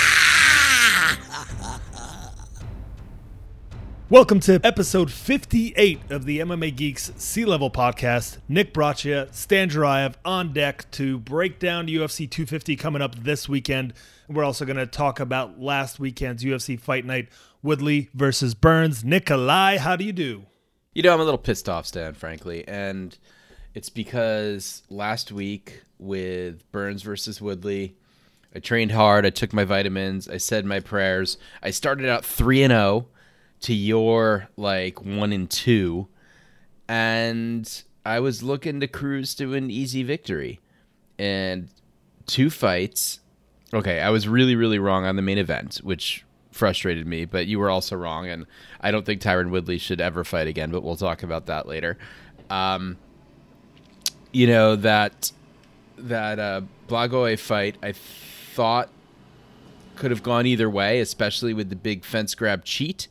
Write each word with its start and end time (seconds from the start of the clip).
Welcome 4.09 4.40
to 4.40 4.59
episode 4.64 5.10
58 5.12 6.10
of 6.10 6.24
the 6.24 6.38
MMA 6.38 6.74
Geeks 6.74 7.12
Sea 7.18 7.45
Level 7.45 7.70
Podcast. 7.70 8.38
Nick 8.48 8.73
Brachia, 8.73 9.30
Stan 9.34 9.68
Jarayev 9.68 10.15
on 10.24 10.54
deck 10.54 10.90
to 10.92 11.18
break 11.18 11.59
down 11.59 11.88
UFC 11.88 12.20
250 12.30 12.74
coming 12.76 13.02
up 13.02 13.16
this 13.16 13.51
weekend. 13.51 13.92
We're 14.28 14.45
also 14.45 14.65
going 14.65 14.78
to 14.78 14.87
talk 14.87 15.20
about 15.20 15.60
last 15.60 16.01
weekend's 16.01 16.42
UFC 16.42 16.80
Fight 16.80 17.04
Night, 17.04 17.28
Woodley 17.62 18.09
versus 18.15 18.54
Burns. 18.54 19.04
Nikolai, 19.04 19.76
how 19.76 19.95
do 19.95 20.02
you 20.02 20.15
do? 20.15 20.46
You 20.96 21.02
know, 21.02 21.12
I'm 21.12 21.20
a 21.20 21.24
little 21.24 21.36
pissed 21.36 21.68
off, 21.68 21.84
Stan, 21.84 22.14
frankly, 22.14 22.66
and 22.66 23.18
it's 23.74 23.91
because 23.91 24.82
last 24.88 25.30
week 25.30 25.82
with 25.98 26.73
Burns 26.73 27.02
versus 27.02 27.38
Woodley, 27.38 27.95
I 28.54 28.60
trained 28.60 28.92
hard. 28.92 29.27
I 29.27 29.28
took 29.28 29.52
my 29.52 29.64
vitamins. 29.64 30.27
I 30.27 30.38
said 30.38 30.64
my 30.64 30.80
prayers. 30.80 31.37
I 31.62 31.70
started 31.70 32.09
out 32.09 32.24
three 32.24 32.62
and 32.62 32.70
zero 32.70 33.09
to 33.60 33.74
your 33.74 34.48
like 34.56 35.04
one 35.04 35.34
and 35.34 35.51
two, 35.51 36.09
and 36.88 37.82
I 38.06 38.21
was 38.21 38.43
looking 38.43 38.80
to 38.80 38.88
cruise 38.88 39.34
to 39.34 39.52
an 39.52 39.71
easy 39.71 40.02
victory, 40.02 40.60
and 41.18 41.68
two 42.24 42.49
fights. 42.49 43.21
Okay, 43.74 44.01
I 44.01 44.09
was 44.09 44.28
really 44.28 44.56
really 44.56 44.78
wrong 44.78 45.04
on 45.04 45.16
the 45.16 45.21
main 45.21 45.37
event, 45.37 45.76
which 45.82 46.24
frustrated 46.57 47.07
me, 47.07 47.24
but 47.24 47.46
you 47.46 47.59
were 47.59 47.71
also 47.71 47.96
wrong, 47.96 48.29
and 48.29 48.46
I 48.80 48.90
don't 48.90 49.07
think 49.07 49.21
Tyron 49.21 49.51
Woodley 49.51 49.79
should 49.79 50.01
ever 50.01 50.24
fight 50.24 50.46
again. 50.46 50.71
But 50.71 50.82
we'll 50.82 50.96
talk 50.96 51.23
about 51.23 51.46
that 51.46 51.68
later. 51.68 51.99
Um, 52.51 52.96
you 54.32 54.46
know 54.46 54.77
that 54.77 55.32
that 55.99 56.38
uh, 56.38 56.62
Blagoy 56.88 57.38
fight, 57.38 57.77
I 57.82 57.93
thought 57.93 58.90
could 59.96 60.10
have 60.10 60.23
gone 60.23 60.46
either 60.46 60.68
way, 60.68 61.01
especially 61.01 61.54
with 61.54 61.71
the 61.71 61.77
big 61.77 62.04
fence 62.04 62.34
grab 62.34 62.65
cheat 62.65 63.09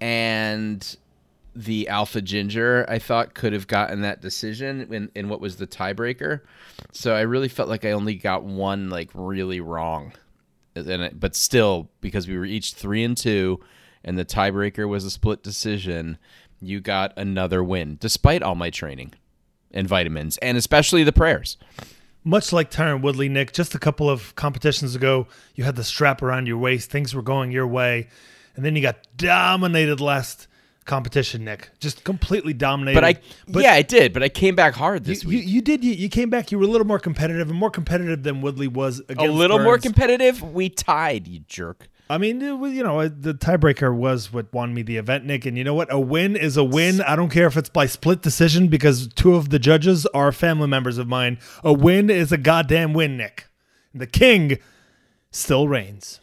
and 0.00 0.96
the 1.54 1.88
Alpha 1.88 2.20
Ginger. 2.20 2.84
I 2.88 2.98
thought 2.98 3.34
could 3.34 3.52
have 3.52 3.66
gotten 3.66 4.02
that 4.02 4.20
decision 4.20 4.92
in, 4.92 5.10
in 5.14 5.28
what 5.28 5.40
was 5.40 5.56
the 5.56 5.66
tiebreaker. 5.66 6.40
So 6.92 7.14
I 7.14 7.22
really 7.22 7.48
felt 7.48 7.68
like 7.68 7.84
I 7.84 7.92
only 7.92 8.14
got 8.14 8.44
one 8.44 8.90
like 8.90 9.10
really 9.14 9.60
wrong, 9.60 10.12
and 10.76 11.02
it, 11.02 11.20
but 11.20 11.34
still 11.34 11.90
because 12.00 12.28
we 12.28 12.36
were 12.36 12.44
each 12.44 12.74
three 12.74 13.02
and 13.02 13.16
two, 13.16 13.60
and 14.04 14.18
the 14.18 14.24
tiebreaker 14.24 14.88
was 14.88 15.04
a 15.04 15.10
split 15.10 15.42
decision. 15.42 16.18
You 16.60 16.80
got 16.80 17.12
another 17.16 17.62
win 17.62 17.96
despite 18.00 18.42
all 18.42 18.54
my 18.54 18.70
training 18.70 19.14
and 19.72 19.88
vitamins, 19.88 20.38
and 20.38 20.56
especially 20.56 21.04
the 21.04 21.12
prayers. 21.12 21.56
Much 22.24 22.52
like 22.52 22.70
Tyron 22.70 23.02
Woodley, 23.02 23.28
Nick, 23.28 23.52
just 23.52 23.74
a 23.74 23.78
couple 23.78 24.10
of 24.10 24.34
competitions 24.34 24.96
ago, 24.96 25.28
you 25.54 25.62
had 25.62 25.76
the 25.76 25.84
strap 25.84 26.22
around 26.22 26.46
your 26.46 26.58
waist. 26.58 26.90
Things 26.90 27.14
were 27.14 27.22
going 27.22 27.52
your 27.52 27.68
way. 27.68 28.08
And 28.56 28.64
then 28.64 28.74
you 28.74 28.82
got 28.82 29.06
dominated 29.16 30.00
last 30.00 30.48
competition, 30.86 31.44
Nick. 31.44 31.70
Just 31.80 32.04
completely 32.04 32.52
dominated. 32.52 33.00
But 33.00 33.04
I, 33.04 33.60
yeah, 33.60 33.72
I 33.72 33.82
did. 33.82 34.12
But 34.12 34.22
I 34.22 34.28
came 34.28 34.54
back 34.54 34.74
hard 34.74 35.04
this 35.04 35.22
you, 35.22 35.28
week. 35.28 35.44
You, 35.44 35.54
you 35.54 35.60
did. 35.62 35.84
You, 35.84 35.92
you 35.92 36.08
came 36.08 36.30
back. 36.30 36.50
You 36.50 36.58
were 36.58 36.64
a 36.64 36.68
little 36.68 36.86
more 36.86 36.98
competitive 36.98 37.50
and 37.50 37.58
more 37.58 37.70
competitive 37.70 38.22
than 38.22 38.40
Woodley 38.40 38.68
was 38.68 39.00
against 39.00 39.24
a 39.24 39.32
little 39.32 39.58
more 39.58 39.78
competitive. 39.78 40.42
We 40.42 40.68
tied, 40.68 41.28
you 41.28 41.40
jerk. 41.40 41.88
I 42.08 42.18
mean, 42.18 42.40
it 42.40 42.56
was, 42.56 42.72
you 42.72 42.84
know, 42.84 43.00
uh, 43.00 43.08
the 43.12 43.34
tiebreaker 43.34 43.94
was 43.94 44.32
what 44.32 44.52
won 44.52 44.72
me 44.72 44.82
the 44.82 44.96
event, 44.96 45.24
Nick. 45.24 45.44
And 45.44 45.58
you 45.58 45.64
know 45.64 45.74
what? 45.74 45.92
A 45.92 45.98
win 45.98 46.36
is 46.36 46.56
a 46.56 46.62
win. 46.62 47.00
I 47.00 47.16
don't 47.16 47.30
care 47.30 47.48
if 47.48 47.56
it's 47.56 47.68
by 47.68 47.86
split 47.86 48.22
decision 48.22 48.68
because 48.68 49.08
two 49.08 49.34
of 49.34 49.50
the 49.50 49.58
judges 49.58 50.06
are 50.06 50.30
family 50.30 50.68
members 50.68 50.98
of 50.98 51.08
mine. 51.08 51.38
A 51.64 51.72
win 51.72 52.08
is 52.08 52.30
a 52.30 52.38
goddamn 52.38 52.92
win, 52.92 53.16
Nick. 53.16 53.48
The 53.92 54.06
king 54.06 54.58
still 55.32 55.66
reigns. 55.66 56.20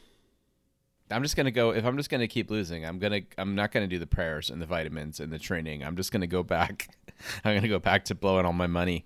I'm 1.11 1.21
just 1.21 1.35
gonna 1.35 1.51
go. 1.51 1.71
If 1.71 1.85
I'm 1.85 1.97
just 1.97 2.09
gonna 2.09 2.27
keep 2.27 2.49
losing, 2.49 2.85
I'm 2.85 2.99
gonna. 2.99 3.21
I'm 3.37 3.55
not 3.55 3.71
gonna 3.71 3.87
do 3.87 3.99
the 3.99 4.07
prayers 4.07 4.49
and 4.49 4.61
the 4.61 4.65
vitamins 4.65 5.19
and 5.19 5.31
the 5.31 5.39
training. 5.39 5.83
I'm 5.83 5.95
just 5.95 6.11
gonna 6.11 6.27
go 6.27 6.43
back. 6.43 6.89
I'm 7.45 7.55
gonna 7.55 7.67
go 7.67 7.79
back 7.79 8.05
to 8.05 8.15
blowing 8.15 8.45
all 8.45 8.53
my 8.53 8.67
money, 8.67 9.05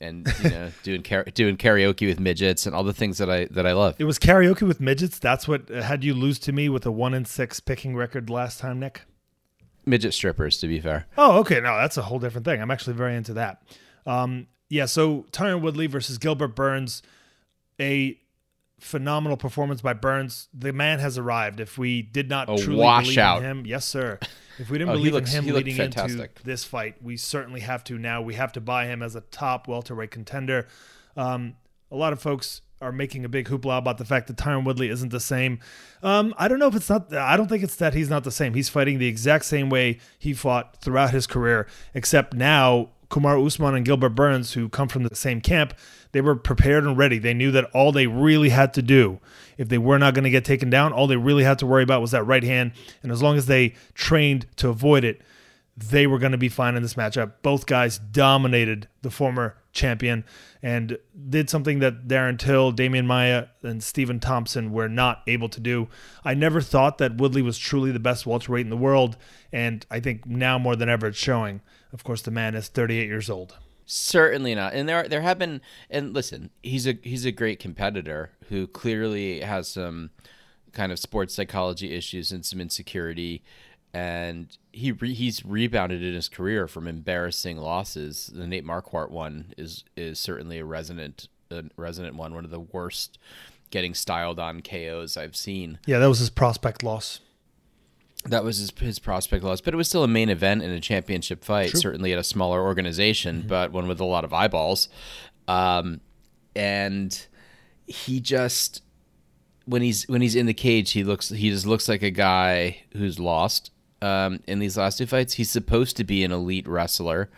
and 0.00 0.26
you 0.42 0.50
know, 0.50 0.70
doing 0.82 1.02
kara- 1.02 1.30
doing 1.30 1.56
karaoke 1.56 2.06
with 2.06 2.20
midgets 2.20 2.66
and 2.66 2.74
all 2.74 2.84
the 2.84 2.92
things 2.92 3.18
that 3.18 3.30
I 3.30 3.46
that 3.46 3.66
I 3.66 3.72
love. 3.72 3.96
It 3.98 4.04
was 4.04 4.18
karaoke 4.18 4.66
with 4.66 4.80
midgets. 4.80 5.18
That's 5.18 5.46
what 5.46 5.68
had 5.68 6.04
you 6.04 6.14
lose 6.14 6.38
to 6.40 6.52
me 6.52 6.68
with 6.68 6.86
a 6.86 6.92
one 6.92 7.14
in 7.14 7.24
six 7.24 7.60
picking 7.60 7.96
record 7.96 8.30
last 8.30 8.60
time, 8.60 8.78
Nick. 8.78 9.02
Midget 9.84 10.14
strippers, 10.14 10.58
to 10.58 10.68
be 10.68 10.80
fair. 10.80 11.06
Oh, 11.18 11.38
okay. 11.40 11.60
No, 11.60 11.76
that's 11.76 11.96
a 11.96 12.02
whole 12.02 12.20
different 12.20 12.44
thing. 12.44 12.62
I'm 12.62 12.70
actually 12.70 12.94
very 12.94 13.16
into 13.16 13.34
that. 13.34 13.62
Um, 14.06 14.46
yeah. 14.68 14.84
So 14.86 15.26
Tyron 15.32 15.60
Woodley 15.60 15.88
versus 15.88 16.18
Gilbert 16.18 16.54
Burns, 16.54 17.02
a 17.80 18.16
phenomenal 18.82 19.36
performance 19.36 19.80
by 19.80 19.92
Burns. 19.92 20.48
The 20.52 20.72
man 20.72 20.98
has 20.98 21.16
arrived. 21.18 21.60
If 21.60 21.78
we 21.78 22.02
did 22.02 22.28
not 22.28 22.48
A 22.50 22.56
truly 22.56 22.78
washout. 22.80 23.40
believe 23.40 23.50
in 23.50 23.58
him, 23.58 23.66
yes, 23.66 23.84
sir. 23.86 24.18
If 24.58 24.70
we 24.70 24.78
didn't 24.78 24.90
Oh, 24.90 24.96
believe 24.98 25.12
looks- 25.14 25.34
in 25.34 25.44
him 25.44 25.54
leading 25.54 25.76
into 25.78 26.28
this 26.44 26.64
fight, 26.64 26.96
we 27.02 27.16
certainly 27.16 27.60
have 27.60 27.84
to 27.84 27.98
now. 27.98 28.20
We 28.22 28.34
have 28.34 28.52
to 28.52 28.60
buy 28.60 28.86
him 28.86 29.02
as 29.02 29.14
a 29.16 29.20
top 29.22 29.68
welterweight 29.68 30.10
contender. 30.10 30.66
Um, 31.16 31.54
a 31.90 31.96
lot 31.96 32.12
of 32.12 32.20
folks 32.20 32.62
are 32.80 32.90
making 32.92 33.24
a 33.24 33.28
big 33.28 33.48
hoopla 33.48 33.78
about 33.78 33.98
the 33.98 34.04
fact 34.04 34.26
that 34.26 34.36
Tyron 34.36 34.64
Woodley 34.64 34.88
isn't 34.88 35.10
the 35.10 35.20
same. 35.20 35.60
Um, 36.02 36.34
I 36.36 36.48
don't 36.48 36.58
know 36.58 36.66
if 36.66 36.74
it's 36.74 36.90
not. 36.90 37.14
I 37.14 37.36
don't 37.36 37.46
think 37.48 37.62
it's 37.62 37.76
that 37.76 37.94
he's 37.94 38.10
not 38.10 38.24
the 38.24 38.30
same. 38.32 38.54
He's 38.54 38.68
fighting 38.68 38.98
the 38.98 39.06
exact 39.06 39.44
same 39.44 39.70
way 39.70 39.98
he 40.18 40.32
fought 40.34 40.76
throughout 40.80 41.10
his 41.12 41.28
career, 41.28 41.68
except 41.94 42.34
now 42.34 42.88
Kamaru 43.08 43.46
Usman 43.46 43.76
and 43.76 43.84
Gilbert 43.84 44.10
Burns, 44.16 44.54
who 44.54 44.68
come 44.68 44.88
from 44.88 45.04
the 45.04 45.14
same 45.14 45.40
camp, 45.40 45.74
they 46.12 46.20
were 46.20 46.36
prepared 46.36 46.84
and 46.84 46.96
ready. 46.96 47.18
They 47.18 47.34
knew 47.34 47.50
that 47.50 47.70
all 47.74 47.92
they 47.92 48.06
really 48.06 48.50
had 48.50 48.72
to 48.74 48.82
do, 48.82 49.18
if 49.58 49.68
they 49.68 49.78
were 49.78 49.98
not 49.98 50.14
going 50.14 50.24
to 50.24 50.30
get 50.30 50.44
taken 50.44 50.70
down, 50.70 50.92
all 50.92 51.06
they 51.06 51.16
really 51.16 51.44
had 51.44 51.58
to 51.60 51.66
worry 51.66 51.82
about 51.82 52.00
was 52.00 52.10
that 52.12 52.24
right 52.24 52.44
hand. 52.44 52.72
And 53.02 53.10
as 53.10 53.22
long 53.22 53.36
as 53.36 53.46
they 53.46 53.74
trained 53.94 54.46
to 54.56 54.68
avoid 54.68 55.04
it, 55.04 55.20
they 55.76 56.06
were 56.06 56.18
going 56.18 56.32
to 56.32 56.38
be 56.38 56.50
fine 56.50 56.76
in 56.76 56.82
this 56.82 56.94
matchup. 56.94 57.32
Both 57.42 57.66
guys 57.66 57.98
dominated 57.98 58.88
the 59.00 59.10
former 59.10 59.56
champion 59.72 60.24
and 60.62 60.98
did 61.30 61.48
something 61.48 61.78
that 61.78 62.06
Darren 62.06 62.38
Till, 62.38 62.72
Damian 62.72 63.06
Maia, 63.06 63.46
and 63.62 63.82
Stephen 63.82 64.20
Thompson 64.20 64.70
were 64.70 64.88
not 64.88 65.22
able 65.26 65.48
to 65.48 65.60
do. 65.60 65.88
I 66.24 66.34
never 66.34 66.60
thought 66.60 66.98
that 66.98 67.16
Woodley 67.16 67.40
was 67.40 67.56
truly 67.56 67.90
the 67.90 67.98
best 67.98 68.26
welterweight 68.26 68.66
in 68.66 68.70
the 68.70 68.76
world, 68.76 69.16
and 69.50 69.84
I 69.90 70.00
think 70.00 70.26
now 70.26 70.58
more 70.58 70.76
than 70.76 70.90
ever 70.90 71.06
it's 71.06 71.18
showing. 71.18 71.62
Of 71.90 72.04
course, 72.04 72.20
the 72.20 72.30
man 72.30 72.54
is 72.54 72.68
38 72.68 73.06
years 73.06 73.30
old. 73.30 73.56
Certainly 73.86 74.54
not. 74.54 74.74
And 74.74 74.88
there 74.88 75.08
there 75.08 75.22
have 75.22 75.38
been 75.38 75.60
and 75.90 76.14
listen, 76.14 76.50
he's 76.62 76.86
a 76.86 76.98
he's 77.02 77.24
a 77.24 77.32
great 77.32 77.58
competitor 77.58 78.30
who 78.48 78.66
clearly 78.66 79.40
has 79.40 79.68
some 79.68 80.10
kind 80.72 80.92
of 80.92 80.98
sports 80.98 81.34
psychology 81.34 81.94
issues 81.94 82.32
and 82.32 82.44
some 82.46 82.60
insecurity 82.60 83.42
and 83.94 84.56
he 84.72 84.92
re, 84.92 85.12
he's 85.12 85.44
rebounded 85.44 86.02
in 86.02 86.14
his 86.14 86.28
career 86.28 86.66
from 86.66 86.88
embarrassing 86.88 87.58
losses. 87.58 88.30
The 88.34 88.46
Nate 88.46 88.64
Marquardt 88.64 89.10
one 89.10 89.52
is 89.58 89.84
is 89.96 90.18
certainly 90.18 90.58
a 90.58 90.64
resonant 90.64 91.28
a 91.50 91.64
resonant 91.76 92.16
one, 92.16 92.34
one 92.34 92.44
of 92.44 92.50
the 92.50 92.60
worst 92.60 93.18
getting 93.70 93.94
styled 93.94 94.38
on 94.38 94.60
KOs 94.60 95.16
I've 95.16 95.36
seen. 95.36 95.78
Yeah, 95.86 95.98
that 95.98 96.08
was 96.08 96.20
his 96.20 96.30
prospect 96.30 96.82
loss. 96.82 97.20
That 98.24 98.44
was 98.44 98.58
his, 98.58 98.72
his 98.78 98.98
prospect 98.98 99.42
loss, 99.42 99.60
but 99.60 99.74
it 99.74 99.76
was 99.76 99.88
still 99.88 100.04
a 100.04 100.08
main 100.08 100.28
event 100.28 100.62
in 100.62 100.70
a 100.70 100.80
championship 100.80 101.42
fight, 101.42 101.70
True. 101.70 101.80
certainly 101.80 102.12
at 102.12 102.18
a 102.18 102.24
smaller 102.24 102.62
organization, 102.62 103.44
but 103.48 103.72
one 103.72 103.88
with 103.88 104.00
a 104.00 104.04
lot 104.04 104.24
of 104.24 104.32
eyeballs. 104.32 104.88
Um, 105.48 106.00
and 106.54 107.26
he 107.86 108.20
just 108.20 108.82
when 109.66 109.82
he's 109.82 110.04
when 110.08 110.22
he's 110.22 110.34
in 110.34 110.46
the 110.46 110.54
cage, 110.54 110.92
he 110.92 111.04
looks 111.04 111.28
he 111.28 111.50
just 111.50 111.66
looks 111.66 111.88
like 111.88 112.02
a 112.02 112.10
guy 112.10 112.82
who's 112.92 113.18
lost. 113.18 113.70
Um, 114.00 114.40
in 114.48 114.58
these 114.58 114.76
last 114.76 114.98
two 114.98 115.06
fights, 115.06 115.34
he's 115.34 115.50
supposed 115.50 115.96
to 115.96 116.04
be 116.04 116.24
an 116.24 116.32
elite 116.32 116.66
wrestler, 116.66 117.30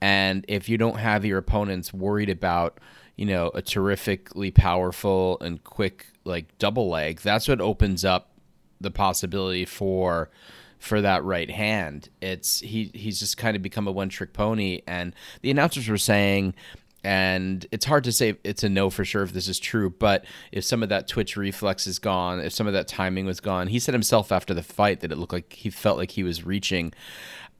and 0.00 0.44
if 0.48 0.68
you 0.68 0.76
don't 0.76 0.98
have 0.98 1.24
your 1.24 1.38
opponents 1.38 1.94
worried 1.94 2.30
about 2.30 2.78
you 3.16 3.26
know 3.26 3.50
a 3.54 3.62
terrifically 3.62 4.50
powerful 4.50 5.38
and 5.40 5.62
quick 5.62 6.06
like 6.24 6.56
double 6.58 6.88
leg, 6.88 7.20
that's 7.20 7.46
what 7.46 7.60
opens 7.60 8.04
up 8.04 8.29
the 8.80 8.90
possibility 8.90 9.64
for 9.64 10.30
for 10.78 11.02
that 11.02 11.22
right 11.24 11.50
hand. 11.50 12.08
It's 12.20 12.60
he 12.60 12.90
he's 12.94 13.20
just 13.20 13.36
kind 13.36 13.56
of 13.56 13.62
become 13.62 13.86
a 13.86 13.92
one 13.92 14.08
trick 14.08 14.32
pony 14.32 14.82
and 14.86 15.14
the 15.42 15.50
announcers 15.50 15.88
were 15.88 15.98
saying 15.98 16.54
and 17.02 17.66
it's 17.72 17.86
hard 17.86 18.04
to 18.04 18.12
say 18.12 18.36
it's 18.44 18.62
a 18.62 18.68
no 18.68 18.90
for 18.90 19.04
sure 19.04 19.22
if 19.22 19.32
this 19.32 19.48
is 19.48 19.58
true, 19.58 19.90
but 19.90 20.24
if 20.52 20.64
some 20.64 20.82
of 20.82 20.90
that 20.90 21.08
twitch 21.08 21.36
reflex 21.36 21.86
is 21.86 21.98
gone, 21.98 22.40
if 22.40 22.52
some 22.52 22.66
of 22.66 22.74
that 22.74 22.88
timing 22.88 23.24
was 23.24 23.40
gone, 23.40 23.68
he 23.68 23.78
said 23.78 23.94
himself 23.94 24.30
after 24.30 24.52
the 24.52 24.62
fight 24.62 25.00
that 25.00 25.10
it 25.10 25.16
looked 25.16 25.32
like 25.32 25.52
he 25.52 25.70
felt 25.70 25.96
like 25.96 26.10
he 26.10 26.22
was 26.22 26.44
reaching. 26.44 26.92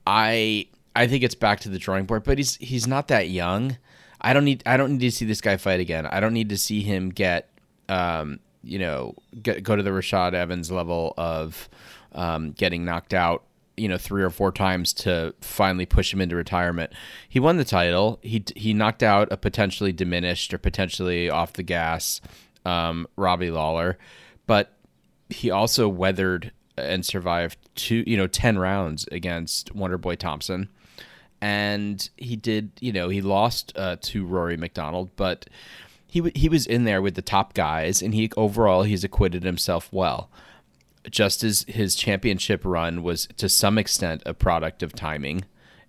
I 0.07 0.69
I 0.95 1.07
think 1.07 1.23
it's 1.23 1.35
back 1.35 1.61
to 1.61 1.69
the 1.69 1.79
drawing 1.79 2.05
board, 2.05 2.25
but 2.25 2.39
he's 2.39 2.57
he's 2.57 2.87
not 2.87 3.09
that 3.09 3.29
young. 3.31 3.79
I 4.21 4.33
don't 4.33 4.45
need 4.45 4.63
I 4.67 4.77
don't 4.77 4.93
need 4.93 5.11
to 5.11 5.13
see 5.13 5.25
this 5.25 5.41
guy 5.41 5.57
fight 5.57 5.81
again. 5.81 6.07
I 6.07 6.21
don't 6.21 6.35
need 6.35 6.51
to 6.51 6.59
see 6.59 6.83
him 6.83 7.09
get 7.09 7.51
um, 7.89 8.41
you 8.63 8.79
know, 8.79 9.15
get, 9.43 9.63
go 9.63 9.77
to 9.77 9.83
the 9.83 9.91
Rashad 9.91 10.35
Evans 10.35 10.71
level 10.71 11.15
of 11.17 11.69
um, 12.13 12.53
getting 12.53 12.85
knocked 12.85 13.15
out, 13.15 13.45
you 13.77 13.89
know, 13.89 13.97
three 13.97 14.23
or 14.23 14.31
four 14.31 14.53
times 14.53 14.93
to 14.93 15.35
finally 15.41 15.87
push 15.87 16.13
him 16.13 16.21
into 16.21 16.37
retirement. 16.37 16.93
He 17.29 17.41
won 17.41 17.57
the 17.57 17.65
title. 17.65 18.19
He 18.23 18.45
he 18.57 18.75
knocked 18.75 19.03
out 19.03 19.33
a 19.33 19.37
potentially 19.37 19.93
diminished 19.93 20.53
or 20.53 20.59
potentially 20.59 21.31
off 21.31 21.55
the 21.55 21.63
gas 21.63 22.21
um, 22.67 23.07
Robbie 23.17 23.51
Lawler, 23.51 23.99
but 24.47 24.77
he 25.31 25.51
also 25.51 25.89
weathered 25.89 26.53
and 26.77 27.05
survived 27.05 27.57
two, 27.75 28.05
you 28.07 28.17
know, 28.17 28.27
ten 28.27 28.59
rounds 28.59 29.09
against 29.11 29.75
Wonder 29.75 29.97
Boy 29.97 30.17
Thompson, 30.17 30.69
and 31.41 32.11
he 32.17 32.37
did, 32.37 32.73
you 32.81 32.93
know, 32.93 33.09
he 33.09 33.23
lost 33.23 33.73
uh, 33.77 33.97
to 34.03 34.27
Rory 34.27 34.57
MacDonald, 34.57 35.11
but 35.17 35.47
he 36.11 36.19
w- 36.19 36.33
he 36.35 36.49
was 36.49 36.67
in 36.67 36.85
there 36.85 37.01
with 37.01 37.15
the 37.15 37.23
top 37.23 37.55
guys, 37.55 38.03
and 38.03 38.13
he 38.13 38.31
overall 38.37 38.83
he's 38.83 39.05
acquitted 39.05 39.45
himself 39.45 39.89
well. 39.93 40.29
Just 41.09 41.45
as 41.45 41.65
his 41.69 41.95
championship 41.95 42.63
run 42.65 43.03
was 43.03 43.29
to 43.37 43.49
some 43.49 43.79
extent 43.79 44.23
a 44.27 44.35
product 44.35 44.83
of 44.83 44.93
timing, 44.93 45.45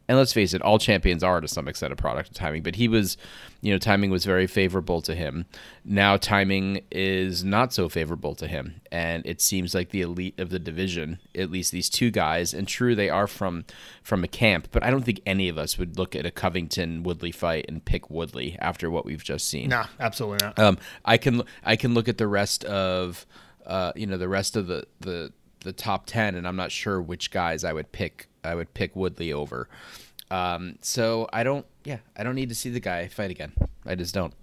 and 0.08 0.18
let's 0.18 0.34
face 0.34 0.54
it, 0.54 0.62
all 0.62 0.80
champions 0.80 1.24
are 1.24 1.40
to 1.40 1.48
some 1.48 1.68
extent 1.68 1.94
a 1.94 1.96
product 1.96 2.30
of 2.30 2.36
timing. 2.36 2.64
But 2.64 2.76
he 2.76 2.88
was, 2.88 3.18
you 3.62 3.72
know, 3.72 3.78
timing 3.78 4.12
was 4.12 4.26
very 4.26 4.48
favorable 4.48 5.02
to 5.04 5.16
him. 5.16 5.46
Now 5.86 6.18
timing 6.18 6.82
is 6.92 7.44
not 7.44 7.74
so 7.74 7.88
favorable 7.90 8.36
to 8.36 8.48
him, 8.48 8.82
and 8.92 9.26
it 9.26 9.42
seems 9.42 9.74
like 9.74 9.90
the 9.90 10.02
elite 10.02 10.40
of 10.40 10.50
the 10.50 10.60
division, 10.60 11.20
at 11.36 11.52
least 11.52 11.72
these 11.72 11.90
two 11.90 12.12
guys, 12.12 12.54
and 12.54 12.68
true 12.68 12.96
they 12.96 13.10
are 13.10 13.28
from 13.28 13.66
from 14.04 14.24
a 14.24 14.28
camp, 14.28 14.68
but 14.72 14.84
I 14.84 14.90
don't 14.90 15.04
think 15.04 15.22
any 15.26 15.48
of 15.50 15.58
us 15.58 15.78
would 15.78 15.98
look 15.98 16.16
at 16.16 16.26
a 16.26 16.32
Covington 16.32 17.04
Woodley 17.04 17.32
fight 17.32 17.66
and 17.68 17.84
pick 17.84 18.10
Woodley 18.10 18.58
after 18.60 18.90
what 18.90 19.06
we've 19.06 19.24
just 19.24 19.48
seen. 19.48 19.70
Nah, 19.70 19.86
absolutely 20.00 20.46
not. 20.46 20.60
Um, 20.60 20.78
I 21.06 21.18
can 21.18 21.44
I 21.64 21.76
can 21.76 21.94
look 21.94 22.08
at 22.08 22.18
the 22.18 22.28
rest 22.28 22.64
of, 22.66 23.26
uh, 23.66 23.92
you 23.96 24.08
know, 24.08 24.18
the 24.18 24.30
rest 24.30 24.56
of 24.56 24.68
the 24.68 24.86
the 25.00 25.32
the 25.62 25.74
top 25.74 26.06
ten, 26.06 26.36
and 26.36 26.48
I'm 26.48 26.56
not 26.56 26.72
sure 26.72 27.02
which 27.02 27.32
guys 27.32 27.64
I 27.64 27.74
would 27.74 27.92
pick. 27.92 28.28
I 28.44 28.56
would 28.56 28.74
pick 28.74 28.96
Woodley 28.96 29.32
over. 29.32 29.70
Um, 30.30 30.78
so 30.82 31.28
I 31.32 31.44
don't. 31.44 31.66
Yeah, 31.84 31.98
I 32.16 32.24
don't 32.24 32.36
need 32.36 32.50
to 32.50 32.56
see 32.56 32.70
the 32.70 32.80
guy 32.80 33.08
fight 33.08 33.32
again. 33.32 33.54
I 33.86 33.96
just 33.96 34.14
don't. 34.14 34.34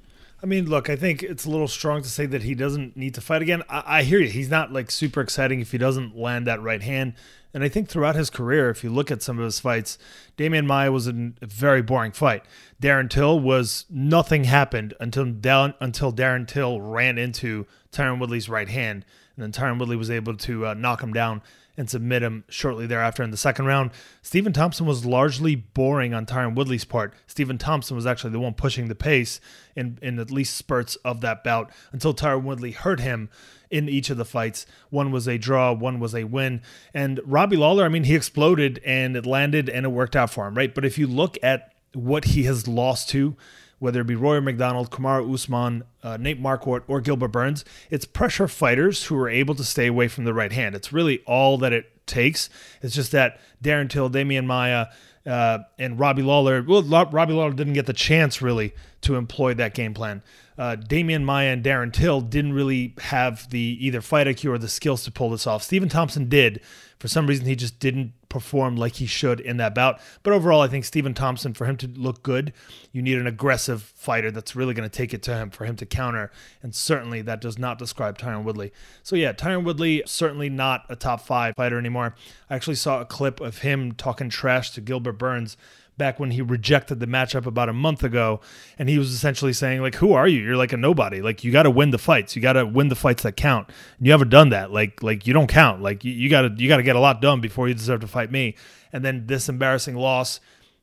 I 0.43 0.47
mean, 0.47 0.67
look, 0.67 0.88
I 0.88 0.94
think 0.94 1.23
it's 1.23 1.47
a 1.47 1.50
little 1.50 1.67
strong 1.67 2.03
to 2.03 2.09
say 2.09 2.25
that 2.26 2.44
he 2.44 2.55
doesn't 2.55 2.97
need 2.97 3.15
to 3.15 3.20
fight 3.20 3.43
again. 3.43 3.62
I, 3.69 3.82
I 3.99 4.03
hear 4.05 4.20
you. 4.20 4.29
He's 4.29 4.50
not 4.50 4.73
like 4.73 4.91
super 4.91 5.20
exciting 5.20 5.61
if 5.61 5.73
he 5.73 5.79
doesn't 5.79 6.17
land 6.17 6.47
that 6.47 6.62
right 6.62 6.82
hand. 6.82 7.15
And 7.55 7.65
I 7.65 7.69
think 7.69 7.88
throughout 7.88 8.15
his 8.15 8.31
career, 8.31 8.70
if 8.70 8.85
you 8.85 8.91
look 8.91 9.11
at 9.11 9.23
some 9.23 9.38
of 9.38 9.44
his 9.44 9.59
fights, 9.59 9.99
Damian 10.37 10.67
Maia 10.67 10.93
was 10.93 11.09
a 11.09 11.32
very 11.41 11.82
boring 11.82 12.12
fight. 12.12 12.44
Darren 12.81 13.09
Till 13.09 13.41
was 13.41 13.87
nothing 13.91 14.44
happened 14.44 14.94
until 15.00 15.25
down 15.25 15.75
until 15.81 16.12
Darren 16.12 16.47
Till 16.47 16.81
ran 16.81 17.19
into 17.19 17.67
Tyron 17.91 18.20
Woodley's 18.20 18.49
right 18.49 18.69
hand, 18.69 19.05
and 19.38 19.44
then 19.44 19.52
Tyron 19.52 19.79
Woodley 19.79 19.96
was 19.96 20.11
able 20.11 20.37
to 20.37 20.67
uh, 20.67 20.75
knock 20.75 21.00
him 21.00 21.12
down 21.12 21.43
and 21.76 21.88
submit 21.88 22.25
him 22.25 22.43
shortly 22.49 22.88
thereafter 22.88 23.23
in 23.23 23.31
the 23.31 23.37
second 23.37 23.67
round. 23.67 23.93
Stephen 24.20 24.52
Thompson 24.52 24.85
was 24.85 25.06
largely 25.06 25.55
boring 25.55 26.12
on 26.12 26.26
Tyron 26.26 26.56
Woodley's 26.56 26.85
part. 26.85 27.14
Stephen 27.29 27.56
Thompson 27.56 27.94
was 27.94 28.05
actually 28.05 28.32
the 28.32 28.40
one 28.40 28.55
pushing 28.55 28.88
the 28.88 28.96
pace 28.96 29.40
in, 29.76 29.96
in 30.02 30.19
at 30.19 30.32
least 30.32 30.56
spurts 30.56 30.96
of 30.96 31.20
that 31.20 31.44
bout 31.44 31.70
until 31.93 32.12
Tyron 32.12 32.43
Woodley 32.43 32.73
hurt 32.73 32.99
him 32.99 33.31
in 33.70 33.88
each 33.88 34.11
of 34.11 34.17
the 34.17 34.25
fights. 34.25 34.67
One 34.90 35.12
was 35.12 35.29
a 35.29 35.38
draw, 35.38 35.73
one 35.73 36.00
was 36.00 36.17
a 36.17 36.25
win. 36.25 36.62
And 36.93 37.20
Robbie 37.25 37.56
Lawler, 37.56 37.84
I 37.84 37.88
mean, 37.88 38.05
he 38.05 38.17
exploded 38.17 38.81
and 38.84 39.17
it 39.17 39.25
landed 39.25 39.69
and 39.69 39.87
it 39.87 39.91
worked 39.91 40.17
out 40.17 40.31
for 40.31 40.49
him, 40.49 40.55
right? 40.55 40.75
But 40.75 40.84
if 40.84 40.99
you 40.99 41.06
look 41.06 41.38
at 41.44 41.73
what 41.94 42.25
he 42.25 42.43
has 42.43 42.67
lost 42.67 43.08
to, 43.11 43.37
whether 43.79 44.01
it 44.01 44.07
be 44.07 44.15
Rory 44.15 44.41
MacDonald, 44.41 44.91
Kamaru 44.91 45.33
Usman, 45.33 45.85
uh, 46.03 46.17
Nate 46.17 46.43
Marquardt, 46.43 46.83
or 46.89 47.01
Gilbert 47.01 47.29
Burns, 47.29 47.65
it's 47.91 48.05
pressure 48.05 48.49
fighters 48.49 49.05
who 49.05 49.17
are 49.17 49.29
able 49.29 49.55
to 49.55 49.65
stay 49.65 49.87
away 49.87 50.09
from 50.09 50.25
the 50.25 50.35
right 50.35 50.53
hand. 50.53 50.75
It's 50.75 50.93
really 50.93 51.23
all 51.27 51.59
that 51.59 51.73
it 51.73 52.07
takes. 52.07 52.51
It's 52.83 52.95
just 52.95 53.13
that 53.13 53.41
Darren 53.63 53.89
Till, 53.89 54.09
Damian 54.09 54.47
Maia, 54.47 54.87
uh, 55.27 55.59
and 55.79 55.99
Robbie 55.99 56.23
Lawler. 56.23 56.65
Well, 56.67 56.83
Robbie 56.83 57.35
Lawler 57.35 57.53
didn't 57.53 57.75
get 57.75 57.87
the 57.87 57.93
chance 57.93 58.41
really 58.41 58.73
to 59.03 59.17
employ 59.17 59.55
that 59.55 59.75
game 59.75 59.95
plan. 59.95 60.23
Uh, 60.57 60.75
Damian 60.75 61.25
Maia 61.25 61.53
and 61.53 61.63
Darren 61.63 61.93
Till 61.93 62.21
didn't 62.21 62.53
really 62.53 62.95
have 62.99 63.49
the 63.51 63.79
either 63.81 64.01
fight 64.01 64.27
IQ 64.27 64.51
or 64.51 64.59
the 64.59 64.69
skills 64.69 65.05
to 65.05 65.13
pull 65.13 65.31
this 65.31 65.47
off. 65.47 65.63
Stephen 65.63 65.89
Thompson 65.89 66.29
did. 66.29 66.61
For 66.99 67.07
some 67.07 67.27
reason, 67.29 67.47
he 67.47 67.55
just 67.55 67.79
didn't 67.79 68.13
perform 68.29 68.77
like 68.77 68.95
he 68.95 69.07
should 69.07 69.41
in 69.41 69.57
that 69.59 69.75
bout. 69.75 70.01
But 70.23 70.33
overall, 70.33 70.61
I 70.61 70.69
think 70.69 70.85
Stephen 70.85 71.15
Thompson, 71.15 71.55
for 71.55 71.65
him 71.67 71.77
to 71.79 71.87
look 71.87 72.23
good, 72.23 72.53
you 72.93 73.03
need 73.03 73.19
an 73.19 73.27
aggressive 73.27 73.83
fighter 73.83 74.31
that's 74.31 74.55
really 74.55 74.75
going 74.75 74.89
to 74.89 74.95
take 74.95 75.15
it 75.15 75.23
to 75.25 75.35
him 75.35 75.51
for 75.51 75.65
him 75.65 75.77
to 75.77 75.87
counter. 75.87 76.31
And 76.63 76.75
certainly 76.75 77.23
that 77.23 77.41
does 77.41 77.59
not 77.59 77.79
describe 77.79 78.19
Tyron 78.19 78.45
Woodley. 78.45 78.73
So 79.03 79.17
yeah, 79.17 79.33
Tyron 79.33 79.65
Woodley, 79.65 80.03
certainly 80.07 80.49
not 80.49 80.85
a 80.89 80.97
top 80.97 81.21
five 81.21 81.55
fighter 81.57 81.79
anymore. 81.79 82.15
I 82.51 82.57
actually 82.57 82.77
saw 82.77 83.01
a 83.01 83.07
clip 83.07 83.41
of 83.41 83.59
him 83.59 83.93
talking 83.93 84.29
trash 84.29 84.71
to 84.73 84.81
Gilbert 84.81 85.13
Burns 85.13 85.57
back 85.99 86.19
when 86.19 86.31
he 86.31 86.41
rejected 86.41 87.00
the 87.00 87.06
matchup 87.06 87.45
about 87.45 87.69
a 87.69 87.73
month 87.73 88.03
ago 88.03 88.41
and 88.79 88.89
he 88.89 88.99
was 88.99 89.12
essentially 89.12 89.53
saying 89.53 89.83
like 89.83 89.97
who 89.97 90.12
are 90.12 90.29
you? 90.29 90.41
You're 90.41 90.56
like 90.56 90.73
a 90.73 90.77
nobody. 90.77 91.21
Like 91.21 91.45
you 91.45 91.53
got 91.53 91.65
to 91.65 91.71
win 91.71 91.91
the 91.91 91.99
fights. 91.99 92.35
You 92.37 92.43
got 92.43 92.55
to 92.55 92.65
win 92.65 92.89
the 92.89 92.95
fights 92.95 93.25
that 93.25 93.37
count. 93.37 93.69
And 93.99 94.06
you 94.06 94.12
haven't 94.12 94.31
done 94.31 94.50
that. 94.50 94.73
Like 94.73 95.03
like 95.03 95.27
you 95.27 95.35
don't 95.35 95.49
count. 95.49 95.83
Like 95.83 96.05
you, 96.05 96.12
you 96.12 96.31
got 96.31 96.43
to 96.43 96.55
you 96.56 96.69
got 96.69 96.79
to 96.79 96.83
get 96.83 96.97
a 96.97 97.00
lot 97.00 97.21
done 97.21 97.41
before 97.41 97.69
you 97.69 97.75
deserve 97.75 98.00
to 98.00 98.06
fight 98.06 98.31
me. 98.31 98.55
And 98.93 99.05
then 99.05 99.27
this 99.27 99.49
embarrassing 99.49 99.97
loss 99.97 100.41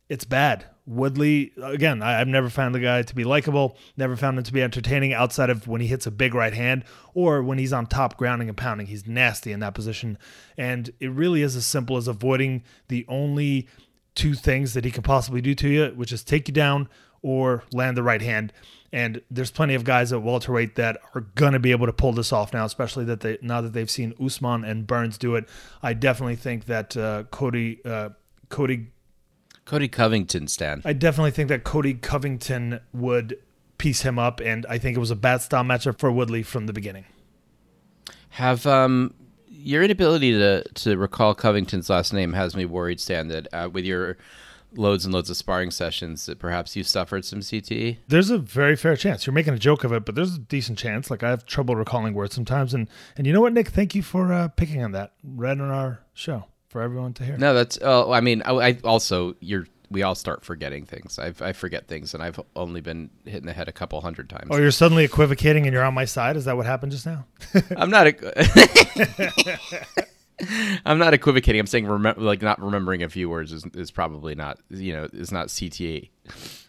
it's 0.09 0.25
bad. 0.25 0.65
Woodley, 0.87 1.51
again, 1.63 2.03
I, 2.03 2.19
have 2.19 2.27
never 2.27 2.47
found 2.47 2.75
the 2.75 2.79
guy 2.79 3.01
to 3.01 3.15
be 3.15 3.23
likable, 3.23 3.75
never 3.97 4.15
found 4.15 4.37
him 4.37 4.43
to 4.43 4.53
be 4.53 4.61
entertaining 4.61 5.13
outside 5.13 5.49
of 5.49 5.67
when 5.67 5.81
he 5.81 5.87
hits 5.87 6.05
a 6.05 6.11
big 6.11 6.35
right 6.35 6.53
hand 6.53 6.83
or 7.15 7.41
when 7.41 7.57
he's 7.57 7.73
on 7.73 7.87
top 7.87 8.17
grounding 8.17 8.49
and 8.49 8.57
pounding. 8.57 8.85
He's 8.85 9.07
nasty 9.07 9.51
in 9.51 9.61
that 9.61 9.73
position. 9.73 10.19
And 10.57 10.91
it 10.99 11.09
really 11.09 11.41
is 11.41 11.55
as 11.55 11.65
simple 11.65 11.97
as 11.97 12.07
avoiding 12.07 12.63
the 12.87 13.03
only 13.07 13.67
two 14.15 14.33
things 14.33 14.73
that 14.73 14.85
he 14.85 14.91
can 14.91 15.03
possibly 15.03 15.41
do 15.41 15.53
to 15.55 15.69
you, 15.69 15.85
which 15.95 16.11
is 16.11 16.23
take 16.23 16.47
you 16.47 16.53
down 16.53 16.89
or 17.21 17.63
land 17.71 17.97
the 17.97 18.03
right 18.03 18.21
hand. 18.21 18.53
And 18.91 19.21
there's 19.29 19.51
plenty 19.51 19.75
of 19.75 19.83
guys 19.83 20.13
at 20.13 20.21
welterweight 20.21 20.75
that 20.75 20.97
are 21.13 21.21
gonna 21.21 21.59
be 21.59 21.71
able 21.71 21.85
to 21.85 21.93
pull 21.93 22.13
this 22.13 22.31
off 22.31 22.53
now, 22.53 22.63
especially 22.65 23.03
that 23.05 23.19
they 23.19 23.37
now 23.41 23.59
that 23.61 23.73
they've 23.73 23.89
seen 23.89 24.13
Usman 24.23 24.63
and 24.63 24.87
Burns 24.87 25.17
do 25.17 25.35
it. 25.35 25.49
I 25.83 25.93
definitely 25.93 26.37
think 26.37 26.65
that 26.65 26.95
uh, 26.95 27.23
Cody 27.23 27.81
uh, 27.83 28.09
Cody 28.49 28.87
Cody 29.65 29.87
Covington, 29.87 30.47
Stan. 30.47 30.81
I 30.85 30.93
definitely 30.93 31.31
think 31.31 31.49
that 31.49 31.63
Cody 31.63 31.95
Covington 31.95 32.79
would 32.93 33.37
piece 33.77 34.03
him 34.03 34.17
up, 34.17 34.39
and 34.39 34.65
I 34.69 34.77
think 34.77 34.95
it 34.95 34.99
was 34.99 35.11
a 35.11 35.15
bad 35.15 35.41
style 35.41 35.63
matchup 35.63 35.99
for 35.99 36.11
Woodley 36.11 36.43
from 36.43 36.67
the 36.67 36.73
beginning. 36.73 37.05
Have 38.29 38.65
um 38.65 39.13
your 39.65 39.83
inability 39.83 40.31
to 40.31 40.63
to 40.63 40.97
recall 40.97 41.33
Covington's 41.33 41.89
last 41.89 42.13
name 42.13 42.33
has 42.33 42.55
me 42.55 42.65
worried, 42.65 42.99
Stan. 42.99 43.27
That 43.27 43.47
uh, 43.51 43.69
with 43.71 43.83
your 43.83 44.17
loads 44.75 45.05
and 45.05 45.13
loads 45.13 45.29
of 45.29 45.37
sparring 45.37 45.71
sessions, 45.71 46.27
that 46.27 46.37
perhaps 46.37 46.75
you 46.75 46.83
suffered 46.83 47.25
some 47.25 47.39
CTE. 47.39 47.97
There's 48.07 48.29
a 48.29 48.37
very 48.37 48.75
fair 48.75 48.95
chance. 48.95 49.25
You're 49.25 49.33
making 49.33 49.53
a 49.53 49.59
joke 49.59 49.83
of 49.83 49.91
it, 49.91 50.05
but 50.05 50.15
there's 50.15 50.35
a 50.35 50.39
decent 50.39 50.77
chance. 50.77 51.09
Like 51.09 51.23
I 51.23 51.29
have 51.29 51.45
trouble 51.45 51.75
recalling 51.75 52.13
words 52.13 52.35
sometimes, 52.35 52.73
and 52.73 52.87
and 53.17 53.25
you 53.25 53.33
know 53.33 53.41
what, 53.41 53.53
Nick? 53.53 53.69
Thank 53.69 53.95
you 53.95 54.03
for 54.03 54.31
uh, 54.31 54.49
picking 54.49 54.83
on 54.83 54.91
that 54.91 55.13
right 55.23 55.59
on 55.59 55.71
our 55.71 56.01
show 56.13 56.45
for 56.67 56.81
everyone 56.81 57.13
to 57.13 57.25
hear. 57.25 57.37
No, 57.37 57.53
that's. 57.55 57.79
Oh, 57.81 58.11
I 58.11 58.21
mean, 58.21 58.43
I, 58.45 58.51
I 58.51 58.77
also 58.83 59.35
you're 59.39 59.65
we 59.95 60.03
all 60.03 60.13
start 60.13 60.43
forgetting 60.43 60.85
things. 60.85 61.17
I've, 61.17 61.41
I 61.41 61.53
forget 61.53 61.87
things, 61.87 62.13
and 62.13 62.21
I've 62.21 62.37
only 62.53 62.81
been 62.81 63.09
hit 63.23 63.37
in 63.37 63.45
the 63.45 63.53
head 63.53 63.69
a 63.69 63.71
couple 63.71 64.01
hundred 64.01 64.29
times. 64.29 64.49
Oh, 64.49 64.57
you're 64.57 64.69
suddenly 64.69 65.05
equivocating, 65.05 65.65
and 65.65 65.71
you're 65.71 65.85
on 65.85 65.93
my 65.93 66.03
side. 66.03 66.35
Is 66.35 66.43
that 66.43 66.57
what 66.57 66.65
happened 66.65 66.91
just 66.91 67.05
now? 67.05 67.25
I'm 67.77 67.89
not. 67.89 68.07
A, 68.07 69.69
I'm 70.85 70.97
not 70.97 71.13
equivocating. 71.13 71.61
I'm 71.61 71.65
saying 71.65 71.87
remember, 71.87 72.19
like 72.19 72.41
not 72.41 72.61
remembering 72.61 73.03
a 73.03 73.09
few 73.09 73.29
words 73.29 73.53
is, 73.53 73.65
is 73.73 73.89
probably 73.89 74.35
not 74.35 74.59
you 74.69 74.91
know 74.91 75.07
is 75.13 75.31
not 75.31 75.47
CTE. 75.47 76.09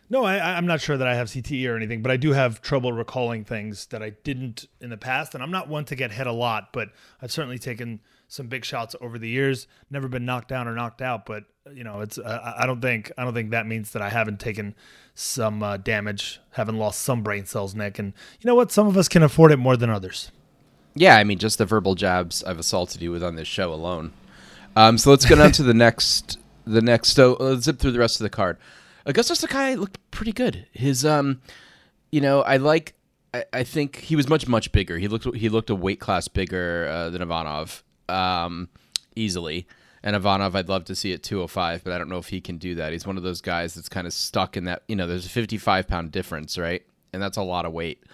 No, 0.09 0.25
I, 0.25 0.57
I'm 0.57 0.67
not 0.67 0.81
sure 0.81 0.97
that 0.97 1.09
I 1.09 1.17
have 1.17 1.27
CTE 1.27 1.69
or 1.69 1.75
anything, 1.75 2.03
but 2.03 2.13
I 2.13 2.17
do 2.17 2.33
have 2.33 2.63
trouble 2.63 2.93
recalling 2.93 3.43
things 3.43 3.87
that 3.87 4.05
I 4.05 4.11
didn't 4.11 4.69
in 4.81 4.91
the 4.91 4.97
past. 4.97 5.35
And 5.35 5.43
I'm 5.43 5.51
not 5.51 5.69
one 5.69 5.85
to 5.87 5.97
get 5.97 6.13
hit 6.13 6.29
a 6.29 6.33
lot, 6.33 6.73
but 6.73 6.91
I've 7.21 7.33
certainly 7.33 7.59
taken 7.59 7.99
some 8.29 8.49
big 8.49 8.65
shots 8.65 8.95
over 9.01 9.19
the 9.19 9.29
years. 9.29 9.67
Never 9.91 10.09
been 10.09 10.25
knocked 10.25 10.49
down 10.49 10.69
or 10.69 10.75
knocked 10.75 11.03
out, 11.03 11.27
but 11.27 11.45
you 11.73 11.85
know, 11.85 12.01
it's 12.01 12.19
uh, 12.19 12.55
I 12.57 12.67
don't 12.67 12.81
think 12.81 13.11
I 13.17 13.25
don't 13.25 13.35
think 13.35 13.51
that 13.51 13.67
means 13.67 13.93
that 13.93 14.03
I 14.03 14.09
haven't 14.09 14.41
taken 14.41 14.75
some 15.15 15.63
uh, 15.63 15.77
damage, 15.77 16.41
haven't 16.53 16.79
lost 16.79 17.01
some 17.01 17.23
brain 17.23 17.47
cells, 17.47 17.75
Nick. 17.75 17.99
And 17.99 18.13
you 18.41 18.49
know 18.49 18.55
what? 18.55 18.71
Some 18.71 18.87
of 18.87 18.97
us 18.97 19.09
can 19.09 19.23
afford 19.23 19.53
it 19.53 19.57
more 19.57 19.77
than 19.77 19.91
others. 19.91 20.31
Yeah, 20.95 21.17
I 21.17 21.25
mean, 21.25 21.39
just 21.39 21.59
the 21.59 21.67
verbal 21.67 21.95
jabs 21.95 22.43
I've 22.45 22.59
assaulted 22.59 23.03
you 23.03 23.13
with 23.13 23.23
on 23.23 23.37
this 23.37 23.49
show 23.49 23.73
alone. 23.73 24.13
Um, 24.77 24.99
so 24.99 25.11
let's 25.11 25.27
get 25.27 25.41
on 25.41 25.53
to 25.53 25.63
the 25.63 25.75
next. 25.75 26.39
The 26.67 26.83
next. 26.83 27.11
So 27.11 27.37
let's 27.39 27.65
zip 27.65 27.79
through 27.79 27.93
the 27.93 27.99
rest 27.99 28.21
of 28.21 28.25
the 28.25 28.31
card. 28.31 28.59
Augusto 29.07 29.37
Sakai 29.37 29.77
looked 29.77 29.99
pretty 30.11 30.33
good. 30.33 30.67
His 30.73 31.05
um, 31.05 31.41
you 32.11 32.21
know, 32.21 32.43
I 32.43 32.57
like. 32.57 32.95
I, 33.35 33.45
I 33.53 33.63
think 33.65 33.97
he 33.97 34.17
was 34.17 34.29
much 34.29 34.49
much 34.49 34.73
bigger. 34.73 34.99
He 34.99 35.09
looked 35.09 35.35
he 35.37 35.49
looked 35.49 35.71
a 35.71 35.75
weight 35.75 36.01
class 36.01 36.29
bigger 36.29 36.89
uh, 36.91 37.11
than 37.11 37.23
Ivanov, 37.23 37.85
um, 38.09 38.69
easily. 39.15 39.67
And 40.03 40.15
Ivanov, 40.15 40.55
I'd 40.55 40.69
love 40.69 40.85
to 40.85 40.95
see 40.95 41.13
at 41.13 41.23
205, 41.23 41.83
but 41.83 41.93
I 41.93 41.99
don't 41.99 42.09
know 42.09 42.19
if 42.19 42.29
he 42.29 42.41
can 42.41 42.59
do 42.59 42.77
that. 42.77 42.93
He's 42.93 43.07
one 43.07 43.17
of 43.17 43.23
those 43.23 43.41
guys 43.41 43.75
that's 43.75 43.89
kind 43.89 44.07
of 44.07 44.13
stuck 44.13 44.57
in 44.57 44.65
that. 44.65 44.83
You 44.87 44.95
know, 44.95 45.07
there's 45.07 45.27
a 45.27 45.31
55 45.31 45.89
pound 45.89 46.13
difference, 46.13 46.57
right? 46.57 46.83
And 47.13 47.21
that's 47.21 47.37
a 47.37 47.43
lot 47.43 47.65
of 47.65 47.73
weight. 47.73 48.05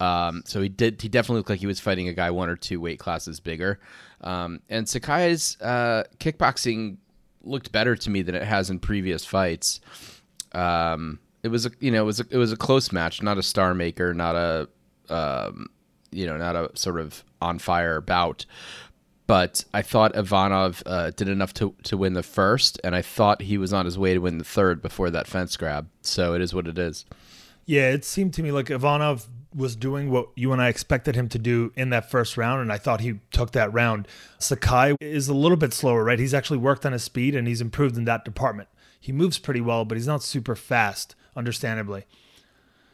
Um, 0.00 0.42
so 0.46 0.60
he 0.60 0.68
did. 0.68 1.00
He 1.02 1.08
definitely 1.08 1.38
looked 1.38 1.50
like 1.50 1.60
he 1.60 1.66
was 1.66 1.80
fighting 1.80 2.08
a 2.08 2.12
guy 2.12 2.30
one 2.30 2.48
or 2.48 2.56
two 2.56 2.80
weight 2.80 2.98
classes 2.98 3.40
bigger. 3.40 3.80
Um, 4.20 4.60
and 4.68 4.86
Sakai's 4.86 5.60
uh, 5.60 6.04
kickboxing 6.18 6.98
looked 7.42 7.72
better 7.72 7.96
to 7.96 8.10
me 8.10 8.22
than 8.22 8.34
it 8.34 8.42
has 8.42 8.70
in 8.70 8.78
previous 8.78 9.24
fights. 9.24 9.80
Um, 10.52 11.18
it 11.42 11.48
was 11.48 11.66
a 11.66 11.70
you 11.80 11.90
know 11.90 12.02
it 12.02 12.06
was 12.06 12.20
a, 12.20 12.26
it 12.30 12.36
was 12.36 12.52
a 12.52 12.56
close 12.56 12.92
match, 12.92 13.22
not 13.22 13.38
a 13.38 13.42
star 13.42 13.74
maker, 13.74 14.12
not 14.12 14.34
a 14.34 14.68
um, 15.08 15.68
you 16.10 16.26
know 16.26 16.36
not 16.36 16.56
a 16.56 16.70
sort 16.74 17.00
of 17.00 17.24
on 17.40 17.58
fire 17.58 18.00
bout. 18.00 18.44
But 19.26 19.64
I 19.74 19.82
thought 19.82 20.16
Ivanov 20.16 20.82
uh, 20.86 21.10
did 21.10 21.28
enough 21.28 21.52
to, 21.54 21.74
to 21.84 21.96
win 21.96 22.12
the 22.12 22.22
first, 22.22 22.80
and 22.84 22.94
I 22.94 23.02
thought 23.02 23.42
he 23.42 23.58
was 23.58 23.72
on 23.72 23.84
his 23.84 23.98
way 23.98 24.14
to 24.14 24.20
win 24.20 24.38
the 24.38 24.44
third 24.44 24.80
before 24.80 25.10
that 25.10 25.26
fence 25.26 25.56
grab. 25.56 25.88
So 26.00 26.34
it 26.34 26.40
is 26.40 26.54
what 26.54 26.68
it 26.68 26.78
is. 26.78 27.04
Yeah, 27.64 27.90
it 27.90 28.04
seemed 28.04 28.34
to 28.34 28.42
me 28.42 28.52
like 28.52 28.70
Ivanov 28.70 29.26
was 29.52 29.74
doing 29.74 30.10
what 30.10 30.28
you 30.36 30.52
and 30.52 30.62
I 30.62 30.68
expected 30.68 31.16
him 31.16 31.28
to 31.30 31.38
do 31.38 31.72
in 31.74 31.90
that 31.90 32.08
first 32.08 32.36
round, 32.36 32.60
and 32.62 32.72
I 32.72 32.78
thought 32.78 33.00
he 33.00 33.20
took 33.32 33.50
that 33.52 33.72
round. 33.72 34.06
Sakai 34.38 34.94
is 35.00 35.28
a 35.28 35.34
little 35.34 35.56
bit 35.56 35.72
slower, 35.72 36.04
right? 36.04 36.18
He's 36.18 36.34
actually 36.34 36.58
worked 36.58 36.86
on 36.86 36.92
his 36.92 37.02
speed 37.02 37.34
and 37.34 37.48
he's 37.48 37.60
improved 37.60 37.96
in 37.96 38.04
that 38.04 38.24
department. 38.24 38.68
He 39.00 39.12
moves 39.12 39.38
pretty 39.38 39.60
well, 39.60 39.84
but 39.84 39.96
he's 39.96 40.06
not 40.06 40.22
super 40.22 40.54
fast, 40.54 41.16
understandably 41.34 42.04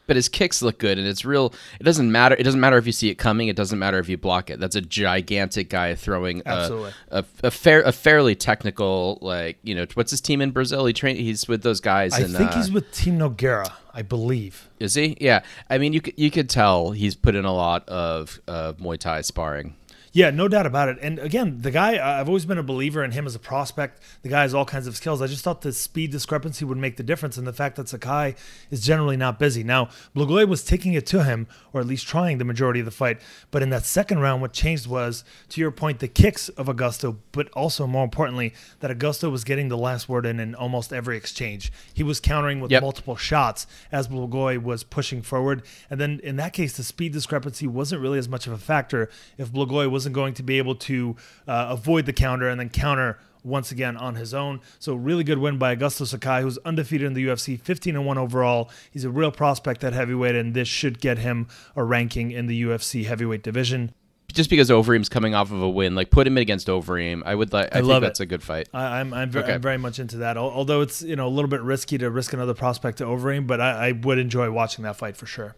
but 0.07 0.15
his 0.15 0.29
kicks 0.29 0.61
look 0.61 0.79
good 0.79 0.97
and 0.97 1.07
it's 1.07 1.25
real 1.25 1.53
it 1.79 1.83
doesn't 1.83 2.11
matter 2.11 2.35
it 2.37 2.43
doesn't 2.43 2.59
matter 2.59 2.77
if 2.77 2.85
you 2.85 2.91
see 2.91 3.09
it 3.09 3.15
coming 3.15 3.47
it 3.47 3.55
doesn't 3.55 3.79
matter 3.79 3.99
if 3.99 4.09
you 4.09 4.17
block 4.17 4.49
it. 4.49 4.59
That's 4.59 4.75
a 4.75 4.81
gigantic 4.81 5.69
guy 5.69 5.95
throwing 5.95 6.41
a, 6.45 6.91
a, 7.09 7.25
a, 7.43 7.51
fair 7.51 7.81
a 7.81 7.91
fairly 7.91 8.35
technical 8.35 9.17
like 9.21 9.57
you 9.63 9.75
know 9.75 9.85
what's 9.93 10.11
his 10.11 10.21
team 10.21 10.41
in 10.41 10.51
brazil? 10.51 10.85
He 10.85 10.93
train 10.93 11.15
he's 11.15 11.47
with 11.47 11.63
those 11.63 11.79
guys 11.79 12.13
i 12.13 12.23
think 12.23 12.51
uh, 12.51 12.55
he's 12.55 12.71
with 12.71 12.91
team 12.91 13.19
nogueira 13.19 13.71
i 13.93 14.01
believe. 14.01 14.69
Is 14.79 14.95
he? 14.95 15.15
Yeah. 15.19 15.43
I 15.69 15.77
mean 15.77 15.93
you 15.93 16.01
could, 16.01 16.15
you 16.17 16.31
could 16.31 16.49
tell 16.49 16.91
he's 16.91 17.15
put 17.15 17.35
in 17.35 17.45
a 17.45 17.53
lot 17.53 17.87
of 17.87 18.39
uh, 18.47 18.73
muay 18.73 18.97
thai 18.97 19.21
sparring 19.21 19.75
yeah, 20.13 20.29
no 20.29 20.47
doubt 20.47 20.67
about 20.67 20.89
it. 20.89 20.99
And 21.01 21.17
again, 21.17 21.61
the 21.61 21.71
guy, 21.71 22.19
I've 22.19 22.27
always 22.27 22.45
been 22.45 22.59
a 22.59 22.63
believer 22.63 23.03
in 23.03 23.11
him 23.11 23.25
as 23.25 23.33
a 23.33 23.39
prospect. 23.39 23.99
The 24.21 24.29
guy 24.29 24.43
has 24.43 24.53
all 24.53 24.63
kinds 24.63 24.85
of 24.85 24.95
skills. 24.95 25.23
I 25.23 25.27
just 25.27 25.43
thought 25.43 25.61
the 25.61 25.73
speed 25.73 26.11
discrepancy 26.11 26.63
would 26.63 26.77
make 26.77 26.97
the 26.97 27.03
difference 27.03 27.35
and 27.35 27.47
the 27.47 27.51
fact 27.51 27.77
that 27.77 27.89
Sakai 27.89 28.35
is 28.69 28.85
generally 28.85 29.17
not 29.17 29.39
busy. 29.39 29.63
Now, 29.63 29.89
Blagoy 30.15 30.47
was 30.47 30.63
taking 30.63 30.93
it 30.93 31.07
to 31.07 31.23
him, 31.23 31.47
or 31.73 31.81
at 31.81 31.87
least 31.87 32.07
trying 32.07 32.37
the 32.37 32.45
majority 32.45 32.79
of 32.79 32.85
the 32.85 32.91
fight. 32.91 33.21
But 33.49 33.63
in 33.63 33.71
that 33.71 33.85
second 33.85 34.19
round, 34.19 34.43
what 34.43 34.53
changed 34.53 34.85
was, 34.85 35.23
to 35.49 35.59
your 35.59 35.71
point, 35.71 35.97
the 35.97 36.07
kicks 36.07 36.47
of 36.49 36.67
Augusto, 36.67 37.17
but 37.31 37.49
also 37.53 37.87
more 37.87 38.03
importantly, 38.03 38.53
that 38.81 38.95
Augusto 38.95 39.31
was 39.31 39.43
getting 39.43 39.69
the 39.69 39.77
last 39.77 40.07
word 40.07 40.27
in 40.27 40.39
in 40.39 40.53
almost 40.53 40.93
every 40.93 41.17
exchange. 41.17 41.71
He 41.91 42.03
was 42.03 42.19
countering 42.19 42.59
with 42.59 42.69
yep. 42.69 42.83
multiple 42.83 43.15
shots 43.15 43.65
as 43.91 44.07
Blagoy 44.07 44.61
was 44.61 44.83
pushing 44.83 45.23
forward. 45.23 45.63
And 45.89 45.99
then 45.99 46.19
in 46.23 46.35
that 46.35 46.53
case, 46.53 46.77
the 46.77 46.83
speed 46.83 47.13
discrepancy 47.13 47.65
wasn't 47.65 48.03
really 48.03 48.19
as 48.19 48.29
much 48.29 48.45
of 48.45 48.53
a 48.53 48.59
factor 48.59 49.09
if 49.39 49.51
Blagoy 49.51 49.89
was 49.89 50.02
wasn't 50.03 50.15
going 50.15 50.33
to 50.33 50.43
be 50.43 50.57
able 50.57 50.75
to 50.75 51.15
uh, 51.47 51.67
avoid 51.69 52.05
the 52.05 52.11
counter 52.11 52.49
and 52.49 52.59
then 52.59 52.69
counter 52.69 53.17
once 53.41 53.71
again 53.71 53.95
on 53.95 54.15
his 54.15 54.33
own. 54.33 54.59
So 54.77 54.95
really 54.95 55.23
good 55.23 55.37
win 55.37 55.57
by 55.57 55.73
Augusto 55.73 56.05
Sakai, 56.05 56.41
who's 56.41 56.57
undefeated 56.65 57.07
in 57.07 57.13
the 57.13 57.25
UFC, 57.25 57.57
15 57.57 57.95
and 57.95 58.05
1 58.05 58.17
overall. 58.17 58.69
He's 58.91 59.05
a 59.05 59.09
real 59.09 59.31
prospect 59.31 59.81
at 59.85 59.93
heavyweight, 59.93 60.35
and 60.35 60.53
this 60.53 60.67
should 60.67 60.99
get 60.99 61.19
him 61.19 61.47
a 61.73 61.85
ranking 61.85 62.31
in 62.31 62.47
the 62.47 62.63
UFC 62.63 63.05
heavyweight 63.05 63.43
division. 63.43 63.93
Just 64.33 64.49
because 64.49 64.69
Overeem's 64.69 65.07
coming 65.07 65.35
off 65.35 65.51
of 65.51 65.61
a 65.61 65.69
win, 65.69 65.95
like 65.95 66.09
put 66.09 66.27
him 66.27 66.37
against 66.37 66.67
Overeem, 66.67 67.21
I 67.25 67.33
would 67.33 67.53
like. 67.53 67.73
I, 67.73 67.79
I 67.79 67.81
think 67.81 68.01
that's 68.01 68.19
it. 68.19 68.23
a 68.23 68.25
good 68.25 68.43
fight. 68.43 68.67
I, 68.73 68.99
am 68.99 69.13
I'm, 69.13 69.21
I'm, 69.21 69.29
very, 69.29 69.45
okay. 69.45 69.53
I'm, 69.53 69.61
very 69.61 69.77
much 69.77 69.99
into 69.99 70.17
that. 70.17 70.35
Although 70.35 70.81
it's 70.81 71.01
you 71.01 71.15
know 71.15 71.27
a 71.27 71.29
little 71.29 71.49
bit 71.49 71.61
risky 71.61 71.97
to 71.99 72.09
risk 72.09 72.33
another 72.33 72.55
prospect 72.55 72.97
to 72.97 73.05
Overeem, 73.05 73.47
but 73.47 73.61
I, 73.61 73.89
I 73.89 73.91
would 73.91 74.17
enjoy 74.17 74.49
watching 74.51 74.83
that 74.83 74.97
fight 74.97 75.15
for 75.15 75.27
sure. 75.27 75.55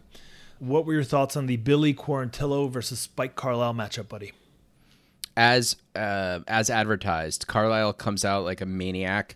What 0.60 0.86
were 0.86 0.94
your 0.94 1.04
thoughts 1.04 1.36
on 1.36 1.48
the 1.48 1.58
Billy 1.58 1.94
Quarantillo 1.94 2.70
versus 2.70 3.00
Spike 3.00 3.36
Carlyle 3.36 3.74
matchup, 3.74 4.08
buddy? 4.08 4.32
As 5.38 5.76
uh, 5.96 6.40
as 6.48 6.70
advertised, 6.70 7.48
Carlyle 7.48 7.94
comes 7.94 8.24
out 8.24 8.46
like 8.46 8.62
a 8.62 8.66
maniac. 8.66 9.36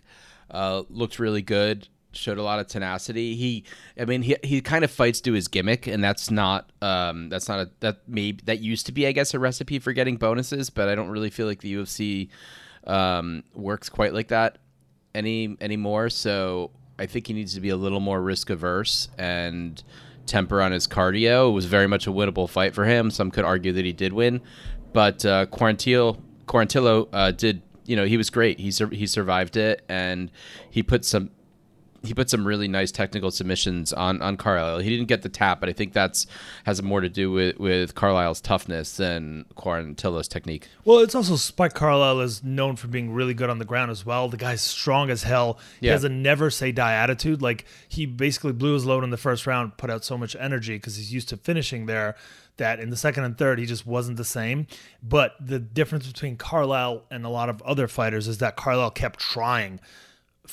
Uh, 0.50 0.82
looked 0.88 1.18
really 1.18 1.42
good. 1.42 1.88
Showed 2.12 2.38
a 2.38 2.42
lot 2.42 2.58
of 2.58 2.66
tenacity. 2.66 3.36
He, 3.36 3.64
I 3.98 4.06
mean, 4.06 4.22
he 4.22 4.36
he 4.42 4.60
kind 4.62 4.82
of 4.82 4.90
fights 4.90 5.20
to 5.22 5.32
his 5.32 5.46
gimmick, 5.46 5.86
and 5.86 6.02
that's 6.02 6.30
not 6.30 6.72
um 6.80 7.28
that's 7.28 7.48
not 7.48 7.60
a 7.60 7.70
that 7.80 7.98
maybe 8.08 8.40
that 8.46 8.60
used 8.60 8.86
to 8.86 8.92
be 8.92 9.06
I 9.06 9.12
guess 9.12 9.34
a 9.34 9.38
recipe 9.38 9.78
for 9.78 9.92
getting 9.92 10.16
bonuses, 10.16 10.70
but 10.70 10.88
I 10.88 10.94
don't 10.94 11.10
really 11.10 11.30
feel 11.30 11.46
like 11.46 11.60
the 11.60 11.74
UFC 11.74 12.30
um 12.86 13.44
works 13.54 13.88
quite 13.90 14.14
like 14.14 14.28
that 14.28 14.58
any 15.14 15.56
anymore. 15.60 16.08
So 16.08 16.70
I 16.98 17.06
think 17.06 17.26
he 17.26 17.32
needs 17.32 17.54
to 17.54 17.60
be 17.60 17.68
a 17.68 17.76
little 17.76 18.00
more 18.00 18.20
risk 18.20 18.50
averse 18.50 19.08
and 19.18 19.82
temper 20.30 20.62
on 20.62 20.72
his 20.72 20.86
cardio. 20.86 21.48
It 21.48 21.52
was 21.52 21.66
very 21.66 21.86
much 21.86 22.06
a 22.06 22.10
winnable 22.10 22.48
fight 22.48 22.74
for 22.74 22.84
him. 22.84 23.10
Some 23.10 23.30
could 23.30 23.44
argue 23.44 23.72
that 23.72 23.84
he 23.84 23.92
did 23.92 24.12
win, 24.12 24.40
but 24.92 25.26
uh, 25.26 25.46
Quarantillo, 25.46 26.18
Quarantillo 26.46 27.08
uh, 27.12 27.32
did. 27.32 27.62
You 27.86 27.96
know, 27.96 28.04
he 28.04 28.16
was 28.16 28.30
great. 28.30 28.60
He 28.60 28.70
sur- 28.70 28.90
he 28.90 29.06
survived 29.06 29.56
it, 29.56 29.84
and 29.88 30.30
he 30.70 30.82
put 30.82 31.04
some 31.04 31.30
he 32.02 32.14
put 32.14 32.30
some 32.30 32.46
really 32.46 32.68
nice 32.68 32.90
technical 32.90 33.30
submissions 33.30 33.92
on 33.92 34.22
on 34.22 34.36
Carlyle. 34.36 34.78
He 34.78 34.90
didn't 34.90 35.08
get 35.08 35.22
the 35.22 35.28
tap, 35.28 35.60
but 35.60 35.68
I 35.68 35.72
think 35.72 35.92
that's 35.92 36.26
has 36.64 36.82
more 36.82 37.00
to 37.00 37.08
do 37.08 37.30
with 37.30 37.58
with 37.58 37.94
Carlyle's 37.94 38.40
toughness 38.40 38.96
than 38.96 39.44
Quarantillo's 39.56 40.28
technique. 40.28 40.68
Well, 40.84 40.98
it's 41.00 41.14
also 41.14 41.36
Spike 41.36 41.74
Carlyle 41.74 42.20
is 42.20 42.42
known 42.42 42.76
for 42.76 42.88
being 42.88 43.12
really 43.12 43.34
good 43.34 43.50
on 43.50 43.58
the 43.58 43.64
ground 43.64 43.90
as 43.90 44.06
well. 44.06 44.28
The 44.28 44.36
guy's 44.36 44.62
strong 44.62 45.10
as 45.10 45.24
hell. 45.24 45.58
He 45.80 45.86
yeah. 45.86 45.92
has 45.92 46.04
a 46.04 46.08
never 46.08 46.50
say 46.50 46.72
die 46.72 46.94
attitude. 46.94 47.42
Like 47.42 47.66
he 47.88 48.06
basically 48.06 48.52
blew 48.52 48.74
his 48.74 48.86
load 48.86 49.04
in 49.04 49.10
the 49.10 49.16
first 49.16 49.46
round, 49.46 49.76
put 49.76 49.90
out 49.90 50.04
so 50.04 50.16
much 50.16 50.34
energy 50.38 50.76
because 50.76 50.96
he's 50.96 51.12
used 51.12 51.28
to 51.30 51.36
finishing 51.36 51.86
there. 51.86 52.16
That 52.56 52.78
in 52.80 52.90
the 52.90 52.96
second 52.96 53.24
and 53.24 53.38
third 53.38 53.58
he 53.58 53.66
just 53.66 53.86
wasn't 53.86 54.16
the 54.16 54.24
same. 54.24 54.66
But 55.02 55.34
the 55.40 55.58
difference 55.58 56.06
between 56.06 56.36
Carlyle 56.36 57.04
and 57.10 57.24
a 57.24 57.30
lot 57.30 57.48
of 57.48 57.62
other 57.62 57.88
fighters 57.88 58.28
is 58.28 58.38
that 58.38 58.56
Carlyle 58.56 58.90
kept 58.90 59.18
trying 59.18 59.80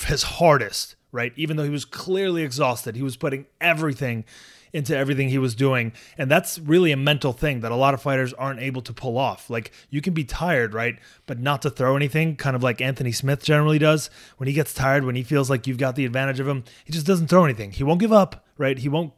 his 0.06 0.24
hardest 0.24 0.96
right? 1.12 1.34
Even 1.36 1.58
though 1.58 1.64
he 1.64 1.70
was 1.70 1.86
clearly 1.86 2.44
exhausted, 2.44 2.96
he 2.96 3.04
was 3.04 3.18
putting 3.18 3.46
everything 3.62 4.26
into 4.74 4.96
everything 4.96 5.30
he 5.30 5.38
was 5.38 5.56
doing. 5.56 5.94
And 6.18 6.30
that's 6.30 6.60
really 6.60 6.92
a 6.92 6.98
mental 6.98 7.34
thing 7.34 7.62
that 7.62 7.72
a 7.72 7.76
lot 7.76 7.94
of 7.94 8.02
fighters 8.02 8.34
aren't 8.34 8.60
able 8.60 8.82
to 8.84 8.94
pull 8.94 9.18
off. 9.18 9.50
Like 9.50 9.72
you 9.90 10.02
can 10.02 10.14
be 10.14 10.24
tired, 10.24 10.74
right? 10.74 11.00
But 11.26 11.40
not 11.40 11.62
to 11.64 11.70
throw 11.70 11.96
anything, 11.96 12.36
kind 12.36 12.56
of 12.56 12.64
like 12.64 12.82
Anthony 12.82 13.12
Smith 13.12 13.44
generally 13.44 13.80
does. 13.80 14.10
When 14.38 14.48
he 14.48 14.54
gets 14.54 14.74
tired, 14.74 15.06
when 15.06 15.16
he 15.16 15.24
feels 15.24 15.50
like 15.50 15.68
you've 15.68 15.78
got 15.78 15.96
the 15.96 16.06
advantage 16.06 16.40
of 16.40 16.48
him, 16.48 16.64
he 16.86 16.92
just 16.92 17.08
doesn't 17.08 17.28
throw 17.28 17.46
anything. 17.46 17.72
He 17.72 17.84
won't 17.84 18.00
give 18.00 18.14
up, 18.14 18.46
right? 18.58 18.78
He 18.78 18.90
won't 18.90 19.14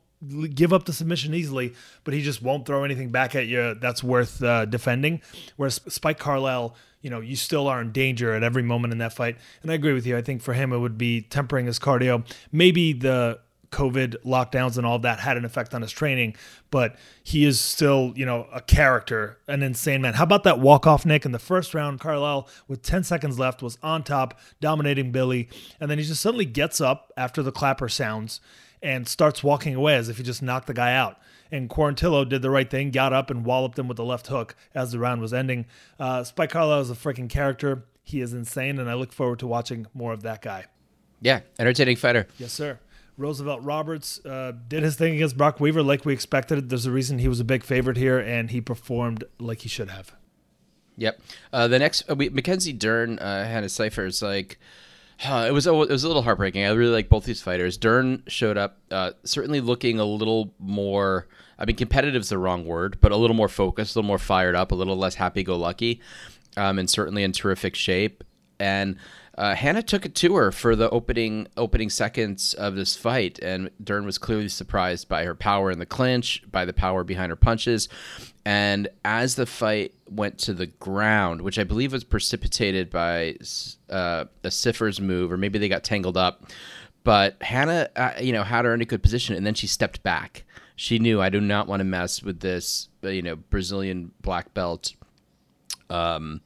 give 0.54 0.74
up 0.74 0.86
the 0.86 0.94
submission 0.94 1.34
easily, 1.34 1.74
but 2.04 2.14
he 2.14 2.22
just 2.22 2.42
won't 2.42 2.66
throw 2.66 2.84
anything 2.84 3.10
back 3.10 3.36
at 3.36 3.48
you 3.48 3.76
that's 3.76 4.04
worth 4.04 4.44
uh, 4.44 4.66
defending. 4.66 5.22
Whereas 5.56 5.82
Spike 5.88 6.20
Carlyle 6.20 6.76
you 7.02 7.10
know, 7.10 7.22
you 7.22 7.36
still 7.36 7.68
are 7.68 7.82
in 7.82 7.92
danger 7.92 8.34
at 8.34 8.44
every 8.44 8.64
moment 8.64 8.92
in 8.92 8.98
that 8.98 9.14
fight. 9.14 9.38
And 9.62 9.72
I 9.72 9.76
agree 9.76 9.94
with 9.94 10.06
you. 10.06 10.18
I 10.18 10.22
think 10.22 10.42
for 10.42 10.54
him, 10.54 10.74
it 10.74 10.80
would 10.80 10.98
be 10.98 11.22
tempering 11.22 11.66
his 11.66 11.80
cardio. 11.80 12.26
Maybe 12.52 12.94
the 12.94 13.40
COVID 13.72 14.18
lockdowns 14.26 14.78
and 14.78 14.86
all 14.86 15.00
that 15.00 15.20
had 15.20 15.38
an 15.38 15.46
effect 15.46 15.74
on 15.74 15.82
his 15.82 15.92
training, 15.92 16.36
but 16.72 16.98
he 17.24 17.46
is 17.46 17.60
still, 17.60 18.14
you 18.16 18.26
know, 18.26 18.48
a 18.52 18.62
character, 18.62 19.38
an 19.48 19.62
insane 19.62 20.02
man. 20.02 20.16
How 20.16 20.24
about 20.24 20.44
that 20.44 20.60
walk 20.60 20.88
off, 20.88 21.06
Nick? 21.06 21.26
In 21.26 21.32
the 21.32 21.40
first 21.40 21.74
round, 21.74 22.00
Carlyle, 22.00 22.48
with 22.68 22.82
10 22.82 23.04
seconds 23.04 23.38
left, 23.38 23.62
was 23.62 23.78
on 23.84 24.04
top, 24.04 24.40
dominating 24.60 25.12
Billy. 25.12 25.50
And 25.80 25.90
then 25.90 26.00
he 26.00 26.04
just 26.04 26.22
suddenly 26.22 26.46
gets 26.46 26.82
up 26.82 27.14
after 27.16 27.44
the 27.44 27.52
clapper 27.52 27.90
sounds 27.90 28.42
and 28.82 29.08
starts 29.08 29.44
walking 29.44 29.76
away 29.76 29.96
as 29.96 30.10
if 30.10 30.18
he 30.18 30.24
just 30.24 30.42
knocked 30.42 30.68
the 30.68 30.74
guy 30.74 30.94
out 30.94 31.18
and 31.52 31.70
Quarantillo 31.70 32.28
did 32.28 32.42
the 32.42 32.50
right 32.50 32.70
thing, 32.70 32.92
got 32.92 33.14
up 33.14 33.30
and 33.30 33.46
walloped 33.46 33.78
him 33.80 33.88
with 33.88 33.98
the 33.98 34.06
left 34.06 34.28
hook 34.28 34.56
as 34.76 34.92
the 34.92 35.00
round 35.00 35.22
was 35.22 35.34
ending. 35.34 35.66
Uh, 36.00 36.24
Spike 36.24 36.52
Carlyle 36.52 36.82
is 36.82 36.90
a 36.90 36.96
freaking 36.96 37.30
character. 37.30 37.86
He 38.04 38.22
is 38.22 38.34
insane, 38.34 38.80
and 38.80 38.90
I 38.90 38.94
look 38.94 39.12
forward 39.12 39.40
to 39.40 39.48
watching 39.48 39.88
more 39.94 40.14
of 40.14 40.24
that 40.24 40.42
guy. 40.42 40.66
Yeah, 41.22 41.42
entertaining 41.58 41.98
fighter. 41.98 42.28
Yes, 42.38 42.54
sir. 42.54 42.80
Roosevelt 43.18 43.64
Roberts 43.64 44.24
uh, 44.26 44.54
did 44.68 44.84
his 44.84 44.96
thing 44.96 45.16
against 45.16 45.38
Brock 45.38 45.60
Weaver 45.60 45.84
like 45.84 46.06
we 46.06 46.14
expected. 46.14 46.70
There's 46.70 46.86
a 46.86 46.92
reason 46.92 47.20
he 47.20 47.28
was 47.28 47.40
a 47.40 47.44
big 47.44 47.64
favorite 47.64 47.98
here, 47.98 48.18
and 48.18 48.50
he 48.50 48.62
performed 48.62 49.26
like 49.40 49.62
he 49.62 49.70
should 49.70 49.90
have. 49.90 50.16
Yep. 50.96 51.22
Uh, 51.52 51.68
the 51.68 51.80
next, 51.80 52.10
uh, 52.10 52.16
we, 52.16 52.30
Mackenzie 52.30 52.74
Dern, 52.74 53.20
uh, 53.20 53.46
Hannah 53.46 53.70
Cifers 53.70 54.16
is 54.16 54.22
like, 54.22 54.54
uh, 54.54 54.64
it 55.22 55.54
was 55.54 55.68
it 55.68 55.72
was 55.74 56.04
a 56.04 56.08
little 56.08 56.24
heartbreaking. 56.24 56.64
I 56.64 56.70
really 56.70 56.94
like 56.94 57.10
both 57.10 57.26
these 57.26 57.42
fighters. 57.42 57.78
Dern 57.78 58.24
showed 58.28 58.58
up, 58.58 58.78
uh, 58.90 59.12
certainly 59.24 59.60
looking 59.60 60.00
a 60.00 60.06
little 60.06 60.54
more. 60.60 61.28
I 61.58 61.66
mean, 61.66 61.76
competitive 61.76 62.22
is 62.22 62.30
the 62.30 62.38
wrong 62.38 62.66
word, 62.66 62.98
but 63.02 63.12
a 63.12 63.18
little 63.18 63.36
more 63.36 63.50
focused, 63.50 63.96
a 63.96 64.00
little 64.00 64.08
more 64.08 64.18
fired 64.18 64.56
up, 64.56 64.72
a 64.72 64.76
little 64.76 64.96
less 64.96 65.16
happy-go-lucky, 65.16 66.00
um, 66.56 66.80
and 66.80 66.90
certainly 66.90 67.24
in 67.24 67.34
terrific 67.34 67.76
shape. 67.76 68.24
And 68.62 68.96
uh, 69.40 69.56
Hannah 69.56 69.82
took 69.82 70.06
it 70.06 70.14
to 70.16 70.36
her 70.36 70.52
for 70.52 70.76
the 70.76 70.90
opening 70.90 71.48
opening 71.58 71.90
seconds 71.90 72.54
of 72.54 72.76
this 72.76 72.96
fight, 72.96 73.40
and 73.40 73.72
Dern 73.84 74.06
was 74.06 74.18
clearly 74.18 74.50
surprised 74.50 75.10
by 75.10 75.24
her 75.24 75.34
power 75.34 75.72
in 75.72 75.80
the 75.80 75.86
clinch, 75.86 76.44
by 76.52 76.66
the 76.66 76.74
power 76.74 77.04
behind 77.04 77.32
her 77.32 77.36
punches, 77.36 77.90
and 78.46 78.88
as 79.04 79.36
the 79.36 79.46
fight 79.46 79.94
went 80.10 80.38
to 80.40 80.54
the 80.54 80.68
ground, 80.68 81.42
which 81.42 81.58
I 81.58 81.64
believe 81.64 81.94
was 81.94 82.04
precipitated 82.04 82.90
by 82.90 83.38
uh, 83.90 84.26
a 84.44 84.52
Cifers 84.52 85.00
move, 85.02 85.32
or 85.32 85.38
maybe 85.38 85.58
they 85.58 85.70
got 85.70 85.84
tangled 85.84 86.18
up, 86.18 86.44
but 87.04 87.42
Hannah, 87.42 87.90
uh, 87.96 88.12
you 88.20 88.34
know, 88.34 88.44
had 88.44 88.66
her 88.66 88.74
in 88.74 88.82
a 88.82 88.86
good 88.86 89.02
position, 89.02 89.36
and 89.36 89.46
then 89.46 89.56
she 89.56 89.68
stepped 89.68 90.04
back 90.04 90.44
she 90.80 90.98
knew 90.98 91.22
I 91.22 91.28
do 91.28 91.42
not 91.42 91.68
want 91.68 91.82
to 91.82 91.84
mess 91.84 92.24
with 92.24 92.40
this, 92.40 92.88
uh, 93.04 93.10
you 93.10 93.22
know, 93.22 93.36
Brazilian 93.36 94.12
black 94.22 94.54
belt 94.54 94.94
um, 95.90 96.40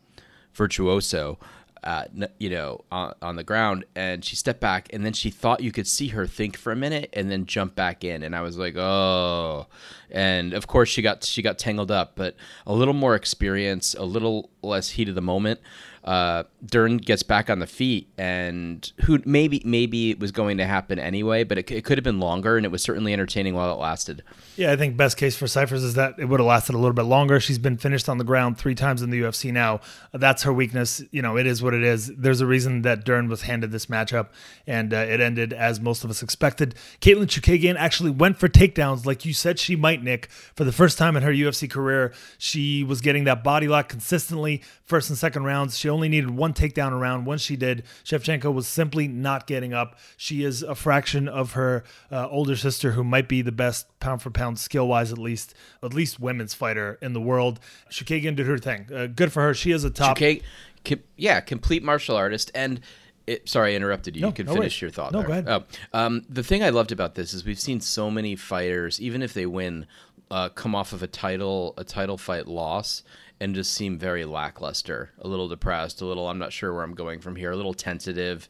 virtuoso. 0.56 1.38
Uh, 1.84 2.06
you 2.40 2.50
know, 2.50 2.84
on, 2.92 3.14
on 3.22 3.36
the 3.36 3.44
ground, 3.44 3.84
and 3.96 4.24
she 4.24 4.36
stepped 4.36 4.62
back, 4.62 4.88
and 4.94 5.06
then 5.06 5.14
she 5.14 5.30
thought 5.30 5.62
you 5.62 5.72
could 5.72 5.88
see 5.88 6.10
her 6.10 6.26
think 6.26 6.56
for 6.56 6.72
a 6.72 6.76
minute, 6.76 7.10
and 7.14 7.30
then 7.30 7.46
jump 7.46 7.76
back 7.76 8.04
in, 8.04 8.24
and 8.24 8.36
I 8.36 8.42
was 8.42 8.58
like, 8.58 8.76
oh, 8.78 9.68
and 10.10 10.54
of 10.54 10.68
course 10.68 10.90
she 10.90 11.02
got 11.02 11.24
she 11.24 11.42
got 11.42 11.58
tangled 11.58 11.92
up, 11.92 12.14
but 12.16 12.36
a 12.66 12.74
little 12.74 12.94
more 12.94 13.16
experience, 13.16 13.96
a 13.96 14.04
little 14.04 14.50
less 14.62 14.92
heat 14.92 15.10
of 15.10 15.16
the 15.16 15.22
moment 15.22 15.60
uh, 16.04 16.44
Dern 16.66 16.98
gets 16.98 17.24
back 17.24 17.50
on 17.50 17.60
the 17.60 17.68
feet, 17.68 18.10
and 18.18 18.92
who 19.06 19.20
maybe 19.26 19.62
maybe 19.64 20.12
it 20.12 20.20
was 20.20 20.32
going 20.32 20.58
to 20.58 20.66
happen 20.66 21.00
anyway, 21.00 21.44
but 21.44 21.58
it, 21.58 21.72
it 21.72 21.86
could 21.86 21.98
have 21.98 22.04
been 22.04 22.20
longer, 22.20 22.58
and 22.58 22.66
it 22.66 22.72
was 22.72 22.84
certainly 22.84 23.14
entertaining 23.14 23.54
while 23.54 23.74
it 23.74 23.80
lasted. 23.80 24.24
Yeah, 24.58 24.72
I 24.72 24.76
think 24.76 24.98
best 24.98 25.18
case 25.18 25.38
for 25.38 25.48
Cifers 25.48 25.84
is 25.84 25.94
that 25.94 26.16
it 26.20 26.26
would 26.26 26.40
have 26.40 26.48
lasted 26.48 26.76
a 26.76 26.78
little 26.78 26.94
bit 26.94 27.04
longer. 27.04 27.40
She's 27.40 27.58
been 27.58 27.78
finished 27.78 28.10
on 28.10 28.18
the 28.18 28.24
ground 28.24 28.58
three 28.58 28.76
times 28.76 29.02
in 29.02 29.12
the 29.12 29.22
UFC 29.22 29.52
now. 29.52 29.80
That's 30.12 30.44
her 30.44 30.52
weakness. 30.52 31.02
You 31.12 31.22
know, 31.22 31.38
it 31.38 31.48
is 31.48 31.64
what 31.64 31.74
it 31.74 31.84
is. 31.84 32.12
There's 32.18 32.42
a 32.42 32.46
reason 32.46 32.82
that 32.82 33.06
Dern 33.06 33.30
was 33.30 33.44
handed 33.44 33.72
this 33.72 33.86
matchup, 33.86 34.28
and 34.68 34.94
uh, 34.94 34.98
it 34.98 35.22
ended 35.22 35.54
as 35.54 35.80
most 35.80 36.04
of 36.04 36.10
us 36.10 36.22
expected. 36.22 36.76
Katlyn 37.00 37.28
Chookagian 37.28 37.76
actually 37.78 38.12
went 38.12 38.38
for 38.38 38.50
takedowns, 38.50 39.06
like 39.06 39.26
you 39.26 39.34
said 39.34 39.58
she 39.58 39.76
might, 39.76 40.04
Nick. 40.04 40.30
For 40.56 40.66
the 40.66 40.72
first 40.74 40.98
time 40.98 41.16
in 41.16 41.24
her 41.24 41.32
UFC 41.32 41.70
career, 41.70 42.14
she 42.38 42.84
was 42.84 43.02
getting 43.02 43.24
that 43.24 43.44
body 43.44 43.68
lock 43.68 43.88
consistently, 43.90 44.62
first 44.94 45.10
and 45.10 45.18
second 45.18 45.44
rounds. 45.44 45.76
She 45.76 45.90
only 45.90 46.08
needed 46.08 46.30
one 46.30 46.54
takedown 46.54 46.92
around. 46.92 47.26
Once 47.26 47.42
she 47.42 47.56
did, 47.56 47.82
Shevchenko 48.06 48.54
was 48.54 48.68
simply 48.68 49.08
not 49.08 49.48
getting 49.48 49.74
up. 49.74 49.98
She 50.18 50.44
is 50.44 50.62
a 50.62 50.76
fraction 50.76 51.28
of 51.28 51.54
her 51.54 51.84
uh, 52.12 52.28
older 52.30 52.56
sister, 52.56 52.92
who 52.92 53.04
might 53.04 53.28
be 53.28 53.42
the 53.42 53.52
best 53.52 53.88
pound 54.00 54.22
for 54.22 54.30
pound, 54.30 54.60
skill 54.60 54.88
wise 54.88 55.12
at 55.12 55.18
least, 55.18 55.56
at 55.82 55.96
least 55.96 56.20
women's 56.20 56.54
fighter 56.54 57.00
in 57.02 57.14
the 57.14 57.20
world. 57.20 57.60
Chookagian 57.90 58.36
did 58.36 58.46
her 58.46 58.60
thing. 58.60 58.88
Uh, 58.94 59.08
good 59.08 59.34
for 59.34 59.42
her. 59.42 59.56
She 59.56 59.72
is 59.72 59.84
a 59.84 59.90
top. 59.90 60.16
Chukag- 60.16 60.44
com- 60.86 61.02
yeah, 61.18 61.40
complete 61.40 61.82
martial 61.82 62.16
artist 62.16 62.52
and. 62.54 62.80
It, 63.26 63.48
sorry, 63.48 63.72
I 63.72 63.78
interrupted 63.78 64.18
you. 64.18 64.22
No, 64.22 64.28
you 64.28 64.34
can 64.34 64.46
no 64.46 64.52
finish 64.52 64.74
worries. 64.74 64.82
your 64.82 64.92
thought. 64.92 65.14
No, 65.14 65.20
there. 65.20 65.28
go 65.28 65.34
ahead. 65.34 65.48
Oh, 65.48 65.98
um, 65.98 66.26
the 66.30 66.44
thing 66.44 66.62
I 66.62 66.72
loved 66.72 66.92
about 66.92 67.16
this 67.16 67.34
is 67.34 67.46
we've 67.46 67.58
seen 67.58 67.80
so 67.80 68.12
many 68.12 68.36
fighters, 68.36 69.00
even 69.02 69.24
if 69.24 69.34
they 69.34 69.46
win, 69.46 69.88
uh, 70.30 70.50
come 70.50 70.76
off 70.76 70.94
of 70.94 71.02
a 71.02 71.08
title 71.08 71.74
a 71.78 71.84
title 71.84 72.18
fight 72.18 72.48
loss 72.48 73.02
and 73.44 73.54
just 73.54 73.74
seem 73.74 74.00
very 74.00 74.24
lackluster, 74.24 75.12
a 75.20 75.28
little 75.28 75.50
depressed, 75.50 76.00
a 76.00 76.06
little 76.06 76.30
I'm 76.30 76.40
not 76.40 76.54
sure 76.54 76.74
where 76.74 76.82
I'm 76.82 76.96
going 76.96 77.20
from 77.20 77.36
here, 77.36 77.52
a 77.52 77.58
little 77.58 77.74
tentative. 77.74 78.48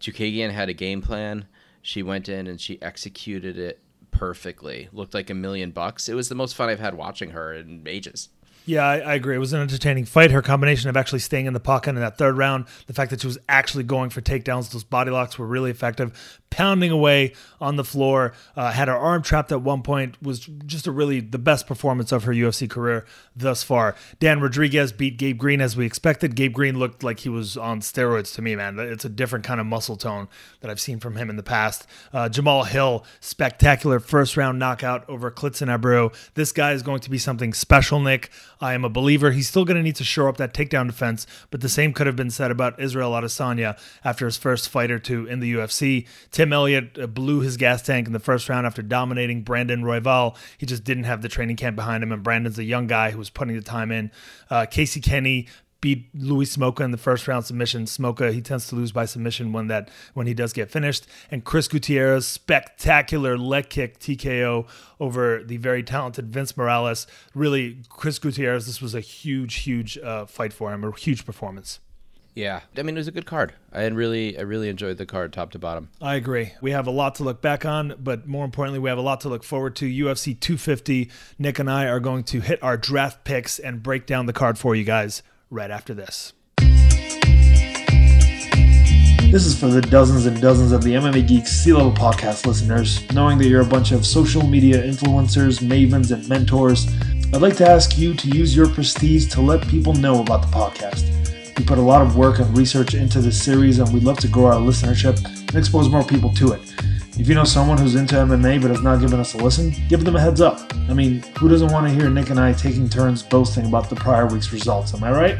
Chookagian 0.00 0.50
had 0.50 0.70
a 0.70 0.72
game 0.72 1.02
plan. 1.02 1.46
She 1.82 2.02
went 2.02 2.26
in 2.26 2.46
and 2.46 2.58
she 2.58 2.80
executed 2.80 3.58
it 3.58 3.80
perfectly. 4.10 4.88
Looked 4.92 5.12
like 5.12 5.28
a 5.28 5.34
million 5.34 5.72
bucks. 5.72 6.08
It 6.08 6.14
was 6.14 6.30
the 6.30 6.34
most 6.34 6.54
fun 6.56 6.70
I've 6.70 6.80
had 6.80 6.94
watching 6.94 7.32
her 7.32 7.52
in 7.52 7.86
ages. 7.86 8.30
Yeah, 8.66 8.84
I, 8.86 8.98
I, 8.98 9.14
agree. 9.14 9.34
It 9.34 9.38
was 9.38 9.52
an 9.52 9.60
entertaining 9.60 10.04
fight. 10.04 10.30
Her 10.30 10.42
combination 10.42 10.90
of 10.90 10.96
actually 10.96 11.18
staying 11.20 11.46
in 11.46 11.54
the 11.54 11.60
pocket 11.60 11.90
in 11.90 11.96
that 11.96 12.18
third 12.18 12.36
round, 12.36 12.66
the 12.86 12.92
fact 12.92 13.10
that 13.10 13.20
she 13.20 13.26
was 13.26 13.38
actually 13.48 13.84
going 13.84 14.10
for 14.10 14.20
takedowns, 14.20 14.70
those 14.70 14.84
body 14.84 15.10
locks 15.10 15.38
were 15.38 15.46
really 15.46 15.70
effective. 15.70 16.40
Pounding 16.50 16.90
away 16.90 17.32
on 17.60 17.76
the 17.76 17.84
floor, 17.84 18.32
uh, 18.56 18.72
had 18.72 18.88
her 18.88 18.96
arm 18.96 19.22
trapped 19.22 19.52
at 19.52 19.62
one 19.62 19.82
point, 19.82 20.20
was 20.22 20.40
just 20.66 20.86
a 20.86 20.92
really 20.92 21.20
the 21.20 21.38
best 21.38 21.66
performance 21.66 22.12
of 22.12 22.24
her 22.24 22.32
UFC 22.32 22.68
career 22.68 23.06
thus 23.34 23.62
far. 23.62 23.94
Dan 24.18 24.40
Rodriguez 24.40 24.92
beat 24.92 25.16
Gabe 25.16 25.38
Green 25.38 25.60
as 25.60 25.76
we 25.76 25.86
expected. 25.86 26.34
Gabe 26.34 26.52
Green 26.52 26.78
looked 26.78 27.02
like 27.02 27.20
he 27.20 27.28
was 27.28 27.56
on 27.56 27.80
steroids 27.80 28.34
to 28.34 28.42
me, 28.42 28.56
man. 28.56 28.78
It's 28.78 29.04
a 29.04 29.08
different 29.08 29.44
kind 29.44 29.60
of 29.60 29.66
muscle 29.66 29.96
tone 29.96 30.28
that 30.60 30.70
I've 30.70 30.80
seen 30.80 30.98
from 30.98 31.16
him 31.16 31.30
in 31.30 31.36
the 31.36 31.42
past. 31.42 31.86
Uh, 32.12 32.28
Jamal 32.28 32.64
Hill, 32.64 33.04
spectacular 33.20 34.00
first 34.00 34.36
round 34.36 34.58
knockout 34.58 35.08
over 35.08 35.30
Klidson 35.30 35.68
Abreu. 35.68 36.14
This 36.34 36.52
guy 36.52 36.72
is 36.72 36.82
going 36.82 37.00
to 37.00 37.10
be 37.10 37.18
something 37.18 37.52
special, 37.52 38.00
Nick. 38.00 38.30
I 38.60 38.74
am 38.74 38.84
a 38.84 38.90
believer. 38.90 39.30
He's 39.30 39.48
still 39.48 39.64
going 39.64 39.76
to 39.76 39.82
need 39.82 39.96
to 39.96 40.04
shore 40.04 40.28
up 40.28 40.36
that 40.36 40.52
takedown 40.52 40.86
defense, 40.86 41.26
but 41.50 41.62
the 41.62 41.68
same 41.68 41.92
could 41.92 42.06
have 42.06 42.16
been 42.16 42.30
said 42.30 42.50
about 42.50 42.78
Israel 42.78 43.12
Adesanya 43.12 43.78
after 44.04 44.26
his 44.26 44.36
first 44.36 44.68
fight 44.68 44.90
or 44.90 44.98
two 44.98 45.26
in 45.26 45.40
the 45.40 45.54
UFC. 45.54 46.06
Tim 46.30 46.52
Elliott 46.52 46.98
uh, 46.98 47.06
blew 47.06 47.40
his 47.40 47.56
gas 47.56 47.80
tank 47.82 48.06
in 48.06 48.12
the 48.12 48.18
first 48.18 48.48
round 48.48 48.66
after 48.66 48.82
dominating 48.82 49.42
Brandon 49.42 49.82
Royval. 49.82 50.36
He 50.58 50.66
just 50.66 50.84
didn't 50.84 51.04
have 51.04 51.22
the 51.22 51.28
training 51.28 51.56
camp 51.56 51.76
behind 51.76 52.02
him, 52.02 52.12
and 52.12 52.22
Brandon's 52.22 52.58
a 52.58 52.64
young 52.64 52.86
guy 52.86 53.12
who 53.12 53.18
was 53.18 53.30
putting 53.30 53.56
the 53.56 53.62
time 53.62 53.90
in. 53.90 54.10
Uh, 54.50 54.66
Casey 54.66 55.00
Kenny 55.00 55.48
beat 55.80 56.08
Louis 56.14 56.56
Smolka 56.56 56.80
in 56.80 56.90
the 56.90 56.98
first 56.98 57.26
round 57.26 57.44
submission. 57.46 57.84
Smolka 57.84 58.32
he 58.32 58.40
tends 58.40 58.68
to 58.68 58.74
lose 58.74 58.92
by 58.92 59.04
submission 59.04 59.52
when 59.52 59.68
that 59.68 59.88
when 60.14 60.26
he 60.26 60.34
does 60.34 60.52
get 60.52 60.70
finished. 60.70 61.06
And 61.30 61.44
Chris 61.44 61.68
Gutierrez 61.68 62.26
spectacular 62.26 63.38
leg 63.38 63.68
kick 63.68 63.98
TKO 63.98 64.66
over 64.98 65.42
the 65.42 65.56
very 65.56 65.82
talented 65.82 66.32
Vince 66.32 66.56
Morales. 66.56 67.06
Really, 67.34 67.78
Chris 67.88 68.18
Gutierrez. 68.18 68.66
This 68.66 68.82
was 68.82 68.94
a 68.94 69.00
huge, 69.00 69.56
huge 69.56 69.98
uh, 69.98 70.26
fight 70.26 70.52
for 70.52 70.72
him. 70.72 70.84
A 70.84 70.92
huge 70.96 71.24
performance. 71.24 71.80
Yeah, 72.34 72.60
I 72.76 72.82
mean 72.82 72.96
it 72.96 73.00
was 73.00 73.08
a 73.08 73.12
good 73.12 73.26
card. 73.26 73.54
I 73.72 73.86
really, 73.86 74.38
I 74.38 74.42
really 74.42 74.68
enjoyed 74.68 74.98
the 74.98 75.06
card 75.06 75.32
top 75.32 75.50
to 75.52 75.58
bottom. 75.58 75.90
I 76.00 76.14
agree. 76.14 76.52
We 76.60 76.70
have 76.70 76.86
a 76.86 76.90
lot 76.90 77.16
to 77.16 77.24
look 77.24 77.42
back 77.42 77.66
on, 77.66 77.94
but 77.98 78.26
more 78.26 78.44
importantly, 78.44 78.78
we 78.78 78.88
have 78.88 78.98
a 78.98 79.02
lot 79.02 79.20
to 79.22 79.28
look 79.28 79.42
forward 79.42 79.74
to. 79.76 79.86
UFC 79.86 80.38
250. 80.38 81.10
Nick 81.38 81.58
and 81.58 81.68
I 81.68 81.86
are 81.86 82.00
going 82.00 82.22
to 82.24 82.40
hit 82.40 82.62
our 82.62 82.76
draft 82.76 83.24
picks 83.24 83.58
and 83.58 83.82
break 83.82 84.06
down 84.06 84.26
the 84.26 84.32
card 84.32 84.58
for 84.58 84.76
you 84.76 84.84
guys 84.84 85.22
right 85.50 85.70
after 85.70 85.92
this. 85.92 86.32
This 89.30 89.46
is 89.46 89.58
for 89.58 89.68
the 89.68 89.80
dozens 89.80 90.26
and 90.26 90.40
dozens 90.40 90.72
of 90.72 90.82
the 90.82 90.94
MMA 90.94 91.28
Geeks 91.28 91.52
Sea 91.52 91.72
Level 91.72 91.92
Podcast 91.92 92.46
listeners. 92.46 93.00
Knowing 93.12 93.38
that 93.38 93.46
you're 93.46 93.62
a 93.62 93.66
bunch 93.66 93.92
of 93.92 94.04
social 94.04 94.44
media 94.44 94.82
influencers, 94.82 95.60
mavens, 95.60 96.10
and 96.10 96.28
mentors, 96.28 96.88
I'd 97.32 97.40
like 97.40 97.56
to 97.58 97.68
ask 97.68 97.96
you 97.96 98.14
to 98.14 98.28
use 98.28 98.56
your 98.56 98.68
prestige 98.68 99.28
to 99.32 99.40
let 99.40 99.66
people 99.68 99.92
know 99.92 100.20
about 100.20 100.42
the 100.42 100.48
podcast. 100.48 101.06
We 101.56 101.64
put 101.64 101.78
a 101.78 101.82
lot 101.82 102.02
of 102.02 102.16
work 102.16 102.40
and 102.40 102.56
research 102.56 102.94
into 102.94 103.20
this 103.20 103.40
series, 103.40 103.78
and 103.78 103.92
we'd 103.94 104.02
love 104.02 104.18
to 104.18 104.28
grow 104.28 104.46
our 104.46 104.54
listenership 104.54 105.24
and 105.24 105.54
expose 105.54 105.88
more 105.88 106.02
people 106.02 106.32
to 106.34 106.52
it. 106.52 106.60
If 107.20 107.28
you 107.28 107.34
know 107.34 107.44
someone 107.44 107.76
who's 107.76 107.96
into 107.96 108.14
MMA 108.14 108.62
but 108.62 108.70
has 108.70 108.80
not 108.80 108.98
given 108.98 109.20
us 109.20 109.34
a 109.34 109.36
listen, 109.36 109.74
give 109.90 110.06
them 110.06 110.16
a 110.16 110.20
heads 110.20 110.40
up. 110.40 110.58
I 110.88 110.94
mean, 110.94 111.20
who 111.38 111.50
doesn't 111.50 111.70
want 111.70 111.86
to 111.86 111.92
hear 111.92 112.08
Nick 112.08 112.30
and 112.30 112.40
I 112.40 112.54
taking 112.54 112.88
turns 112.88 113.22
boasting 113.22 113.66
about 113.66 113.90
the 113.90 113.96
prior 113.96 114.26
week's 114.26 114.54
results? 114.54 114.94
Am 114.94 115.04
I 115.04 115.10
right? 115.10 115.38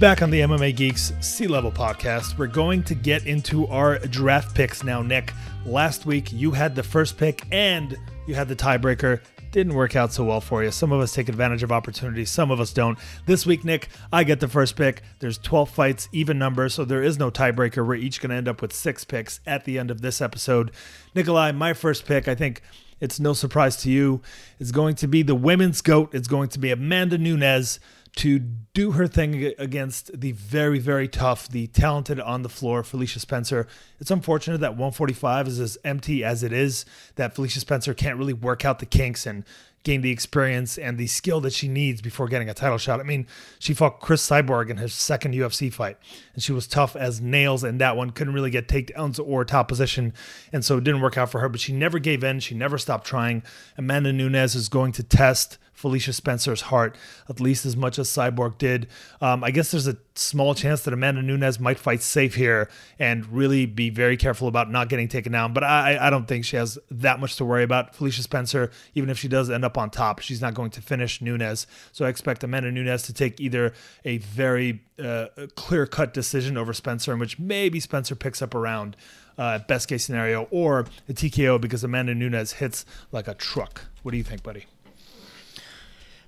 Back 0.00 0.22
on 0.22 0.30
the 0.30 0.40
MMA 0.40 0.74
Geeks 0.74 1.12
Sea 1.20 1.46
Level 1.46 1.70
podcast, 1.70 2.38
we're 2.38 2.46
going 2.46 2.82
to 2.84 2.94
get 2.94 3.26
into 3.26 3.66
our 3.66 3.98
draft 3.98 4.56
picks 4.56 4.82
now, 4.82 5.02
Nick. 5.02 5.34
Last 5.66 6.06
week, 6.06 6.32
you 6.32 6.50
had 6.50 6.74
the 6.74 6.82
first 6.82 7.18
pick 7.18 7.44
and 7.52 7.94
you 8.26 8.34
had 8.34 8.48
the 8.48 8.56
tiebreaker. 8.56 9.20
Didn't 9.56 9.72
work 9.72 9.96
out 9.96 10.12
so 10.12 10.22
well 10.22 10.42
for 10.42 10.62
you. 10.62 10.70
Some 10.70 10.92
of 10.92 11.00
us 11.00 11.14
take 11.14 11.30
advantage 11.30 11.62
of 11.62 11.72
opportunities, 11.72 12.28
some 12.28 12.50
of 12.50 12.60
us 12.60 12.74
don't. 12.74 12.98
This 13.24 13.46
week, 13.46 13.64
Nick, 13.64 13.88
I 14.12 14.22
get 14.22 14.40
the 14.40 14.48
first 14.48 14.76
pick. 14.76 15.00
There's 15.20 15.38
12 15.38 15.70
fights, 15.70 16.10
even 16.12 16.38
number, 16.38 16.68
so 16.68 16.84
there 16.84 17.02
is 17.02 17.18
no 17.18 17.30
tiebreaker. 17.30 17.76
We're 17.86 17.94
each 17.94 18.20
going 18.20 18.28
to 18.28 18.36
end 18.36 18.48
up 18.48 18.60
with 18.60 18.74
six 18.74 19.02
picks 19.04 19.40
at 19.46 19.64
the 19.64 19.78
end 19.78 19.90
of 19.90 20.02
this 20.02 20.20
episode. 20.20 20.72
Nikolai, 21.14 21.52
my 21.52 21.72
first 21.72 22.04
pick, 22.04 22.28
I 22.28 22.34
think 22.34 22.60
it's 23.00 23.18
no 23.18 23.32
surprise 23.32 23.76
to 23.78 23.90
you, 23.90 24.20
is 24.58 24.72
going 24.72 24.94
to 24.96 25.08
be 25.08 25.22
the 25.22 25.34
women's 25.34 25.80
GOAT. 25.80 26.14
It's 26.14 26.28
going 26.28 26.50
to 26.50 26.58
be 26.58 26.70
Amanda 26.70 27.16
Nunes 27.16 27.80
to 28.16 28.38
do 28.38 28.92
her 28.92 29.06
thing 29.06 29.52
against 29.58 30.18
the 30.18 30.32
very, 30.32 30.78
very 30.78 31.06
tough, 31.06 31.48
the 31.48 31.66
talented 31.68 32.18
on 32.18 32.42
the 32.42 32.48
floor, 32.48 32.82
Felicia 32.82 33.20
Spencer. 33.20 33.66
It's 34.00 34.10
unfortunate 34.10 34.60
that 34.60 34.72
145 34.72 35.48
is 35.48 35.60
as 35.60 35.78
empty 35.84 36.24
as 36.24 36.42
it 36.42 36.52
is, 36.52 36.86
that 37.16 37.34
Felicia 37.34 37.60
Spencer 37.60 37.92
can't 37.94 38.18
really 38.18 38.32
work 38.32 38.64
out 38.64 38.78
the 38.78 38.86
kinks 38.86 39.26
and 39.26 39.44
gain 39.86 40.00
the 40.00 40.10
experience 40.10 40.78
and 40.78 40.98
the 40.98 41.06
skill 41.06 41.40
that 41.40 41.52
she 41.52 41.68
needs 41.68 42.00
before 42.00 42.26
getting 42.26 42.48
a 42.48 42.54
title 42.54 42.78
shot. 42.78 42.98
I 42.98 43.04
mean, 43.04 43.26
she 43.60 43.72
fought 43.72 44.00
Cris 44.00 44.26
Cyborg 44.26 44.68
in 44.68 44.78
her 44.78 44.88
second 44.88 45.34
UFC 45.34 45.72
fight, 45.72 45.96
and 46.34 46.42
she 46.42 46.52
was 46.52 46.66
tough 46.66 46.96
as 46.96 47.20
nails 47.20 47.62
in 47.62 47.78
that 47.78 47.96
one. 47.96 48.10
Couldn't 48.10 48.34
really 48.34 48.50
get 48.50 48.66
takedowns 48.66 49.20
or 49.24 49.44
top 49.44 49.68
position, 49.68 50.12
and 50.52 50.64
so 50.64 50.78
it 50.78 50.84
didn't 50.84 51.02
work 51.02 51.16
out 51.16 51.30
for 51.30 51.40
her. 51.40 51.48
But 51.48 51.60
she 51.60 51.72
never 51.72 51.98
gave 51.98 52.24
in. 52.24 52.40
She 52.40 52.54
never 52.54 52.78
stopped 52.78 53.06
trying. 53.06 53.44
Amanda 53.78 54.12
Nunes 54.12 54.56
is 54.56 54.68
going 54.68 54.90
to 54.92 55.04
test 55.04 55.58
Felicia 55.76 56.14
Spencer's 56.14 56.62
heart, 56.62 56.96
at 57.28 57.38
least 57.38 57.66
as 57.66 57.76
much 57.76 57.98
as 57.98 58.08
Cyborg 58.08 58.56
did. 58.56 58.88
Um, 59.20 59.44
I 59.44 59.50
guess 59.50 59.70
there's 59.70 59.86
a 59.86 59.98
small 60.14 60.54
chance 60.54 60.82
that 60.82 60.94
Amanda 60.94 61.20
Nunes 61.20 61.60
might 61.60 61.78
fight 61.78 62.00
safe 62.00 62.34
here 62.34 62.70
and 62.98 63.26
really 63.26 63.66
be 63.66 63.90
very 63.90 64.16
careful 64.16 64.48
about 64.48 64.70
not 64.70 64.88
getting 64.88 65.06
taken 65.06 65.32
down. 65.32 65.52
But 65.52 65.64
I, 65.64 65.98
I 66.00 66.10
don't 66.10 66.26
think 66.26 66.46
she 66.46 66.56
has 66.56 66.78
that 66.90 67.20
much 67.20 67.36
to 67.36 67.44
worry 67.44 67.62
about. 67.62 67.94
Felicia 67.94 68.22
Spencer, 68.22 68.70
even 68.94 69.10
if 69.10 69.18
she 69.18 69.28
does 69.28 69.50
end 69.50 69.66
up 69.66 69.76
on 69.76 69.90
top, 69.90 70.20
she's 70.20 70.40
not 70.40 70.54
going 70.54 70.70
to 70.70 70.80
finish 70.80 71.20
Nunes. 71.20 71.66
So 71.92 72.06
I 72.06 72.08
expect 72.08 72.42
Amanda 72.42 72.72
Nunes 72.72 73.02
to 73.02 73.12
take 73.12 73.38
either 73.38 73.74
a 74.04 74.16
very 74.16 74.82
uh, 74.98 75.26
clear 75.56 75.86
cut 75.86 76.14
decision 76.14 76.56
over 76.56 76.72
Spencer, 76.72 77.12
in 77.12 77.18
which 77.18 77.38
maybe 77.38 77.80
Spencer 77.80 78.14
picks 78.14 78.40
up 78.40 78.54
around. 78.54 78.96
Uh, 79.38 79.58
best 79.58 79.86
case 79.86 80.02
scenario, 80.02 80.48
or 80.50 80.86
a 81.10 81.12
TKO 81.12 81.60
because 81.60 81.84
Amanda 81.84 82.14
Nunes 82.14 82.52
hits 82.52 82.86
like 83.12 83.28
a 83.28 83.34
truck. 83.34 83.82
What 84.02 84.12
do 84.12 84.16
you 84.16 84.24
think, 84.24 84.42
buddy? 84.42 84.64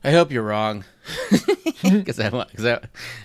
I 0.04 0.12
hope 0.12 0.30
you're 0.30 0.42
wrong, 0.42 0.84
because 1.82 2.20
I 2.20 2.28
want 2.28 2.50
because 2.50 2.64
I, 2.64 2.80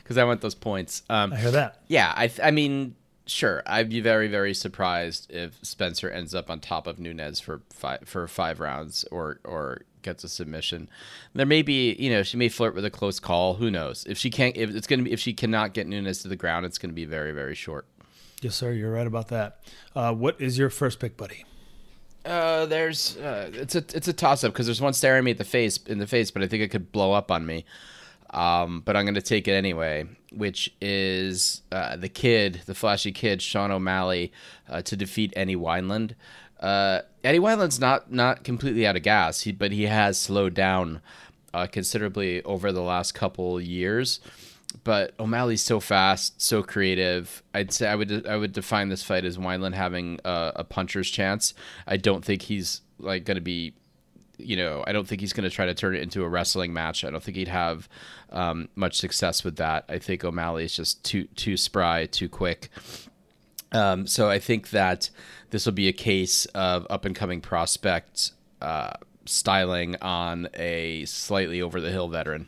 cause 0.05 0.17
I 0.17 0.23
want 0.23 0.41
those 0.41 0.55
points. 0.55 1.03
Um, 1.09 1.33
I 1.33 1.37
hear 1.37 1.51
that. 1.51 1.81
Yeah, 1.87 2.13
I 2.15 2.31
I 2.41 2.51
mean 2.51 2.95
sure, 3.25 3.63
I'd 3.65 3.89
be 3.89 4.01
very 4.01 4.27
very 4.27 4.53
surprised 4.53 5.31
if 5.31 5.57
Spencer 5.61 6.09
ends 6.09 6.33
up 6.33 6.49
on 6.49 6.59
top 6.59 6.87
of 6.87 6.99
Nunes 6.99 7.39
for 7.39 7.61
five 7.69 8.01
for 8.05 8.27
five 8.27 8.59
rounds 8.59 9.05
or 9.11 9.39
or 9.43 9.81
gets 10.01 10.23
a 10.23 10.29
submission. 10.29 10.89
There 11.33 11.45
may 11.45 11.61
be, 11.61 11.93
you 11.93 12.09
know, 12.09 12.23
she 12.23 12.37
may 12.37 12.49
flirt 12.49 12.75
with 12.75 12.85
a 12.85 12.89
close 12.89 13.19
call. 13.19 13.55
Who 13.55 13.71
knows? 13.71 14.05
If 14.07 14.17
she 14.17 14.29
can't, 14.29 14.55
if 14.57 14.75
it's 14.75 14.87
gonna 14.87 15.03
be, 15.03 15.11
if 15.11 15.19
she 15.19 15.33
cannot 15.33 15.73
get 15.73 15.87
Nunes 15.87 16.21
to 16.23 16.27
the 16.27 16.35
ground, 16.35 16.65
it's 16.65 16.77
gonna 16.77 16.93
be 16.93 17.05
very 17.05 17.31
very 17.31 17.55
short. 17.55 17.87
Yes, 18.41 18.55
sir. 18.55 18.73
You're 18.73 18.91
right 18.91 19.07
about 19.07 19.29
that. 19.29 19.59
Uh, 19.95 20.13
what 20.13 20.39
is 20.41 20.57
your 20.57 20.69
first 20.69 20.99
pick, 20.99 21.15
buddy? 21.15 21.45
Uh, 22.25 22.65
there's 22.65 23.17
uh, 23.17 23.51
it's 23.53 23.75
a 23.75 23.79
it's 23.93 24.07
a 24.07 24.13
toss 24.13 24.43
up 24.43 24.53
because 24.53 24.65
there's 24.65 24.81
one 24.81 24.93
staring 24.93 25.23
me 25.25 25.31
at 25.31 25.37
the 25.37 25.43
face 25.43 25.77
in 25.87 25.97
the 25.99 26.07
face, 26.07 26.31
but 26.31 26.41
I 26.41 26.47
think 26.47 26.63
it 26.63 26.69
could 26.69 26.91
blow 26.91 27.11
up 27.11 27.31
on 27.31 27.45
me. 27.45 27.65
Um, 28.29 28.81
but 28.83 28.95
I'm 28.95 29.05
gonna 29.05 29.21
take 29.21 29.47
it 29.47 29.53
anyway, 29.53 30.05
which 30.31 30.73
is 30.81 31.61
uh, 31.71 31.97
the 31.97 32.09
kid, 32.09 32.61
the 32.65 32.73
flashy 32.73 33.11
kid, 33.11 33.41
Sean 33.41 33.71
O'Malley, 33.71 34.31
uh, 34.69 34.81
to 34.83 34.95
defeat 34.95 35.33
Eddie 35.35 35.55
Wineland. 35.55 36.15
Uh, 36.59 37.01
Eddie 37.23 37.39
Wineland's 37.39 37.79
not 37.79 38.11
not 38.11 38.43
completely 38.45 38.87
out 38.87 38.95
of 38.95 39.03
gas, 39.03 39.41
he, 39.41 39.51
but 39.51 39.71
he 39.73 39.83
has 39.83 40.19
slowed 40.19 40.53
down 40.53 41.01
uh, 41.53 41.67
considerably 41.67 42.41
over 42.43 42.71
the 42.71 42.81
last 42.81 43.13
couple 43.13 43.59
years. 43.59 44.21
But 44.83 45.13
O'Malley's 45.19 45.61
so 45.61 45.79
fast, 45.79 46.41
so 46.41 46.63
creative. 46.63 47.43
I'd 47.53 47.71
say 47.71 47.87
I 47.87 47.95
would 47.95 48.27
I 48.27 48.37
would 48.37 48.53
define 48.53 48.89
this 48.89 49.03
fight 49.03 49.25
as 49.25 49.37
Wineland 49.37 49.75
having 49.75 50.19
a, 50.25 50.51
a 50.57 50.63
puncher's 50.63 51.09
chance. 51.09 51.53
I 51.87 51.97
don't 51.97 52.23
think 52.23 52.43
he's 52.43 52.81
like 52.99 53.25
going 53.25 53.35
to 53.35 53.41
be 53.41 53.73
you 54.37 54.57
know, 54.57 54.83
I 54.85 54.91
don't 54.91 55.07
think 55.07 55.21
he's 55.21 55.33
going 55.33 55.49
to 55.49 55.55
try 55.55 55.65
to 55.65 55.73
turn 55.73 55.95
it 55.95 56.01
into 56.01 56.23
a 56.23 56.29
wrestling 56.29 56.73
match. 56.73 57.03
I 57.03 57.11
don't 57.11 57.21
think 57.21 57.37
he'd 57.37 57.47
have 57.47 57.87
um, 58.31 58.67
much 58.75 58.97
success 58.97 59.43
with 59.43 59.57
that. 59.57 59.85
I 59.87 59.99
think 59.99 60.25
O'Malley 60.25 60.65
is 60.65 60.75
just 60.75 61.03
too 61.03 61.25
too 61.35 61.57
spry, 61.57 62.05
too 62.05 62.29
quick. 62.29 62.69
Um, 63.71 64.05
so 64.05 64.29
I 64.29 64.39
think 64.39 64.69
that 64.69 65.09
this 65.49 65.65
will 65.65 65.73
be 65.73 65.87
a 65.87 65.93
case 65.93 66.45
of 66.47 66.85
up 66.89 67.05
and 67.05 67.15
coming 67.15 67.41
prospect 67.41 68.31
uh, 68.61 68.93
styling 69.25 69.95
on 70.01 70.47
a 70.53 71.05
slightly 71.05 71.61
over 71.61 71.81
the 71.81 71.91
hill 71.91 72.07
veteran. 72.07 72.47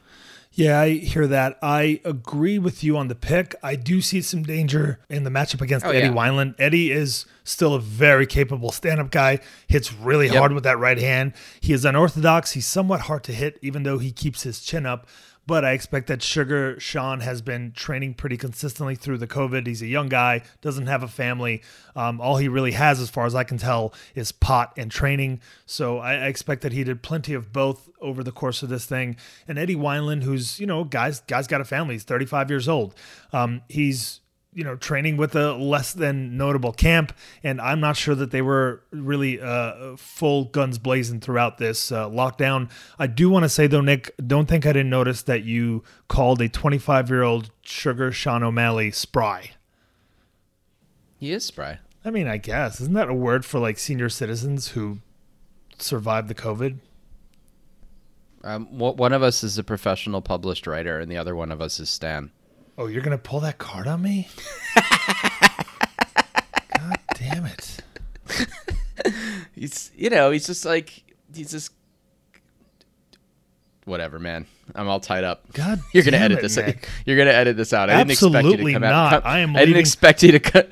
Yeah, 0.57 0.79
I 0.79 0.91
hear 0.91 1.27
that. 1.27 1.59
I 1.61 1.99
agree 2.05 2.57
with 2.59 2.81
you 2.81 2.95
on 2.95 3.09
the 3.09 3.15
pick. 3.15 3.55
I 3.61 3.75
do 3.75 3.99
see 4.01 4.21
some 4.21 4.41
danger 4.43 4.99
in 5.09 5.25
the 5.25 5.29
matchup 5.29 5.59
against 5.59 5.85
Oh, 5.85 5.89
Eddie 5.89 6.07
yeah. 6.07 6.13
Wineland. 6.13 6.55
Eddie 6.57 6.91
is 6.91 7.25
still 7.43 7.73
a 7.73 7.79
very 7.81 8.25
capable 8.25 8.71
stand 8.71 9.01
up 9.01 9.11
guy, 9.11 9.39
hits 9.67 9.91
really 9.93 10.27
Yep. 10.27 10.35
hard 10.37 10.51
with 10.53 10.63
that 10.63 10.79
right 10.79 10.97
hand. 10.97 11.33
He 11.59 11.73
is 11.73 11.83
unorthodox. 11.83 12.51
He's 12.51 12.65
somewhat 12.65 13.01
hard 13.01 13.23
to 13.25 13.33
hit, 13.33 13.59
even 13.61 13.83
though 13.83 13.97
he 13.97 14.11
keeps 14.13 14.43
his 14.43 14.61
chin 14.61 14.85
up. 14.85 15.07
But 15.47 15.63
I 15.63 15.71
expect 15.73 16.07
that 16.07 16.23
Sugar 16.23 16.79
Sean 16.79 17.19
has 17.19 17.41
been 17.41 17.71
training 17.71 18.15
pretty 18.15 18.37
consistently 18.37 18.95
through 18.95 19.19
the 19.19 19.27
COVID. 19.27 19.67
He's 19.67 19.81
a 19.81 19.87
young 19.87 20.09
guy, 20.09 20.41
doesn't 20.61 20.87
have 20.87 21.03
a 21.03 21.07
family. 21.07 21.61
Um, 21.95 22.19
all 22.19 22.37
he 22.37 22.47
really 22.47 22.71
has, 22.71 22.99
as 22.99 23.09
far 23.09 23.25
as 23.25 23.35
I 23.35 23.43
can 23.43 23.57
tell, 23.57 23.93
is 24.15 24.31
pot 24.31 24.73
and 24.75 24.89
training. 24.89 25.41
So 25.65 25.99
I, 25.99 26.13
I 26.13 26.27
expect 26.27 26.61
that 26.63 26.71
he 26.71 26.83
did 26.83 27.03
plenty 27.03 27.33
of 27.33 27.53
both 27.53 27.89
over 28.01 28.23
the 28.23 28.31
course 28.31 28.63
of 28.63 28.69
this 28.69 28.85
thing. 28.85 29.17
And 29.47 29.59
Eddie 29.59 29.75
Wineland, 29.75 30.23
who's 30.23 30.59
you 30.59 30.65
know, 30.65 30.83
guys, 30.83 31.21
guys 31.21 31.47
got 31.47 31.61
a 31.61 31.65
family. 31.65 31.95
He's 31.95 32.03
35 32.03 32.49
years 32.49 32.67
old. 32.67 32.95
Um, 33.31 33.61
he's 33.69 34.21
you 34.55 34.63
know 34.63 34.75
training 34.77 35.17
with 35.17 35.35
a 35.35 35.53
less 35.53 35.91
than 35.93 36.37
notable 36.37 36.71
camp 36.71 37.11
and 37.43 37.59
i'm 37.59 37.79
not 37.81 37.95
sure 37.97 38.15
that 38.15 38.31
they 38.31 38.41
were 38.41 38.81
really 38.91 39.39
uh, 39.39 39.95
full 39.97 40.45
guns 40.45 40.77
blazing 40.79 41.19
throughout 41.19 41.57
this 41.57 41.91
uh, 41.91 42.09
lockdown 42.09 42.69
i 42.97 43.05
do 43.05 43.29
want 43.29 43.43
to 43.43 43.49
say 43.49 43.67
though 43.67 43.81
nick 43.81 44.15
don't 44.25 44.47
think 44.47 44.65
i 44.65 44.71
didn't 44.71 44.89
notice 44.89 45.21
that 45.23 45.43
you 45.43 45.83
called 46.07 46.41
a 46.41 46.47
25 46.47 47.09
year 47.09 47.21
old 47.21 47.51
sugar 47.61 48.11
sean 48.13 48.41
o'malley 48.43 48.91
spry 48.91 49.51
He 51.19 51.31
is 51.33 51.43
spry. 51.45 51.79
i 52.05 52.09
mean 52.09 52.27
i 52.27 52.37
guess 52.37 52.79
isn't 52.79 52.93
that 52.93 53.09
a 53.09 53.13
word 53.13 53.43
for 53.45 53.59
like 53.59 53.77
senior 53.77 54.09
citizens 54.09 54.69
who 54.69 54.99
survived 55.77 56.29
the 56.29 56.35
covid 56.35 56.79
Um, 58.43 58.67
one 58.77 59.11
of 59.11 59.23
us 59.23 59.43
is 59.43 59.57
a 59.57 59.63
professional 59.63 60.21
published 60.21 60.67
writer, 60.67 60.99
and 60.99 61.11
the 61.11 61.17
other 61.17 61.35
one 61.35 61.51
of 61.51 61.61
us 61.61 61.79
is 61.79 61.89
Stan. 61.89 62.29
Oh 62.77 62.87
you're 62.87 63.01
gonna 63.01 63.17
pull 63.17 63.39
that 63.39 63.57
card 63.57 63.87
on 63.87 64.01
me 64.01 64.27
god 66.77 66.99
damn 67.15 67.45
it 67.45 67.79
He's, 69.53 69.91
you 69.95 70.09
know, 70.09 70.31
he's 70.31 70.45
just 70.47 70.65
like 70.65 71.03
he's 71.33 71.51
just 71.51 71.71
whatever, 73.85 74.19
man. 74.19 74.47
I'm 74.73 74.87
all 74.87 74.99
tied 74.99 75.23
up. 75.23 75.51
God 75.53 75.79
you're 75.93 76.03
gonna 76.03 76.17
edit 76.17 76.39
it, 76.39 76.41
this. 76.41 76.57
Nick. 76.57 76.89
You're 77.05 77.17
gonna 77.17 77.31
edit 77.31 77.55
this 77.55 77.71
out. 77.71 77.89
I 77.89 77.97
didn't 77.97 78.11
expect 78.11 78.31
you 78.33 78.37
Absolutely 78.39 78.73
to 78.73 78.79
come 78.79 78.89
not. 78.89 79.13
out. 79.13 79.25
I 79.25 79.39
am 79.39 79.55
I 79.55 79.59
didn't 79.59 79.77
expect 79.77 80.23
you 80.23 80.31
to 80.33 80.39
cut. 80.51 80.69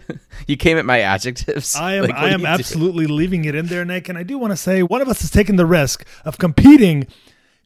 You 0.47 0.57
came 0.57 0.77
at 0.77 0.85
my 0.85 0.99
adjectives. 1.01 1.75
I 1.75 1.95
am 1.95 2.03
Like, 2.05 2.15
I 2.15 2.25
am 2.29 2.31
you 2.31 2.37
doing? 2.39 2.45
absolutely 2.47 3.05
leaving 3.07 3.45
it 3.45 3.55
in 3.55 3.67
there, 3.67 3.85
Nick. 3.85 4.09
And 4.09 4.17
I 4.17 4.23
do 4.23 4.37
want 4.37 4.51
to 4.51 4.57
say 4.57 4.81
one 4.83 5.01
of 5.01 5.07
us 5.07 5.21
has 5.21 5.29
taken 5.31 5.55
the 5.57 5.65
risk 5.65 6.05
of 6.25 6.37
competing, 6.39 7.07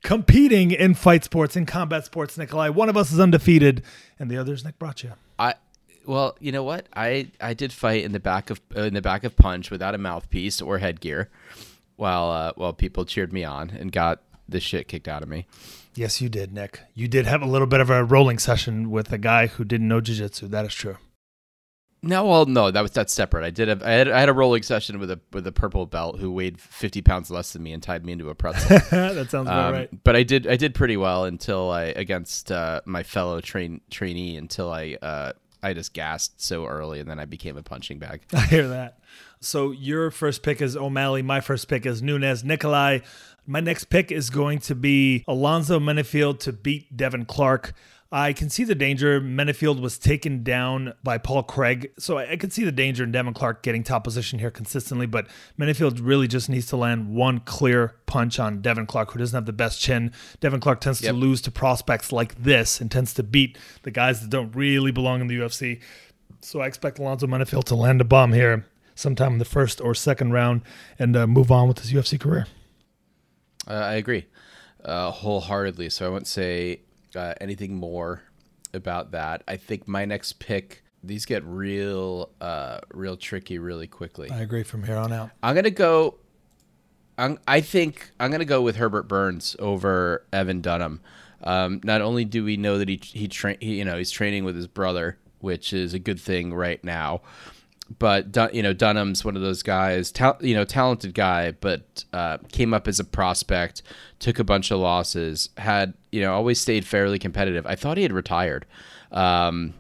competing 0.08 0.72
in 0.72 0.94
fight 0.94 1.26
sports, 1.26 1.58
in 1.58 1.66
combat 1.66 2.06
sports, 2.06 2.38
Nikolai. 2.38 2.70
One 2.70 2.88
of 2.88 2.96
us 2.96 3.12
is 3.12 3.20
undefeated, 3.20 3.84
and 4.18 4.32
the 4.32 4.38
other 4.38 4.54
is 4.54 4.64
Nick 4.64 4.80
Braccia. 4.80 5.16
I 5.38 5.56
well, 6.06 6.38
you 6.40 6.54
know 6.54 6.64
what? 6.64 6.88
I 6.96 7.28
I 7.42 7.54
did 7.54 7.74
fight 7.74 8.06
in 8.06 8.14
the 8.14 8.20
back 8.20 8.50
of 8.50 8.62
uh, 8.76 8.84
in 8.84 8.94
the 8.94 9.02
back 9.02 9.26
of 9.26 9.36
punch 9.36 9.70
without 9.70 9.94
a 9.94 9.98
mouthpiece 9.98 10.62
or 10.62 10.78
headgear, 10.78 11.30
while 11.98 12.32
uh, 12.32 12.54
while 12.56 12.72
people 12.72 13.04
cheered 13.04 13.34
me 13.34 13.44
on 13.44 13.70
and 13.70 13.92
got 13.92 14.22
the 14.48 14.62
shit 14.62 14.88
kicked 14.88 15.10
out 15.10 15.24
of 15.24 15.28
me. 15.28 15.46
Yes, 15.94 16.22
you 16.22 16.30
did, 16.30 16.54
Nick. 16.54 16.80
You 16.94 17.10
did 17.10 17.26
have 17.26 17.42
a 17.42 17.46
little 17.46 17.68
bit 17.68 17.82
of 17.82 17.90
a 17.90 18.02
rolling 18.04 18.40
session 18.40 18.90
with 18.90 19.12
a 19.12 19.18
guy 19.18 19.48
who 19.48 19.66
didn't 19.66 19.90
know 19.90 20.00
jiu-jitsu. 20.00 20.48
That 20.48 20.66
is 20.66 20.74
true. 20.74 20.98
No, 22.04 22.26
well, 22.26 22.46
no, 22.46 22.70
that 22.70 22.82
was 22.82 22.92
that's 22.92 23.14
separate. 23.14 23.44
I 23.44 23.50
did. 23.50 23.70
A, 23.70 23.80
I 23.86 23.92
had 23.92 24.10
I 24.10 24.20
had 24.20 24.30
a 24.30 24.34
rolling 24.34 24.64
session 24.64 25.00
with 25.00 25.10
a 25.10 25.20
with 25.34 25.48
a 25.48 25.52
purple 25.52 25.86
belt 25.86 26.20
who 26.20 26.32
weighed 26.32 26.62
fifty 26.62 27.02
pounds 27.02 27.32
less 27.32 27.54
than 27.54 27.64
me 27.64 27.74
and 27.74 27.82
tied 27.82 28.06
me 28.06 28.14
into 28.14 28.30
a 28.30 28.36
pretzel. 28.36 28.78
that 28.92 29.30
sounds 29.32 29.48
about 29.48 29.70
Um, 29.70 29.74
right. 29.74 30.04
But 30.04 30.16
I 30.16 30.24
did 30.24 30.46
I 30.48 30.58
did 30.58 30.76
pretty 30.76 30.96
well 30.96 31.26
until 31.26 31.72
I 31.72 31.86
against 31.86 32.52
uh, 32.52 32.82
my 32.86 33.04
fellow 33.04 33.42
train 33.42 33.82
trainee 33.90 34.38
until 34.38 34.72
I 34.72 34.98
uh, 35.02 35.34
I 35.64 35.74
just 35.74 35.94
gassed 35.94 36.40
so 36.42 36.66
early 36.68 37.00
and 37.00 37.10
then 37.10 37.20
I 37.20 37.26
became 37.26 37.58
a 37.58 37.64
punching 37.64 37.98
bag. 38.00 38.22
I 38.34 38.42
hear 38.42 38.68
that. 38.68 39.00
So 39.40 39.72
your 39.72 40.12
first 40.12 40.44
pick 40.44 40.62
is 40.62 40.78
O'Malley. 40.78 41.22
My 41.24 41.42
first 41.42 41.68
pick 41.68 41.86
is 41.86 42.02
Nunes 42.02 42.44
Nikolai. 42.44 43.00
My 43.46 43.60
next 43.60 43.86
pick 43.86 44.12
is 44.12 44.30
going 44.30 44.60
to 44.60 44.76
be 44.76 45.24
Alonzo 45.28 45.80
Menifield 45.80 46.40
to 46.42 46.54
beat 46.54 46.96
Devin 46.96 47.26
Clark. 47.26 47.74
I 48.10 48.32
can 48.32 48.50
see 48.50 48.64
the 48.64 48.74
danger. 48.76 49.20
Menifield 49.20 49.82
was 49.82 49.98
taken 49.98 50.42
down 50.42 50.94
by 51.04 51.18
Paul 51.18 51.44
Craig, 51.44 51.92
so 52.00 52.18
I, 52.18 52.32
I 52.32 52.36
can 52.38 52.50
see 52.50 52.64
the 52.64 52.72
danger 52.72 53.04
in 53.04 53.12
Devin 53.12 53.34
Clark 53.34 53.64
getting 53.64 53.84
top 53.84 54.06
position 54.06 54.40
here 54.40 54.50
consistently. 54.50 55.06
But 55.08 55.28
Menifield 55.60 56.00
really 56.02 56.28
just 56.28 56.48
needs 56.50 56.68
to 56.68 56.78
land 56.78 57.14
one 57.14 57.40
clear 57.42 57.96
punch 58.06 58.40
on 58.40 58.62
Devin 58.62 58.86
Clark, 58.86 59.12
who 59.12 59.20
doesn't 59.20 59.36
have 59.36 59.46
the 59.46 59.52
best 59.52 59.82
chin. 59.82 60.14
Devin 60.40 60.62
Clark 60.62 60.80
tends 60.80 61.02
Yep. 61.02 61.12
to 61.12 61.18
lose 61.18 61.42
to 61.42 61.52
prospects 61.52 62.14
like 62.14 62.42
this 62.42 62.80
and 62.80 62.90
tends 62.90 63.14
to 63.16 63.24
beat 63.24 63.58
the 63.84 63.92
guys 63.92 64.22
that 64.22 64.30
don't 64.30 64.56
really 64.56 64.92
belong 64.92 65.20
in 65.20 65.28
the 65.28 65.36
UFC. 65.40 65.82
So 66.40 66.62
I 66.62 66.68
expect 66.68 67.00
Alonzo 67.00 67.28
Menifield 67.28 67.66
to 67.66 67.76
land 67.76 68.00
a 68.00 68.06
bomb 68.06 68.32
here 68.32 68.66
sometime 68.96 69.34
in 69.34 69.40
the 69.40 69.46
first 69.46 69.82
or 69.82 69.94
second 69.94 70.32
round 70.32 70.62
and 70.98 71.16
uh, 71.18 71.28
move 71.28 71.52
on 71.52 71.68
with 71.68 71.80
his 71.80 71.92
UFC 71.92 72.18
career. 72.18 72.48
Uh, 73.68 73.74
I 73.74 73.96
agree 73.96 74.28
uh, 74.86 75.12
wholeheartedly. 75.12 75.90
So 75.90 76.06
I 76.06 76.10
won't 76.10 76.28
say 76.28 76.80
uh, 77.16 77.34
anything 77.42 77.76
more 77.76 78.24
about 78.74 79.12
that. 79.12 79.44
I 79.48 79.58
think 79.58 79.88
my 79.88 80.06
next 80.06 80.40
pick. 80.40 80.84
These 81.04 81.26
get 81.26 81.44
real, 81.46 82.32
uh, 82.42 82.80
real 82.94 83.16
tricky 83.16 83.60
really 83.60 83.88
quickly. 83.88 84.30
I 84.32 84.42
agree 84.42 84.64
from 84.64 84.84
here 84.84 84.98
on 84.98 85.14
out. 85.14 85.30
I'm 85.44 85.56
gonna 85.56 85.70
go. 85.70 86.16
I'm, 87.18 87.40
I 87.48 87.62
think 87.62 88.12
I'm 88.20 88.32
gonna 88.32 88.46
go 88.46 88.62
with 88.62 88.76
Herbert 88.76 89.08
Burns 89.08 89.56
over 89.60 90.26
Evan 90.34 90.62
Dunham. 90.62 91.02
Um, 91.44 91.82
not 91.84 92.02
only 92.02 92.26
do 92.26 92.44
we 92.44 92.58
know 92.58 92.80
that 92.80 92.90
he 92.90 93.00
he, 93.02 93.28
tra- 93.28 93.58
he 93.60 93.76
you 93.76 93.86
know 93.86 93.98
he's 93.98 94.12
training 94.12 94.44
with 94.44 94.56
his 94.56 94.68
brother, 94.68 95.18
which 95.40 95.72
is 95.72 95.94
a 95.94 96.00
good 96.00 96.20
thing 96.20 96.54
right 96.54 96.84
now, 96.84 97.22
but 98.00 98.54
you 98.54 98.64
know 98.64 98.74
Dunham's 98.74 99.24
one 99.24 99.36
of 99.36 99.42
those 99.42 99.64
guys, 99.64 100.12
tal- 100.12 100.38
you 100.42 100.56
know, 100.56 100.66
talented 100.66 101.14
guy, 101.14 101.52
but 101.52 102.06
uh, 102.14 102.38
came 102.52 102.74
up 102.74 102.88
as 102.88 103.00
a 103.00 103.04
prospect, 103.04 103.82
took 104.20 104.40
a 104.40 104.44
bunch 104.44 104.72
of 104.72 104.80
losses, 104.80 105.50
had 105.58 105.94
you 106.12 106.22
know 106.22 106.34
always 106.34 106.60
stayed 106.60 106.86
fairly 106.86 107.20
competitive. 107.20 107.66
I 107.66 107.76
thought 107.76 107.98
he 107.98 108.04
had 108.04 108.14
retired, 108.14 108.66
um, 109.12 109.74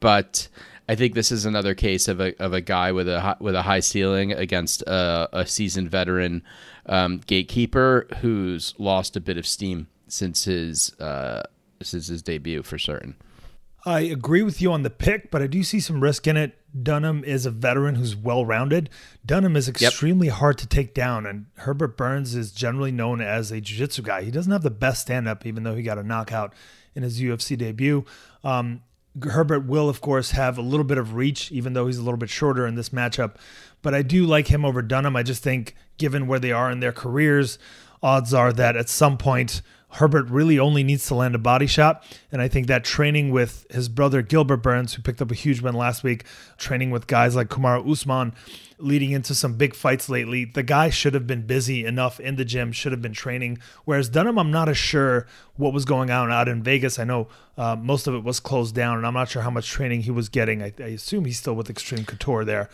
but 0.00 0.48
I 0.88 0.94
think 0.94 1.14
this 1.14 1.32
is 1.32 1.46
another 1.46 1.74
case 1.74 2.08
of 2.08 2.20
a 2.20 2.34
of 2.42 2.52
a 2.52 2.60
guy 2.60 2.92
with 2.92 3.08
a 3.08 3.36
with 3.40 3.54
a 3.54 3.62
high 3.62 3.80
ceiling 3.80 4.32
against 4.32 4.82
a, 4.82 5.28
a 5.32 5.46
seasoned 5.46 5.90
veteran 5.90 6.42
um, 6.86 7.20
gatekeeper 7.26 8.06
who's 8.20 8.74
lost 8.78 9.16
a 9.16 9.20
bit 9.20 9.38
of 9.38 9.46
steam 9.46 9.86
since 10.08 10.44
his 10.44 10.98
uh, 11.00 11.42
since 11.82 12.08
his 12.08 12.22
debut 12.22 12.62
for 12.62 12.78
certain. 12.78 13.16
I 13.86 14.00
agree 14.00 14.42
with 14.42 14.62
you 14.62 14.72
on 14.72 14.82
the 14.82 14.90
pick, 14.90 15.30
but 15.30 15.42
I 15.42 15.46
do 15.46 15.62
see 15.62 15.78
some 15.78 16.02
risk 16.02 16.26
in 16.26 16.36
it. 16.36 16.56
Dunham 16.82 17.22
is 17.22 17.44
a 17.44 17.50
veteran 17.50 17.96
who's 17.96 18.16
well 18.16 18.46
rounded. 18.46 18.88
Dunham 19.24 19.56
is 19.56 19.68
extremely 19.68 20.28
hard 20.28 20.56
to 20.58 20.66
take 20.66 20.94
down, 20.94 21.26
and 21.26 21.46
Herbert 21.58 21.96
Burns 21.96 22.34
is 22.34 22.50
generally 22.50 22.90
known 22.90 23.20
as 23.20 23.52
a 23.52 23.60
jiu 23.60 23.76
jitsu 23.76 24.02
guy. 24.02 24.22
He 24.22 24.30
doesn't 24.30 24.50
have 24.50 24.62
the 24.62 24.70
best 24.70 25.02
stand 25.02 25.28
up, 25.28 25.44
even 25.44 25.62
though 25.62 25.74
he 25.74 25.82
got 25.82 25.98
a 25.98 26.02
knockout 26.02 26.54
in 26.94 27.02
his 27.02 27.20
UFC 27.20 27.58
debut. 27.58 28.04
Um, 28.42 28.82
Herbert 29.22 29.66
will, 29.66 29.88
of 29.88 30.00
course, 30.00 30.32
have 30.32 30.58
a 30.58 30.62
little 30.62 30.84
bit 30.84 30.98
of 30.98 31.14
reach, 31.14 31.52
even 31.52 31.74
though 31.74 31.86
he's 31.86 31.98
a 31.98 32.02
little 32.02 32.18
bit 32.18 32.30
shorter 32.30 32.66
in 32.66 32.74
this 32.74 32.88
matchup. 32.88 33.36
But 33.82 33.94
I 33.94 34.02
do 34.02 34.24
like 34.24 34.48
him 34.48 34.64
over 34.64 34.82
Dunham. 34.82 35.14
I 35.14 35.22
just 35.22 35.42
think, 35.42 35.76
given 35.98 36.26
where 36.26 36.40
they 36.40 36.52
are 36.52 36.70
in 36.70 36.80
their 36.80 36.92
careers, 36.92 37.58
odds 38.02 38.34
are 38.34 38.52
that 38.54 38.76
at 38.76 38.88
some 38.88 39.18
point 39.18 39.62
Herbert 39.94 40.28
really 40.28 40.58
only 40.58 40.82
needs 40.82 41.06
to 41.06 41.14
land 41.14 41.34
a 41.34 41.38
body 41.38 41.66
shot. 41.66 42.04
And 42.32 42.42
I 42.42 42.48
think 42.48 42.66
that 42.66 42.84
training 42.84 43.30
with 43.30 43.66
his 43.70 43.88
brother 43.88 44.22
Gilbert 44.22 44.58
Burns, 44.58 44.94
who 44.94 45.02
picked 45.02 45.22
up 45.22 45.30
a 45.30 45.34
huge 45.34 45.60
win 45.60 45.74
last 45.74 46.02
week, 46.02 46.24
training 46.58 46.90
with 46.90 47.06
guys 47.06 47.36
like 47.36 47.48
Kamaru 47.48 47.90
Usman, 47.90 48.32
leading 48.78 49.12
into 49.12 49.34
some 49.34 49.54
big 49.54 49.74
fights 49.74 50.08
lately, 50.08 50.44
the 50.44 50.64
guy 50.64 50.90
should 50.90 51.14
have 51.14 51.28
been 51.28 51.46
busy 51.46 51.84
enough 51.84 52.18
in 52.18 52.34
the 52.34 52.44
gym, 52.44 52.72
should 52.72 52.90
have 52.90 53.00
been 53.00 53.12
training. 53.12 53.58
Whereas 53.84 54.08
Dunham, 54.08 54.36
I'm 54.36 54.50
not 54.50 54.68
as 54.68 54.76
sure 54.76 55.26
what 55.56 55.72
was 55.72 55.84
going 55.84 56.10
on 56.10 56.32
out 56.32 56.48
in 56.48 56.62
Vegas. 56.62 56.98
I 56.98 57.04
know 57.04 57.28
uh, 57.56 57.76
most 57.76 58.08
of 58.08 58.14
it 58.14 58.24
was 58.24 58.40
closed 58.40 58.74
down, 58.74 58.96
and 58.98 59.06
I'm 59.06 59.14
not 59.14 59.28
sure 59.28 59.42
how 59.42 59.50
much 59.50 59.70
training 59.70 60.02
he 60.02 60.10
was 60.10 60.28
getting. 60.28 60.60
I, 60.60 60.72
I 60.80 60.88
assume 60.88 61.24
he's 61.24 61.38
still 61.38 61.54
with 61.54 61.70
Extreme 61.70 62.06
Couture 62.06 62.44
there. 62.44 62.68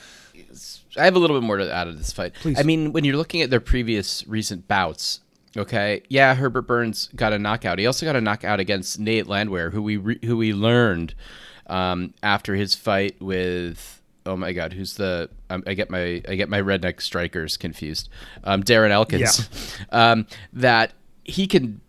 I 0.97 1.05
have 1.05 1.17
a 1.17 1.19
little 1.19 1.39
bit 1.39 1.45
more 1.45 1.59
to 1.59 1.71
add 1.71 1.85
to 1.85 1.93
this 1.93 2.13
fight. 2.13 2.33
Please. 2.35 2.59
I 2.59 2.63
mean, 2.63 2.93
when 2.93 3.05
you're 3.05 3.17
looking 3.17 3.43
at 3.43 3.51
their 3.51 3.61
previous 3.61 4.27
recent 4.27 4.67
bouts, 4.67 5.21
Okay, 5.57 6.03
yeah, 6.09 6.35
Herbert 6.35 6.63
Burns 6.63 7.09
got 7.17 7.33
a 7.33 7.39
knockout. 7.39 7.79
He 7.79 7.87
also 7.87 8.07
got 8.07 8.15
a 8.15 8.21
knockout 8.21 8.61
against 8.61 9.01
Nate 9.01 9.27
Landwehr, 9.27 9.71
who 9.71 9.83
we 9.83 9.97
re- 9.97 10.21
who 10.25 10.37
we 10.37 10.53
learned 10.53 11.15
um, 11.67 12.15
after 12.23 12.55
his 12.55 12.75
fight 12.75 13.21
with 13.21 14.01
oh 14.27 14.37
my 14.37 14.53
god, 14.53 14.73
who's 14.73 14.95
the 14.95 15.29
um, 15.49 15.65
I 15.67 15.75
get 15.75 15.91
my 15.91 16.23
I 16.29 16.37
get 16.37 16.49
my 16.49 16.61
redneck 16.61 17.01
strikers 17.01 17.57
confused. 17.57 18.09
Um, 18.45 18.63
Darren 18.63 18.91
Elkins, 18.91 19.49
yeah. 19.91 20.11
um, 20.13 20.27
that 20.53 20.93
he 21.25 21.49
can 21.49 21.81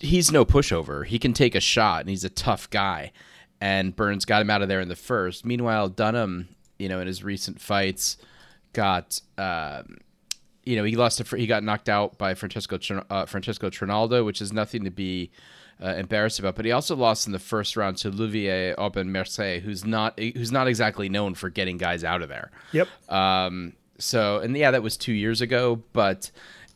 he's 0.00 0.32
no 0.32 0.44
pushover. 0.44 1.06
He 1.06 1.18
can 1.18 1.32
take 1.32 1.54
a 1.54 1.60
shot, 1.60 2.00
and 2.00 2.10
he's 2.10 2.24
a 2.24 2.30
tough 2.30 2.68
guy. 2.70 3.12
And 3.60 3.94
Burns 3.94 4.24
got 4.24 4.42
him 4.42 4.50
out 4.50 4.62
of 4.62 4.68
there 4.68 4.80
in 4.80 4.88
the 4.88 4.96
first. 4.96 5.44
Meanwhile, 5.44 5.90
Dunham, 5.90 6.48
you 6.78 6.88
know, 6.88 7.00
in 7.00 7.06
his 7.06 7.22
recent 7.22 7.60
fights, 7.60 8.16
got. 8.72 9.20
You 10.64 10.76
know, 10.76 10.84
he 10.84 10.96
lost 10.96 11.24
to, 11.24 11.36
he 11.36 11.46
got 11.46 11.62
knocked 11.62 11.88
out 11.88 12.18
by 12.18 12.34
Francisco 12.34 12.78
uh, 13.10 13.26
Francisco 13.26 13.70
Trinaldo, 13.70 14.24
which 14.24 14.40
is 14.40 14.52
nothing 14.52 14.84
to 14.84 14.90
be 14.90 15.30
uh, 15.82 15.88
embarrassed 15.88 16.38
about. 16.38 16.56
But 16.56 16.64
he 16.64 16.72
also 16.72 16.96
lost 16.96 17.26
in 17.26 17.32
the 17.32 17.38
first 17.38 17.76
round 17.76 17.96
to 17.98 18.08
Olivier 18.08 18.74
Aubin 18.76 19.10
Mercier, 19.12 19.60
who's 19.60 19.84
not 19.84 20.18
who's 20.18 20.52
not 20.52 20.68
exactly 20.68 21.08
known 21.08 21.34
for 21.34 21.50
getting 21.50 21.76
guys 21.76 22.04
out 22.04 22.22
of 22.22 22.28
there. 22.28 22.50
Yep. 22.72 22.88
Um. 23.10 23.74
So 23.98 24.38
and 24.38 24.56
yeah, 24.56 24.70
that 24.70 24.82
was 24.82 24.96
two 24.96 25.12
years 25.12 25.40
ago, 25.40 25.82
but 25.92 26.30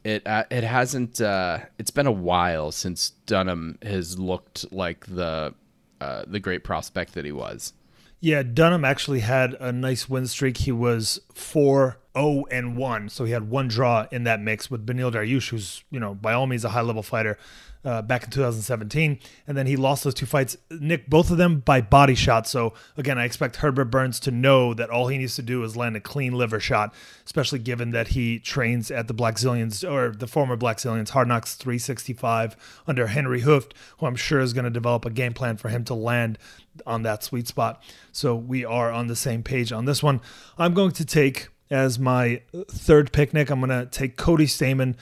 it 0.04 0.26
uh, 0.26 0.44
it 0.50 0.64
hasn't. 0.64 1.20
Uh, 1.20 1.58
it's 1.78 1.90
been 1.90 2.06
a 2.06 2.12
while 2.12 2.72
since 2.72 3.10
Dunham 3.26 3.78
has 3.82 4.18
looked 4.18 4.70
like 4.72 5.06
the 5.06 5.54
uh, 6.00 6.24
the 6.26 6.40
great 6.40 6.64
prospect 6.64 7.14
that 7.14 7.24
he 7.24 7.32
was. 7.32 7.72
Yeah, 8.20 8.42
Dunham 8.42 8.84
actually 8.84 9.20
had 9.20 9.54
a 9.54 9.70
nice 9.70 10.08
win 10.08 10.26
streak. 10.26 10.58
He 10.58 10.72
was 10.72 11.20
four 11.34 11.98
0 12.18 12.44
and 12.50 12.76
1. 12.76 13.08
So 13.08 13.24
he 13.24 13.32
had 13.32 13.50
one 13.50 13.68
draw 13.68 14.06
in 14.10 14.24
that 14.24 14.40
mix 14.40 14.70
with 14.70 14.86
Beneil 14.86 15.12
Dariush, 15.12 15.50
who's, 15.50 15.84
you 15.90 16.00
know, 16.00 16.14
by 16.14 16.32
all 16.32 16.46
means 16.46 16.64
a 16.64 16.70
high 16.70 16.82
level 16.82 17.02
fighter 17.02 17.38
uh, 17.84 18.02
back 18.02 18.24
in 18.24 18.30
2017. 18.30 19.18
And 19.46 19.56
then 19.56 19.66
he 19.66 19.76
lost 19.76 20.04
those 20.04 20.14
two 20.14 20.26
fights. 20.26 20.56
Nick, 20.70 21.08
both 21.08 21.30
of 21.30 21.38
them 21.38 21.60
by 21.60 21.80
body 21.80 22.14
shot. 22.14 22.46
So 22.46 22.74
again, 22.96 23.18
I 23.18 23.24
expect 23.24 23.56
Herbert 23.56 23.86
Burns 23.86 24.20
to 24.20 24.30
know 24.30 24.74
that 24.74 24.90
all 24.90 25.08
he 25.08 25.18
needs 25.18 25.36
to 25.36 25.42
do 25.42 25.62
is 25.64 25.76
land 25.76 25.96
a 25.96 26.00
clean 26.00 26.32
liver 26.32 26.60
shot, 26.60 26.94
especially 27.24 27.60
given 27.60 27.92
that 27.92 28.08
he 28.08 28.38
trains 28.38 28.90
at 28.90 29.08
the 29.08 29.14
Black 29.14 29.36
Blackzilians 29.36 29.88
or 29.88 30.10
the 30.10 30.26
former 30.26 30.56
Black 30.56 30.78
Blackzilians 30.78 31.10
Hard 31.10 31.28
Knocks 31.28 31.54
365 31.54 32.82
under 32.86 33.08
Henry 33.08 33.42
Hooft, 33.42 33.72
who 33.98 34.06
I'm 34.06 34.16
sure 34.16 34.40
is 34.40 34.52
going 34.52 34.64
to 34.64 34.70
develop 34.70 35.04
a 35.04 35.10
game 35.10 35.34
plan 35.34 35.56
for 35.56 35.68
him 35.68 35.84
to 35.84 35.94
land 35.94 36.38
on 36.86 37.02
that 37.02 37.24
sweet 37.24 37.48
spot. 37.48 37.82
So 38.12 38.34
we 38.34 38.64
are 38.64 38.90
on 38.90 39.06
the 39.06 39.16
same 39.16 39.42
page 39.42 39.72
on 39.72 39.84
this 39.84 40.02
one. 40.02 40.20
I'm 40.56 40.74
going 40.74 40.92
to 40.92 41.04
take 41.04 41.48
as 41.70 41.98
my 41.98 42.42
third 42.68 43.12
picnic. 43.12 43.50
I'm 43.50 43.60
going 43.60 43.70
to 43.70 43.86
take 43.86 44.16
Cody 44.16 44.46
Stamann 44.46 44.96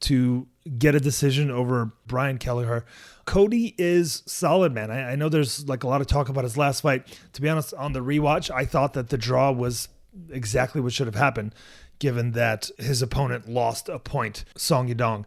to 0.00 0.46
get 0.78 0.94
a 0.94 1.00
decision 1.00 1.50
over 1.50 1.92
Brian 2.06 2.38
Kelleher. 2.38 2.84
Cody 3.24 3.74
is 3.78 4.22
solid, 4.26 4.72
man. 4.72 4.90
I, 4.90 5.12
I, 5.12 5.16
know 5.16 5.28
there's 5.28 5.68
like 5.68 5.82
a 5.82 5.88
lot 5.88 6.00
of 6.00 6.06
talk 6.06 6.28
about 6.28 6.44
his 6.44 6.56
last 6.56 6.82
fight. 6.82 7.06
To 7.34 7.42
be 7.42 7.48
honest, 7.48 7.74
on 7.74 7.92
the 7.92 8.00
rewatch, 8.00 8.50
I 8.50 8.64
thought 8.64 8.94
that 8.94 9.08
the 9.08 9.18
draw 9.18 9.50
was 9.50 9.88
exactly 10.30 10.80
what 10.80 10.92
should 10.92 11.06
have 11.06 11.14
happened, 11.14 11.54
given 11.98 12.32
that 12.32 12.70
his 12.78 13.02
opponent 13.02 13.48
lost 13.48 13.88
a 13.88 13.98
point, 13.98 14.44
Song 14.56 14.88
Yadong. 14.88 15.24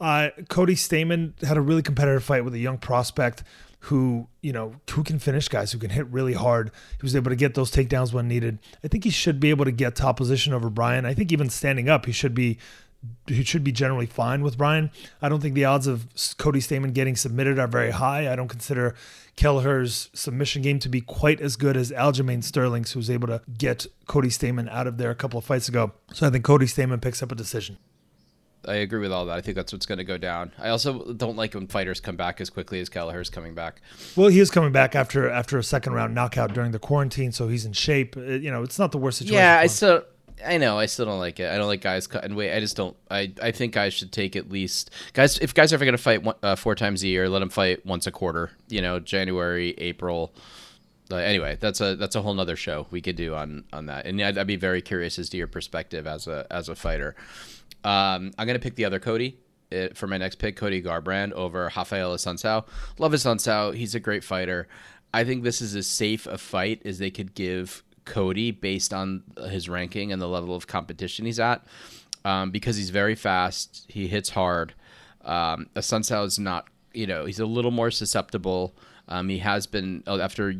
Uh, 0.00 0.30
Cody 0.48 0.74
Stamann 0.74 1.40
had 1.42 1.56
a 1.56 1.60
really 1.60 1.82
competitive 1.82 2.24
fight 2.24 2.44
with 2.44 2.54
a 2.54 2.58
young 2.58 2.78
prospect 2.78 3.42
who 3.84 4.28
you 4.42 4.52
know 4.52 4.74
who 4.90 5.02
can 5.02 5.18
finish 5.18 5.48
guys 5.48 5.72
who 5.72 5.78
can 5.78 5.90
hit 5.90 6.06
really 6.08 6.34
hard. 6.34 6.70
He 6.92 7.02
was 7.02 7.16
able 7.16 7.30
to 7.30 7.36
get 7.36 7.54
those 7.54 7.70
takedowns 7.70 8.12
when 8.12 8.28
needed. 8.28 8.58
I 8.84 8.88
think 8.88 9.04
he 9.04 9.10
should 9.10 9.40
be 9.40 9.50
able 9.50 9.64
to 9.64 9.72
get 9.72 9.94
top 9.94 10.16
position 10.16 10.52
over 10.52 10.68
Brian. 10.70 11.06
I 11.06 11.14
think 11.14 11.32
even 11.32 11.48
standing 11.48 11.88
up, 11.88 12.06
he 12.06 12.12
should 12.12 12.34
be 12.34 12.58
he 13.26 13.42
should 13.42 13.64
be 13.64 13.72
generally 13.72 14.06
fine 14.06 14.42
with 14.42 14.58
Brian. 14.58 14.90
I 15.22 15.30
don't 15.30 15.40
think 15.40 15.54
the 15.54 15.64
odds 15.64 15.86
of 15.86 16.06
Cody 16.36 16.60
Stamann 16.60 16.92
getting 16.92 17.16
submitted 17.16 17.58
are 17.58 17.66
very 17.66 17.92
high. 17.92 18.30
I 18.30 18.36
don't 18.36 18.48
consider 18.48 18.94
Kelleher's 19.36 20.10
submission 20.12 20.60
game 20.60 20.78
to 20.80 20.88
be 20.90 21.00
quite 21.00 21.40
as 21.40 21.56
good 21.56 21.78
as 21.78 21.90
Aljamain 21.90 22.44
Sterling's, 22.44 22.92
who 22.92 22.98
was 22.98 23.08
able 23.08 23.28
to 23.28 23.40
get 23.56 23.86
Cody 24.06 24.28
Stamann 24.28 24.68
out 24.68 24.86
of 24.86 24.98
there 24.98 25.10
a 25.10 25.14
couple 25.14 25.38
of 25.38 25.46
fights 25.46 25.66
ago. 25.66 25.92
So 26.12 26.26
I 26.26 26.30
think 26.30 26.44
Cody 26.44 26.66
Stamann 26.66 27.00
picks 27.00 27.22
up 27.22 27.32
a 27.32 27.34
decision. 27.34 27.78
I 28.66 28.74
agree 28.74 29.00
with 29.00 29.12
all 29.12 29.26
that. 29.26 29.36
I 29.36 29.40
think 29.40 29.56
that's 29.56 29.72
what's 29.72 29.86
going 29.86 29.98
to 29.98 30.04
go 30.04 30.18
down. 30.18 30.52
I 30.58 30.68
also 30.68 31.12
don't 31.12 31.36
like 31.36 31.54
when 31.54 31.66
fighters 31.66 32.00
come 32.00 32.16
back 32.16 32.40
as 32.40 32.50
quickly 32.50 32.80
as 32.80 32.88
Kelleher's 32.88 33.30
coming 33.30 33.54
back. 33.54 33.80
Well, 34.16 34.28
he 34.28 34.38
is 34.38 34.50
coming 34.50 34.72
back 34.72 34.94
after 34.94 35.30
after 35.30 35.56
a 35.58 35.64
second 35.64 35.94
round 35.94 36.14
knockout 36.14 36.52
during 36.52 36.72
the 36.72 36.78
quarantine, 36.78 37.32
so 37.32 37.48
he's 37.48 37.64
in 37.64 37.72
shape. 37.72 38.16
Uh, 38.16 38.20
you 38.20 38.50
know, 38.50 38.62
it's 38.62 38.78
not 38.78 38.92
the 38.92 38.98
worst 38.98 39.18
situation. 39.18 39.38
Yeah, 39.38 39.58
I 39.58 39.66
still, 39.66 40.02
I 40.46 40.58
know, 40.58 40.78
I 40.78 40.86
still 40.86 41.06
don't 41.06 41.18
like 41.18 41.40
it. 41.40 41.50
I 41.50 41.56
don't 41.56 41.68
like 41.68 41.80
guys 41.80 42.06
cutting 42.06 42.34
weight. 42.34 42.54
I 42.54 42.60
just 42.60 42.76
don't. 42.76 42.96
I 43.10 43.32
I 43.42 43.50
think 43.50 43.72
guys 43.72 43.94
should 43.94 44.12
take 44.12 44.36
at 44.36 44.50
least 44.50 44.90
guys. 45.14 45.38
If 45.38 45.54
guys 45.54 45.72
are 45.72 45.76
ever 45.76 45.84
going 45.86 45.96
to 45.96 46.02
fight 46.02 46.22
one, 46.22 46.36
uh, 46.42 46.56
four 46.56 46.74
times 46.74 47.02
a 47.02 47.08
year, 47.08 47.28
let 47.28 47.38
them 47.38 47.50
fight 47.50 47.84
once 47.86 48.06
a 48.06 48.10
quarter. 48.10 48.50
You 48.68 48.82
know, 48.82 49.00
January, 49.00 49.74
April. 49.78 50.34
Uh, 51.10 51.16
anyway, 51.16 51.56
that's 51.58 51.80
a 51.80 51.96
that's 51.96 52.14
a 52.14 52.22
whole 52.22 52.34
nother 52.34 52.56
show 52.56 52.86
we 52.90 53.00
could 53.00 53.16
do 53.16 53.34
on 53.34 53.64
on 53.72 53.86
that, 53.86 54.06
and 54.06 54.20
I'd, 54.20 54.38
I'd 54.38 54.46
be 54.46 54.56
very 54.56 54.82
curious 54.82 55.18
as 55.18 55.28
to 55.30 55.36
your 55.36 55.48
perspective 55.48 56.06
as 56.06 56.26
a 56.26 56.46
as 56.50 56.68
a 56.68 56.74
fighter. 56.76 57.16
Um, 57.84 58.32
I'm 58.38 58.46
gonna 58.46 58.58
pick 58.58 58.74
the 58.74 58.84
other 58.84 59.00
Cody 59.00 59.38
uh, 59.72 59.88
for 59.94 60.06
my 60.06 60.18
next 60.18 60.36
pick, 60.36 60.56
Cody 60.56 60.82
Garbrandt 60.82 61.32
over 61.32 61.70
Rafael 61.74 62.14
Assunção. 62.14 62.64
Love 62.98 63.12
Assunção. 63.12 63.74
He's 63.74 63.94
a 63.94 64.00
great 64.00 64.24
fighter. 64.24 64.68
I 65.12 65.24
think 65.24 65.42
this 65.42 65.60
is 65.60 65.74
as 65.74 65.86
safe 65.86 66.26
a 66.26 66.38
fight 66.38 66.82
as 66.84 66.98
they 66.98 67.10
could 67.10 67.34
give 67.34 67.82
Cody 68.04 68.50
based 68.50 68.92
on 68.92 69.22
his 69.48 69.68
ranking 69.68 70.12
and 70.12 70.20
the 70.20 70.28
level 70.28 70.54
of 70.54 70.66
competition 70.66 71.26
he's 71.26 71.40
at. 71.40 71.64
Um, 72.24 72.50
because 72.50 72.76
he's 72.76 72.90
very 72.90 73.14
fast, 73.14 73.86
he 73.88 74.06
hits 74.06 74.30
hard. 74.30 74.74
Um, 75.24 75.68
Assunção 75.74 76.26
is 76.26 76.38
not, 76.38 76.68
you 76.92 77.06
know, 77.06 77.24
he's 77.24 77.40
a 77.40 77.46
little 77.46 77.70
more 77.70 77.90
susceptible. 77.90 78.74
Um, 79.08 79.28
he 79.28 79.38
has 79.38 79.66
been 79.66 80.04
oh, 80.06 80.20
after 80.20 80.54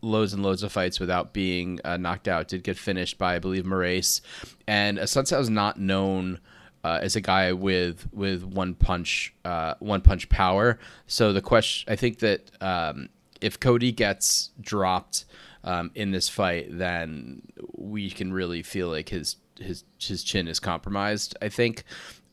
loads 0.00 0.32
and 0.32 0.42
loads 0.42 0.62
of 0.62 0.72
fights 0.72 0.98
without 0.98 1.32
being 1.32 1.80
uh, 1.84 1.96
knocked 1.96 2.28
out. 2.28 2.48
Did 2.48 2.62
get 2.62 2.78
finished 2.78 3.18
by 3.18 3.36
I 3.36 3.38
believe 3.38 3.64
Moraes, 3.64 4.20
and 4.66 4.98
Assunção 4.98 5.40
is 5.40 5.50
not 5.50 5.78
known. 5.78 6.40
Uh, 6.84 6.98
as 7.00 7.14
a 7.14 7.20
guy 7.20 7.52
with 7.52 8.08
with 8.12 8.42
one 8.42 8.74
punch 8.74 9.32
uh, 9.44 9.74
one 9.78 10.00
punch 10.00 10.28
power. 10.28 10.80
So 11.06 11.32
the 11.32 11.40
question, 11.40 11.92
I 11.92 11.94
think 11.94 12.18
that 12.18 12.50
um, 12.60 13.08
if 13.40 13.60
Cody 13.60 13.92
gets 13.92 14.50
dropped 14.60 15.24
um, 15.62 15.92
in 15.94 16.10
this 16.10 16.28
fight, 16.28 16.66
then 16.70 17.42
we 17.76 18.10
can 18.10 18.32
really 18.32 18.64
feel 18.64 18.88
like 18.88 19.10
his 19.10 19.36
his 19.58 19.84
his 19.98 20.24
chin 20.24 20.48
is 20.48 20.58
compromised. 20.58 21.36
I 21.40 21.48
think 21.48 21.84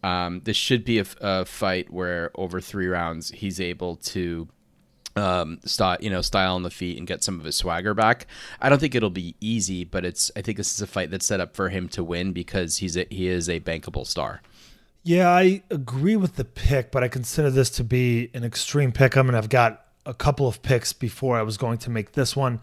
um, 0.03 0.41
this 0.45 0.57
should 0.57 0.85
be 0.85 0.99
a, 0.99 1.05
a, 1.19 1.45
fight 1.45 1.91
where 1.91 2.31
over 2.35 2.61
three 2.61 2.87
rounds 2.87 3.31
he's 3.31 3.59
able 3.59 3.97
to 3.97 4.47
um, 5.15 5.59
style, 5.65 5.97
you 5.99 6.09
know, 6.09 6.21
style 6.21 6.55
on 6.55 6.63
the 6.63 6.69
feet 6.69 6.97
and 6.97 7.07
get 7.07 7.23
some 7.23 7.39
of 7.39 7.45
his 7.45 7.55
swagger 7.55 7.93
back. 7.93 8.27
I 8.61 8.69
don't 8.69 8.79
think 8.79 8.95
it'll 8.95 9.09
be 9.09 9.35
easy, 9.39 9.83
but 9.83 10.05
it's. 10.05 10.31
I 10.35 10.41
think 10.41 10.57
this 10.57 10.73
is 10.73 10.81
a 10.81 10.87
fight 10.87 11.11
that's 11.11 11.25
set 11.25 11.39
up 11.39 11.55
for 11.55 11.69
him 11.69 11.87
to 11.89 12.03
win 12.03 12.33
because 12.33 12.77
he's 12.77 12.97
a, 12.97 13.05
he 13.09 13.27
is 13.27 13.49
a 13.49 13.59
bankable 13.59 14.05
star. 14.05 14.41
Yeah, 15.03 15.29
I 15.29 15.63
agree 15.69 16.15
with 16.15 16.35
the 16.35 16.45
pick, 16.45 16.91
but 16.91 17.03
I 17.03 17.07
consider 17.07 17.49
this 17.49 17.69
to 17.71 17.83
be 17.83 18.29
an 18.33 18.43
extreme 18.43 18.91
pick. 18.91 19.15
I 19.17 19.21
mean, 19.21 19.35
I've 19.35 19.49
got 19.49 19.85
a 20.05 20.13
couple 20.13 20.47
of 20.47 20.61
picks 20.61 20.93
before 20.93 21.37
I 21.37 21.43
was 21.43 21.57
going 21.57 21.77
to 21.79 21.89
make 21.89 22.13
this 22.13 22.35
one. 22.35 22.59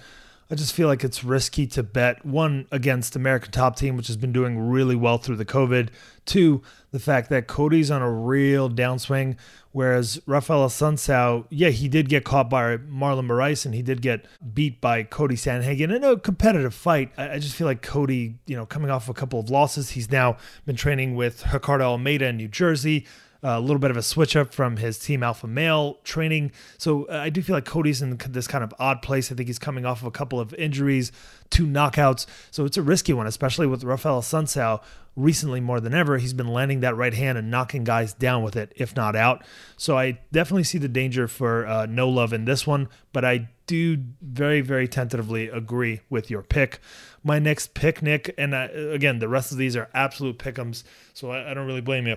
I 0.49 0.55
just 0.55 0.75
feel 0.75 0.87
like 0.87 1.03
it's 1.03 1.25
risky 1.25 1.67
to 1.69 1.83
bet 1.83 2.25
one 2.25 2.69
against 2.71 3.17
American 3.17 3.51
Top 3.51 3.75
Team, 3.75 3.97
which 3.97 4.07
has 4.07 4.17
been 4.17 4.33
doing 4.33 4.59
really 4.59 4.95
well 4.95 5.19
through 5.19 5.37
the 5.37 5.45
COVID. 5.45 5.89
Two, 6.25 6.63
the 6.93 7.01
fact 7.01 7.31
that 7.31 7.49
Cody's 7.49 7.91
on 7.91 8.01
a 8.01 8.11
real 8.11 8.71
downswing, 8.71 9.37
whereas 9.77 10.19
Rafael 10.25 10.67
Assunção, 10.67 11.45
yeah, 11.51 11.69
he 11.69 11.87
did 11.87 12.09
get 12.09 12.25
caught 12.25 12.49
by 12.49 12.79
Marlon 12.79 13.27
Moraes 13.27 13.67
and 13.67 13.75
he 13.75 13.83
did 13.83 14.01
get 14.01 14.25
beat 14.55 14.81
by 14.81 15.03
Cody 15.03 15.35
Sandhagen 15.35 15.95
in 15.95 16.03
a 16.03 16.19
competitive 16.19 16.73
fight. 16.73 17.13
I 17.19 17.39
just 17.39 17.55
feel 17.57 17.67
like 17.67 17.83
Cody, 17.83 18.39
you 18.47 18.57
know, 18.57 18.65
coming 18.65 18.91
off 18.91 19.11
a 19.11 19.13
couple 19.13 19.39
of 19.39 19.51
losses, 19.51 19.91
he's 19.91 20.11
now 20.11 20.39
been 20.65 20.77
training 20.77 21.15
with 21.15 21.53
Ricardo 21.53 21.91
Almeida 21.91 22.29
in 22.29 22.39
New 22.39 22.49
Jersey. 22.49 23.05
A 23.43 23.61
little 23.61 23.79
bit 23.79 23.91
of 23.91 23.97
a 23.97 24.03
switch 24.03 24.37
up 24.37 24.53
from 24.53 24.77
his 24.79 24.99
team 24.99 25.23
alpha 25.23 25.47
male 25.47 25.99
training. 26.05 26.53
So 26.79 27.05
uh, 27.05 27.19
I 27.19 27.31
do 27.31 27.43
feel 27.43 27.55
like 27.55 27.65
Cody's 27.65 28.03
in 28.03 28.17
this 28.29 28.47
kind 28.47 28.65
of 28.65 28.75
odd 28.79 29.03
place. 29.03 29.31
I 29.31 29.35
think 29.35 29.49
he's 29.49 29.59
coming 29.59 29.85
off 29.87 30.01
of 30.01 30.07
a 30.07 30.11
couple 30.11 30.41
of 30.41 30.55
injuries, 30.55 31.13
two 31.51 31.67
knockouts. 31.67 32.27
So 32.51 32.65
it's 32.65 32.77
a 32.77 32.83
risky 32.83 33.13
one, 33.13 33.27
especially 33.27 33.67
with 33.67 33.85
Rafael 33.85 34.21
Assunção. 34.21 34.83
Recently, 35.15 35.61
more 35.61 35.81
than 35.81 35.95
ever, 35.95 36.19
he's 36.19 36.35
been 36.35 36.49
landing 36.49 36.81
that 36.81 36.95
right 36.95 37.15
hand 37.15 37.39
and 37.39 37.51
knocking 37.51 37.85
guys 37.85 38.13
down 38.13 38.43
with 38.43 38.55
it, 38.55 38.73
if 38.77 38.95
not 38.95 39.17
out. 39.17 39.47
So 39.79 39.97
I 39.97 40.19
definitely 40.31 40.65
see 40.65 40.77
the 40.77 40.89
danger 40.89 41.27
for 41.27 41.67
uh, 41.67 41.87
no 41.87 42.09
love 42.09 42.35
in 42.35 42.45
this 42.45 42.67
one, 42.67 42.89
but 43.15 43.25
I 43.25 43.49
do 43.67 43.97
very, 44.21 44.61
very 44.61 44.87
tentatively 44.87 45.49
agree 45.49 46.01
with 46.11 46.31
your 46.31 46.43
pick. 46.43 46.81
My 47.25 47.39
next 47.39 47.73
pick, 47.73 48.03
Nick, 48.03 48.35
and 48.37 48.55
uh, 48.55 48.69
again, 48.91 49.19
the 49.19 49.29
rest 49.29 49.53
of 49.53 49.59
these 49.59 49.75
are 49.75 49.89
absolute 49.95 50.39
pickums, 50.39 50.85
so 51.15 51.31
I, 51.31 51.51
I 51.51 51.55
don't 51.55 51.67
really 51.67 51.81
blame 51.81 52.07
you 52.07 52.17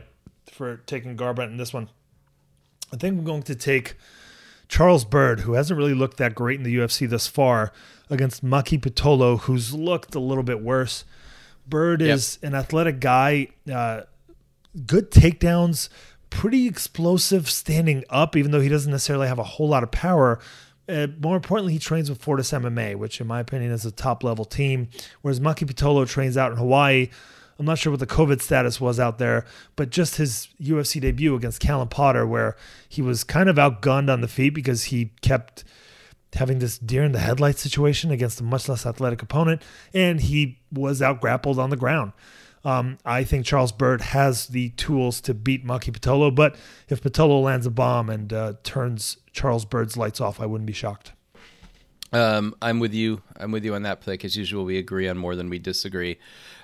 for 0.52 0.78
taking 0.86 1.16
Garbrandt 1.16 1.52
in 1.52 1.58
this 1.58 1.74
one. 1.74 1.90
I 2.92 2.98
think 2.98 3.20
I'm 3.20 3.24
going 3.24 3.44
to 3.44 3.56
take 3.56 3.96
Charles 4.68 5.06
Byrd, 5.06 5.42
who 5.42 5.54
hasn't 5.54 5.78
really 5.78 5.94
looked 5.94 6.18
that 6.18 6.36
great 6.36 6.58
in 6.60 6.64
the 6.64 6.76
UFC 6.76 7.10
thus 7.10 7.28
far, 7.28 7.72
against 8.10 8.44
Maki 8.44 8.80
Pitolo, 8.80 9.40
who's 9.42 9.74
looked 9.74 10.16
a 10.16 10.20
little 10.20 10.44
bit 10.44 10.62
worse. 10.62 11.06
Byrd 11.68 12.02
yep. 12.02 12.16
is 12.16 12.40
an 12.42 12.56
athletic 12.56 13.00
guy, 13.00 13.50
uh, 13.72 14.02
good 14.86 15.12
takedowns, 15.12 15.90
pretty 16.30 16.68
explosive 16.68 17.50
standing 17.50 18.04
up, 18.10 18.36
even 18.36 18.52
though 18.52 18.62
he 18.62 18.70
doesn't 18.70 18.92
necessarily 18.92 19.28
have 19.28 19.40
a 19.40 19.44
whole 19.44 19.68
lot 19.68 19.84
of 19.84 19.92
power. 19.92 20.40
Uh, 20.88 21.08
more 21.20 21.36
importantly, 21.36 21.74
he 21.74 21.80
trains 21.80 22.10
with 22.10 22.22
Fortis 22.22 22.52
MMA, 22.52 22.96
which, 22.96 23.22
in 23.22 23.28
my 23.28 23.40
opinion, 23.40 23.72
is 23.72 23.86
a 23.86 23.92
top 23.92 24.24
level 24.24 24.46
team. 24.46 24.90
Whereas 25.22 25.40
Maki 25.40 25.70
Pitolo 25.70 26.08
trains 26.08 26.38
out 26.38 26.52
in 26.52 26.58
Hawaii 26.58 27.10
I'm 27.60 27.66
not 27.66 27.78
sure 27.78 27.92
what 27.92 28.00
the 28.00 28.08
COVID 28.08 28.42
status 28.42 28.80
was 28.80 29.02
out 29.02 29.18
there, 29.18 29.46
but 29.76 29.90
just 29.90 30.16
his 30.16 30.48
UFC 30.62 31.02
debut 31.02 31.36
against 31.36 31.60
Callan 31.60 31.90
Potter, 31.90 32.26
where 32.26 32.56
he 32.88 33.02
was 33.02 33.26
kind 33.26 33.50
of 33.50 33.58
outgunned 33.58 34.12
on 34.12 34.22
the 34.22 34.30
feet 34.30 34.52
because 34.52 34.86
he 34.86 35.12
kept 35.22 35.66
having 36.34 36.60
this 36.60 36.78
deer 36.78 37.04
in 37.04 37.12
the 37.12 37.20
headlights 37.20 37.62
situation 37.62 38.12
against 38.12 38.40
a 38.40 38.44
much 38.44 38.70
less 38.70 38.86
athletic 38.86 39.22
opponent, 39.22 39.62
and 39.94 40.22
he 40.22 40.60
was 40.72 41.02
out 41.02 41.20
grappled 41.20 41.60
on 41.60 41.70
the 41.70 41.76
ground. 41.76 42.14
Um, 42.64 42.98
I 43.06 43.24
think 43.24 43.46
Charles 43.46 43.72
Byrd 43.72 44.02
has 44.02 44.48
the 44.48 44.70
tools 44.70 45.20
to 45.22 45.34
beat 45.34 45.66
Maki 45.66 45.92
Pitolo, 45.92 46.34
but 46.34 46.56
if 46.88 47.02
Pitolo 47.02 47.44
lands 47.44 47.66
a 47.66 47.72
bomb 47.72 48.10
and 48.10 48.32
uh, 48.32 48.54
turns 48.64 49.18
Charles 49.34 49.66
Byrd's 49.66 49.98
lights 49.98 50.22
off, 50.22 50.40
I 50.40 50.46
wouldn't 50.46 50.68
be 50.68 50.74
shocked. 50.74 51.14
Um, 52.12 52.56
I'm 52.62 52.80
with 52.80 52.94
you. 52.94 53.22
I'm 53.38 53.52
with 53.52 53.64
you 53.64 53.76
on 53.76 53.84
that 53.84 54.02
pick. 54.02 54.26
As 54.26 54.36
usual, 54.36 54.66
we 54.66 54.78
agree 54.78 55.08
on 55.08 55.18
more 55.18 55.36
than 55.36 55.50
we 55.50 55.60
disagree. 55.60 56.18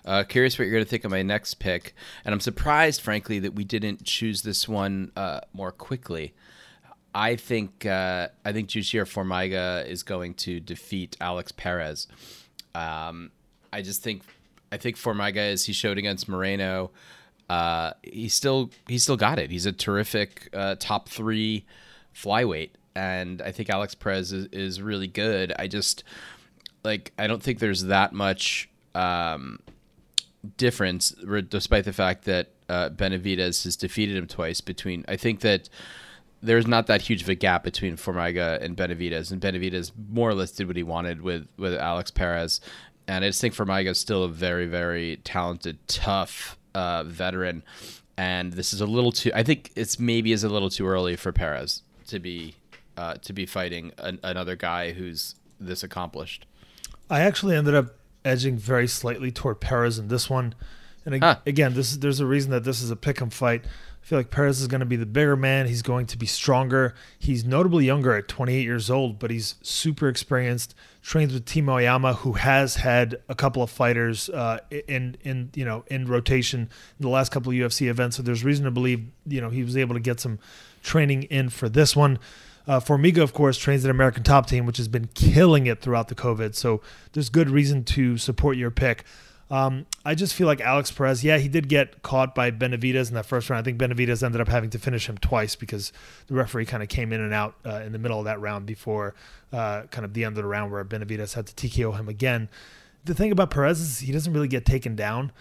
Uh, 0.05 0.23
curious 0.23 0.57
what 0.57 0.65
you're 0.65 0.73
going 0.73 0.83
to 0.83 0.89
think 0.89 1.03
of 1.03 1.11
my 1.11 1.23
next 1.23 1.55
pick, 1.55 1.95
and 2.23 2.33
I'm 2.33 2.39
surprised, 2.39 3.01
frankly, 3.01 3.39
that 3.39 3.55
we 3.55 3.63
didn't 3.63 4.03
choose 4.03 4.43
this 4.43 4.67
one 4.67 5.11
uh, 5.15 5.41
more 5.53 5.71
quickly. 5.71 6.33
I 7.13 7.35
think 7.35 7.85
uh, 7.85 8.27
I 8.43 8.51
think 8.51 8.69
Jussier 8.69 9.05
Formiga 9.05 9.87
is 9.87 10.03
going 10.03 10.35
to 10.35 10.59
defeat 10.59 11.17
Alex 11.19 11.51
Perez. 11.51 12.07
Um, 12.75 13.31
I 13.73 13.81
just 13.81 14.03
think 14.03 14.21
I 14.71 14.77
think 14.77 14.97
Formiga, 14.97 15.37
as 15.37 15.65
he 15.65 15.73
showed 15.73 15.97
against 15.97 16.29
Moreno, 16.29 16.91
uh, 17.49 17.93
he 18.03 18.29
still 18.29 18.69
he 18.87 18.97
still 18.97 19.17
got 19.17 19.39
it. 19.39 19.49
He's 19.49 19.65
a 19.65 19.71
terrific 19.71 20.49
uh, 20.53 20.75
top 20.77 21.09
three 21.09 21.65
flyweight 22.13 22.71
and 22.95 23.41
I 23.41 23.51
think 23.51 23.69
Alex 23.69 23.93
Perez 23.93 24.31
is, 24.31 24.47
is 24.51 24.81
really 24.81 25.07
good. 25.07 25.53
I 25.59 25.67
just 25.67 26.03
like 26.83 27.11
I 27.19 27.27
don't 27.27 27.43
think 27.43 27.59
there's 27.59 27.83
that 27.83 28.13
much 28.13 28.69
um, 28.93 29.59
difference, 30.58 31.12
despite 31.49 31.86
the 31.86 31.93
fact 31.93 32.25
that 32.25 32.49
uh, 32.69 32.89
Benavidez 32.89 33.63
has 33.63 33.75
defeated 33.75 34.17
him 34.17 34.27
twice. 34.27 34.62
Between 34.62 35.05
I 35.08 35.17
think 35.17 35.41
that 35.41 35.69
there's 36.41 36.67
not 36.67 36.88
that 36.88 37.01
huge 37.01 37.23
of 37.23 37.29
a 37.29 37.36
gap 37.36 37.63
between 37.63 37.97
Formiga 37.97 38.62
and 38.62 38.77
Benavidez, 38.77 39.31
and 39.31 39.41
Benavidez 39.41 39.91
more 40.10 40.29
or 40.29 40.36
less 40.36 40.51
did 40.51 40.67
what 40.67 40.75
he 40.75 40.84
wanted 40.84 41.21
with 41.21 41.47
with 41.58 41.73
Alex 41.75 42.12
Perez. 42.12 42.62
And 43.08 43.23
I 43.23 43.29
just 43.29 43.41
think 43.41 43.53
Formiga 43.53 43.89
is 43.89 43.99
still 43.99 44.23
a 44.23 44.29
very, 44.29 44.65
very 44.65 45.17
talented, 45.17 45.77
tough 45.88 46.58
uh, 46.73 47.03
veteran. 47.03 47.62
And 48.17 48.53
this 48.53 48.73
is 48.73 48.81
a 48.81 48.86
little 48.86 49.12
too. 49.12 49.31
I 49.36 49.43
think 49.43 49.71
it's 49.75 49.99
maybe 49.99 50.31
is 50.31 50.43
a 50.43 50.49
little 50.49 50.69
too 50.69 50.88
early 50.88 51.15
for 51.15 51.31
Perez 51.31 51.84
to 52.08 52.19
be 52.19 52.55
uh, 52.97 53.15
to 53.15 53.34
be 53.34 53.45
fighting 53.45 53.91
an, 53.97 54.19
another 54.23 54.55
guy 54.55 54.93
who's 54.93 55.36
this 55.60 55.84
accomplished. 55.84 56.45
I 57.10 57.21
actually 57.21 57.55
ended 57.55 57.75
up 57.75 57.95
edging 58.25 58.57
very 58.57 58.88
slightly 58.88 59.31
toward 59.31 59.61
Perez 59.61 59.97
in 59.97 60.09
this 60.09 60.29
one. 60.29 60.55
And 61.05 61.23
huh. 61.23 61.38
again, 61.45 61.75
this 61.75 61.91
is, 61.91 61.99
there's 61.99 62.19
a 62.19 62.25
reason 62.25 62.51
that 62.51 62.63
this 62.63 62.81
is 62.81 62.89
a 62.89 62.95
pick 62.95 63.21
'em 63.21 63.29
fight. 63.29 63.63
I 63.63 64.07
feel 64.07 64.19
like 64.19 64.29
Perez 64.29 64.61
is 64.61 64.67
going 64.67 64.81
to 64.81 64.85
be 64.85 64.97
the 64.97 65.05
bigger 65.05 65.35
man. 65.35 65.65
He's 65.65 65.81
going 65.81 66.05
to 66.07 66.17
be 66.17 66.27
stronger. 66.27 66.93
He's 67.17 67.43
notably 67.43 67.85
younger 67.85 68.13
at 68.13 68.27
28 68.27 68.61
years 68.61 68.89
old, 68.91 69.17
but 69.17 69.31
he's 69.31 69.55
super 69.63 70.07
experienced. 70.07 70.75
Trains 71.01 71.33
with 71.33 71.45
Team 71.45 71.69
Oyama, 71.69 72.13
who 72.13 72.33
has 72.33 72.75
had 72.75 73.19
a 73.29 73.33
couple 73.33 73.63
of 73.63 73.71
fighters 73.71 74.29
uh, 74.29 74.59
in 74.88 75.17
in 75.23 75.49
you 75.55 75.65
know 75.65 75.85
in 75.88 76.07
rotation 76.07 76.61
in 76.61 77.03
the 77.03 77.09
last 77.09 77.31
couple 77.31 77.51
of 77.51 77.57
UFC 77.57 77.88
events. 77.88 78.17
So 78.17 78.23
there's 78.23 78.43
reason 78.43 78.65
to 78.65 78.71
believe 78.71 79.07
you 79.25 79.41
know 79.41 79.49
he 79.49 79.63
was 79.63 79.75
able 79.75 79.95
to 79.95 79.99
get 79.99 80.19
some 80.19 80.38
training 80.83 81.23
in 81.23 81.49
for 81.49 81.67
this 81.67 81.95
one. 81.95 82.19
Uh, 82.67 82.80
Formiga, 82.80 83.21
of 83.21 83.34
course, 83.34 83.58
trains 83.58 83.84
an 83.86 83.91
American 83.91 84.23
Top 84.23 84.47
Team, 84.47 84.65
which 84.65 84.78
has 84.78 84.88
been 84.88 85.10
killing 85.13 85.67
it 85.67 85.82
throughout 85.82 86.08
the 86.08 86.15
COVID. 86.15 86.56
So 86.56 86.82
there's 87.13 87.30
good 87.30 87.49
reason 87.49 87.84
to 87.86 88.17
support 88.17 88.58
your 88.58 88.71
pick. 88.71 89.04
Um, 89.51 89.86
I 90.04 90.15
just 90.15 90.34
feel 90.34 90.47
like 90.47 90.60
Alex 90.60 90.91
Perez, 90.91 91.23
yeah, 91.23 91.38
he 91.38 91.47
did 91.47 91.69
get 91.69 92.01
caught 92.01 92.34
by 92.34 92.49
Benavidez 92.49 93.10
in 93.10 93.13
that 93.13 93.28
first 93.28 93.49
round. 93.49 93.60
I 93.60 93.63
think 93.63 93.78
Benavidez 93.78 94.23
ended 94.23 94.41
up 94.41 94.47
having 94.47 94.71
to 94.71 94.80
finish 94.80 95.08
him 95.08 95.19
twice 95.19 95.56
because 95.56 95.93
the 96.28 96.34
referee 96.34 96.65
kind 96.65 96.82
of 96.82 96.89
came 96.89 97.13
in 97.13 97.21
and 97.21 97.32
out 97.32 97.56
uh, 97.63 97.82
in 97.86 97.91
the 97.91 97.99
middle 97.99 98.17
of 98.17 98.25
that 98.25 98.41
round 98.41 98.65
before 98.65 99.13
uh, 99.54 99.84
kind 99.91 100.04
of 100.04 100.13
the 100.13 100.25
end 100.25 100.36
of 100.36 100.43
the 100.43 100.49
round 100.49 100.71
where 100.71 100.84
Benavidez 100.84 101.36
had 101.36 101.45
to 101.45 101.54
TKO 101.67 101.95
him 101.95 102.10
again. 102.10 102.49
The 103.04 103.13
thing 103.13 103.32
about 103.32 103.51
Perez 103.51 103.80
is 103.80 103.99
he 103.99 104.12
doesn't 104.12 104.34
really 104.34 104.47
get 104.47 104.65
taken 104.65 104.95
down. 104.95 105.32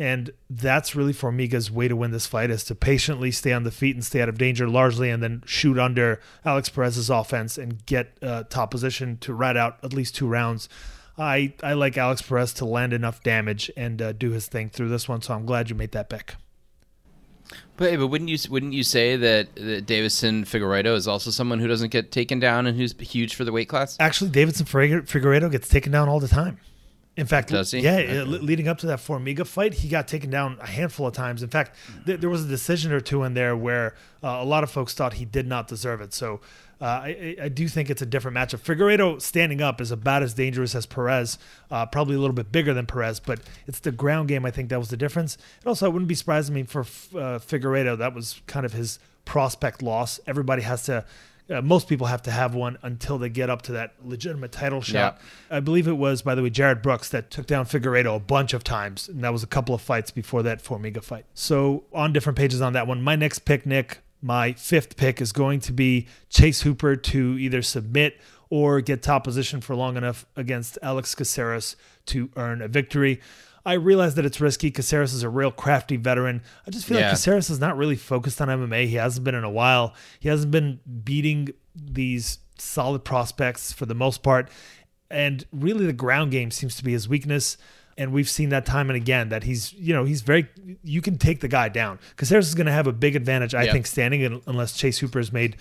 And 0.00 0.30
that's 0.48 0.96
really 0.96 1.12
Formiga's 1.12 1.70
way 1.70 1.86
to 1.86 1.94
win 1.94 2.10
this 2.10 2.26
fight 2.26 2.48
is 2.48 2.64
to 2.64 2.74
patiently 2.74 3.30
stay 3.30 3.52
on 3.52 3.64
the 3.64 3.70
feet 3.70 3.94
and 3.94 4.02
stay 4.02 4.22
out 4.22 4.30
of 4.30 4.38
danger 4.38 4.66
largely 4.66 5.10
and 5.10 5.22
then 5.22 5.42
shoot 5.44 5.78
under 5.78 6.22
Alex 6.42 6.70
Perez's 6.70 7.10
offense 7.10 7.58
and 7.58 7.84
get 7.84 8.16
uh, 8.22 8.44
top 8.44 8.70
position 8.70 9.18
to 9.18 9.34
ride 9.34 9.58
out 9.58 9.76
at 9.82 9.92
least 9.92 10.16
two 10.16 10.26
rounds. 10.26 10.70
I, 11.18 11.52
I 11.62 11.74
like 11.74 11.98
Alex 11.98 12.22
Perez 12.22 12.54
to 12.54 12.64
land 12.64 12.94
enough 12.94 13.22
damage 13.22 13.70
and 13.76 14.00
uh, 14.00 14.12
do 14.12 14.30
his 14.30 14.46
thing 14.46 14.70
through 14.70 14.88
this 14.88 15.06
one, 15.06 15.20
so 15.20 15.34
I'm 15.34 15.44
glad 15.44 15.68
you 15.68 15.76
made 15.76 15.92
that 15.92 16.08
pick. 16.08 16.36
But, 17.76 17.98
but 17.98 18.06
wouldn't 18.06 18.30
you 18.30 18.38
wouldn't 18.48 18.72
you 18.72 18.82
say 18.82 19.16
that, 19.16 19.54
that 19.56 19.86
Deiveson 19.86 20.44
Figueiredo 20.44 20.94
is 20.94 21.06
also 21.06 21.30
someone 21.30 21.58
who 21.58 21.68
doesn't 21.68 21.90
get 21.90 22.10
taken 22.10 22.40
down 22.40 22.66
and 22.66 22.78
who's 22.78 22.94
huge 22.98 23.34
for 23.34 23.44
the 23.44 23.52
weight 23.52 23.68
class? 23.68 23.98
Actually, 24.00 24.30
Deiveson 24.30 24.64
Figueiredo 24.66 25.50
gets 25.50 25.68
taken 25.68 25.92
down 25.92 26.08
all 26.08 26.20
the 26.20 26.28
time. 26.28 26.58
In 27.16 27.26
fact, 27.26 27.48
Does 27.48 27.72
he? 27.72 27.80
yeah, 27.80 27.96
okay. 27.96 28.24
leading 28.24 28.68
up 28.68 28.78
to 28.78 28.86
that 28.86 29.00
Formiga 29.00 29.46
fight, 29.46 29.74
he 29.74 29.88
got 29.88 30.08
taken 30.08 30.30
down 30.30 30.56
a 30.60 30.66
handful 30.66 31.06
of 31.06 31.12
times. 31.12 31.42
In 31.42 31.50
fact, 31.50 31.76
th- 32.06 32.20
there 32.20 32.30
was 32.30 32.44
a 32.44 32.48
decision 32.48 32.92
or 32.92 33.00
two 33.00 33.24
in 33.24 33.34
there 33.34 33.56
where 33.56 33.94
uh, 34.22 34.38
a 34.40 34.44
lot 34.44 34.62
of 34.62 34.70
folks 34.70 34.94
thought 34.94 35.14
he 35.14 35.24
did 35.24 35.46
not 35.46 35.68
deserve 35.68 36.00
it. 36.00 36.14
So 36.14 36.40
uh, 36.80 36.84
I, 36.84 37.36
I, 37.42 37.48
do 37.48 37.68
think 37.68 37.90
it's 37.90 38.00
a 38.00 38.06
different 38.06 38.36
matchup. 38.36 38.60
Figueiredo 38.60 39.20
standing 39.20 39.60
up 39.60 39.82
is 39.82 39.90
about 39.90 40.22
as 40.22 40.32
dangerous 40.32 40.74
as 40.74 40.86
Perez, 40.86 41.36
uh, 41.70 41.84
probably 41.84 42.14
a 42.14 42.18
little 42.18 42.34
bit 42.34 42.50
bigger 42.50 42.72
than 42.72 42.86
Perez, 42.86 43.20
but 43.20 43.40
it's 43.66 43.80
the 43.80 43.92
ground 43.92 44.28
game. 44.28 44.46
I 44.46 44.50
think 44.50 44.70
that 44.70 44.78
was 44.78 44.88
the 44.88 44.96
difference. 44.96 45.36
And 45.58 45.66
also, 45.66 45.86
it 45.86 45.90
wouldn't 45.92 46.08
be 46.08 46.14
surprising 46.14 46.54
me 46.54 46.62
for 46.62 46.80
uh, 46.80 47.38
Figueiredo. 47.38 47.98
That 47.98 48.14
was 48.14 48.40
kind 48.46 48.64
of 48.64 48.72
his 48.72 48.98
prospect 49.26 49.82
loss. 49.82 50.20
Everybody 50.26 50.62
has 50.62 50.84
to 50.84 51.04
uh, 51.50 51.60
most 51.60 51.88
people 51.88 52.06
have 52.06 52.22
to 52.22 52.30
have 52.30 52.54
one 52.54 52.78
until 52.82 53.18
they 53.18 53.28
get 53.28 53.50
up 53.50 53.62
to 53.62 53.72
that 53.72 53.94
legitimate 54.04 54.52
title 54.52 54.80
shot. 54.80 55.18
Yeah. 55.50 55.56
I 55.56 55.60
believe 55.60 55.88
it 55.88 55.96
was, 55.96 56.22
by 56.22 56.34
the 56.34 56.42
way, 56.42 56.50
Jarred 56.50 56.82
Brooks 56.82 57.08
that 57.10 57.30
took 57.30 57.46
down 57.46 57.66
Figueiredo 57.66 58.14
a 58.16 58.20
bunch 58.20 58.54
of 58.54 58.62
times, 58.62 59.08
and 59.08 59.24
that 59.24 59.32
was 59.32 59.42
a 59.42 59.46
couple 59.48 59.74
of 59.74 59.80
fights 59.80 60.10
before 60.10 60.42
that 60.44 60.62
Formiga 60.62 61.02
fight. 61.02 61.26
So 61.34 61.84
on 61.92 62.12
different 62.12 62.38
pages 62.38 62.60
on 62.60 62.72
that 62.74 62.86
one. 62.86 63.02
My 63.02 63.16
next 63.16 63.40
pick, 63.40 63.66
Nick, 63.66 63.98
my 64.22 64.52
fifth 64.52 64.96
pick 64.96 65.20
is 65.20 65.32
going 65.32 65.60
to 65.60 65.72
be 65.72 66.06
Chase 66.28 66.62
Hooper 66.62 66.94
to 66.96 67.36
either 67.38 67.62
submit 67.62 68.20
or 68.50 68.80
get 68.80 69.02
top 69.02 69.24
position 69.24 69.60
for 69.60 69.74
long 69.74 69.96
enough 69.96 70.26
against 70.36 70.76
Alex 70.82 71.14
Caceres 71.14 71.76
to 72.06 72.30
earn 72.36 72.60
a 72.60 72.68
victory. 72.68 73.20
I 73.64 73.74
realize 73.74 74.14
that 74.14 74.24
it's 74.24 74.40
risky. 74.40 74.70
Caceres 74.70 75.12
is 75.12 75.22
a 75.22 75.28
real 75.28 75.50
crafty 75.50 75.96
veteran. 75.96 76.42
I 76.66 76.70
just 76.70 76.86
feel 76.86 76.98
yeah. 76.98 77.04
like 77.04 77.12
Caceres 77.12 77.50
is 77.50 77.60
not 77.60 77.76
really 77.76 77.96
focused 77.96 78.40
on 78.40 78.48
MMA. 78.48 78.86
He 78.86 78.96
hasn't 78.96 79.24
been 79.24 79.34
in 79.34 79.44
a 79.44 79.50
while. 79.50 79.94
He 80.18 80.28
hasn't 80.28 80.50
been 80.50 80.80
beating 81.04 81.50
these 81.74 82.38
solid 82.58 83.04
prospects 83.04 83.72
for 83.72 83.86
the 83.86 83.94
most 83.94 84.22
part. 84.22 84.48
And 85.10 85.44
really, 85.52 85.86
the 85.86 85.92
ground 85.92 86.30
game 86.30 86.50
seems 86.50 86.76
to 86.76 86.84
be 86.84 86.92
his 86.92 87.08
weakness. 87.08 87.56
And 87.98 88.12
we've 88.12 88.30
seen 88.30 88.48
that 88.50 88.64
time 88.64 88.88
and 88.88 88.96
again 88.96 89.28
that 89.28 89.42
he's, 89.42 89.74
you 89.74 89.92
know, 89.92 90.04
he's 90.04 90.22
very, 90.22 90.48
you 90.82 91.02
can 91.02 91.18
take 91.18 91.40
the 91.40 91.48
guy 91.48 91.68
down. 91.68 91.98
Caceres 92.16 92.48
is 92.48 92.54
going 92.54 92.66
to 92.66 92.72
have 92.72 92.86
a 92.86 92.92
big 92.92 93.14
advantage, 93.14 93.54
I 93.54 93.70
think, 93.70 93.86
standing 93.86 94.40
unless 94.46 94.74
Chase 94.74 94.98
Hooper 94.98 95.18
has 95.18 95.32
made 95.32 95.56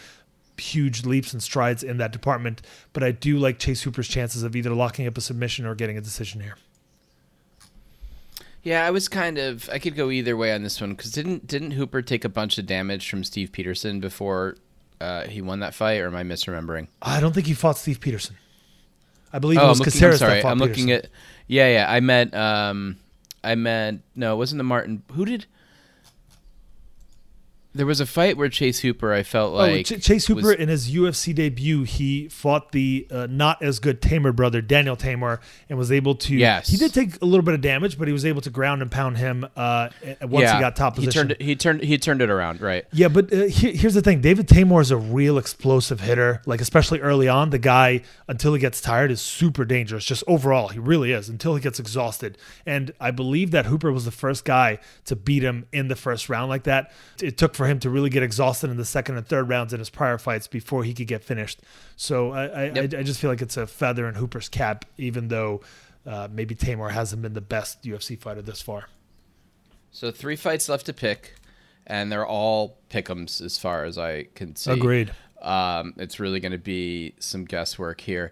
huge 0.57 1.05
leaps 1.05 1.33
and 1.33 1.43
strides 1.43 1.83
in 1.83 1.97
that 1.97 2.13
department. 2.13 2.61
But 2.93 3.03
I 3.03 3.11
do 3.11 3.37
like 3.39 3.59
Chase 3.59 3.81
Hooper's 3.81 4.07
chances 4.07 4.43
of 4.43 4.55
either 4.55 4.69
locking 4.69 5.05
up 5.05 5.17
a 5.17 5.21
submission 5.21 5.65
or 5.65 5.75
getting 5.75 5.97
a 5.97 6.01
decision 6.01 6.39
here. 6.39 6.55
Yeah, 8.63 8.85
I 8.85 8.91
was 8.91 9.07
kind 9.07 9.37
of. 9.37 9.69
I 9.71 9.79
could 9.79 9.95
go 9.95 10.09
either 10.09 10.35
way 10.35 10.53
on 10.53 10.63
this 10.63 10.79
one 10.81 10.91
because 10.91 11.11
didn't 11.11 11.47
didn't 11.47 11.71
Hooper 11.71 12.01
take 12.01 12.25
a 12.25 12.29
bunch 12.29 12.57
of 12.57 12.65
damage 12.65 13.09
from 13.09 13.23
Steve 13.23 13.51
Peterson 13.51 13.99
before 13.99 14.57
uh, 14.99 15.23
he 15.27 15.41
won 15.41 15.59
that 15.61 15.73
fight, 15.73 15.99
or 15.99 16.07
am 16.07 16.15
I 16.15 16.23
misremembering? 16.23 16.87
I 17.01 17.19
don't 17.21 17.33
think 17.33 17.47
he 17.47 17.53
fought 17.53 17.77
Steve 17.77 17.99
Peterson. 18.01 18.35
I 19.31 19.39
believe 19.39 19.59
Oh, 19.59 19.65
it 19.65 19.69
was 19.69 19.79
looking, 19.79 19.91
I'm 19.93 19.99
Caceres 19.99 20.19
sorry. 20.19 20.33
that 20.35 20.41
fought 20.41 20.51
I'm 20.51 20.57
looking 20.59 20.91
at. 20.91 21.07
Yeah, 21.47 21.67
yeah. 21.69 21.85
I 21.89 21.99
meant. 22.01 22.33
Um, 22.35 22.97
I 23.43 23.55
meant. 23.55 24.01
No, 24.15 24.33
it 24.33 24.37
wasn't 24.37 24.57
the 24.57 24.63
Martin. 24.65 25.03
Who 25.13 25.23
did? 25.25 25.45
There 27.71 27.85
was 27.85 27.99
a 27.99 28.07
fight 28.07 28.35
where 28.35 28.49
Chase 28.49 28.79
Hooper. 28.79 29.13
I 29.13 29.21
felt 29.21 29.51
Oh, 29.53 29.57
like 29.57 29.85
Ch- 29.85 30.01
Chase 30.01 30.25
Hooper 30.25 30.47
was- 30.47 30.55
in 30.55 30.69
his 30.69 30.89
UFC 30.89 31.35
debut, 31.35 31.83
he 31.83 32.27
fought 32.27 32.71
the 32.71 33.05
uh, 33.11 33.27
not 33.29 33.61
as 33.61 33.77
good 33.77 34.01
Teymur 34.01 34.35
brother 34.35 34.59
Daniel 34.59 34.97
Teymur 34.97 35.39
and 35.69 35.77
was 35.77 35.91
able 35.91 36.15
to. 36.15 36.35
Yes. 36.35 36.67
he 36.67 36.77
did 36.77 36.93
take 36.95 37.21
a 37.21 37.25
little 37.25 37.43
bit 37.43 37.53
of 37.53 37.61
damage, 37.61 37.99
but 37.99 38.07
he 38.07 38.11
was 38.11 38.25
able 38.25 38.41
to 38.41 38.49
ground 38.49 38.81
and 38.81 38.89
pound 38.89 39.17
him 39.19 39.45
uh, 39.55 39.89
once 40.23 40.43
yeah, 40.43 40.55
he 40.55 40.59
got 40.59 40.75
top 40.75 40.95
position. 40.95 41.11
He 41.11 41.13
turned. 41.13 41.31
it- 41.31 41.41
He 41.41 41.55
turned. 41.55 41.81
He 41.83 41.97
turned 41.99 42.21
it 42.23 42.29
around. 42.31 42.59
Right. 42.59 42.85
Yeah, 42.91 43.07
but 43.07 43.31
uh, 43.31 43.43
he- 43.43 43.73
here's 43.77 43.93
the 43.93 44.01
thing: 44.01 44.19
David 44.21 44.47
Teymur 44.47 44.81
is 44.81 44.89
a 44.89 44.97
real 44.97 45.37
explosive 45.37 46.01
hitter. 46.01 46.41
Like 46.47 46.61
especially 46.61 47.01
early 47.01 47.27
on, 47.27 47.51
the 47.51 47.59
guy 47.59 48.01
until 48.27 48.53
he 48.55 48.59
gets 48.59 48.81
tired 48.81 49.11
is 49.11 49.21
super 49.21 49.63
dangerous. 49.63 50.05
Just 50.05 50.23
overall, 50.25 50.69
he 50.69 50.79
really 50.79 51.11
is 51.11 51.29
until 51.29 51.53
he 51.53 51.61
gets 51.61 51.79
exhausted. 51.79 52.35
And 52.65 52.93
I 52.99 53.11
believe 53.11 53.51
that 53.51 53.67
Hooper 53.67 53.91
was 53.91 54.05
the 54.05 54.11
first 54.11 54.43
guy 54.43 54.79
to 55.05 55.15
beat 55.15 55.43
him 55.43 55.67
in 55.71 55.87
the 55.87 55.95
first 55.95 56.29
round 56.29 56.49
like 56.49 56.63
that. 56.63 56.91
It 57.21 57.37
took 57.37 57.53
for 57.59 57.67
him 57.67 57.77
to 57.77 57.89
really 57.89 58.09
get 58.09 58.23
exhausted 58.23 58.69
in 58.69 58.77
the 58.77 58.85
second 58.85 59.17
and 59.17 59.27
third 59.27 59.49
rounds 59.49 59.73
in 59.73 59.79
his 59.79 59.89
prior 59.89 60.17
fights 60.17 60.47
before 60.47 60.85
he 60.85 60.93
could 60.93 61.07
get 61.07 61.25
finished. 61.25 61.59
So 61.97 62.31
I 62.31 62.45
I, 62.45 62.63
Yep. 62.71 62.93
I, 62.93 62.99
I 62.99 63.03
just 63.03 63.19
feel 63.19 63.29
like 63.29 63.41
it's 63.41 63.57
a 63.57 63.67
feather 63.67 64.07
in 64.07 64.15
Hooper's 64.15 64.47
cap, 64.47 64.85
even 64.97 65.27
though 65.27 65.59
uh, 66.07 66.29
maybe 66.31 66.55
Teymur 66.55 66.91
hasn't 66.91 67.21
been 67.21 67.33
the 67.33 67.41
best 67.41 67.83
UFC 67.83 68.17
fighter 68.17 68.41
this 68.41 68.61
far. 68.61 68.85
So 69.91 70.09
three 70.09 70.37
fights 70.37 70.69
left 70.69 70.85
to 70.85 70.93
pick, 70.93 71.35
and 71.85 72.09
they're 72.09 72.25
all 72.25 72.77
pick'ems 72.89 73.41
as 73.41 73.57
far 73.57 73.83
as 73.83 73.97
I 73.97 74.27
can 74.35 74.55
see. 74.55 74.71
Agreed. 74.71 75.11
Um, 75.41 75.93
it's 75.97 76.17
really 76.17 76.39
going 76.39 76.53
to 76.53 76.57
be 76.57 77.13
some 77.19 77.43
guesswork 77.43 77.99
here. 77.99 78.31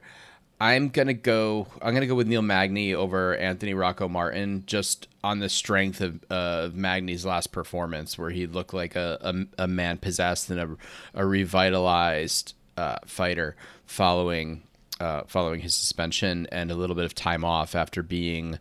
I'm 0.60 0.90
gonna 0.90 1.14
go. 1.14 1.68
I'm 1.82 1.94
gonna 1.94 2.08
go 2.08 2.16
with 2.16 2.28
Neil 2.28 2.42
Magny 2.42 2.94
over 2.94 3.36
Anthony 3.36 3.76
Rocco 3.76 4.08
Martin, 4.08 4.64
just 4.66 5.08
on 5.24 5.40
the 5.40 5.50
strength 5.50 6.02
of 6.02 6.24
of 6.32 6.76
Magny's 6.76 7.26
last 7.26 7.52
performance, 7.52 8.18
where 8.18 8.32
he 8.32 8.48
looked 8.48 8.74
like 8.74 8.96
a 8.96 9.18
a, 9.22 9.64
a 9.64 9.68
man 9.68 9.98
possessed 9.98 10.50
and 10.50 10.60
a, 10.60 10.78
a 11.14 11.26
revitalized 11.26 12.56
uh, 12.76 12.98
fighter 13.06 13.56
following 13.86 14.64
uh, 15.00 15.24
following 15.28 15.60
his 15.60 15.76
suspension 15.76 16.48
and 16.52 16.72
a 16.72 16.76
little 16.76 16.96
bit 16.96 17.06
of 17.06 17.14
time 17.14 17.46
off 17.46 17.76
after 17.76 18.02
being 18.02 18.58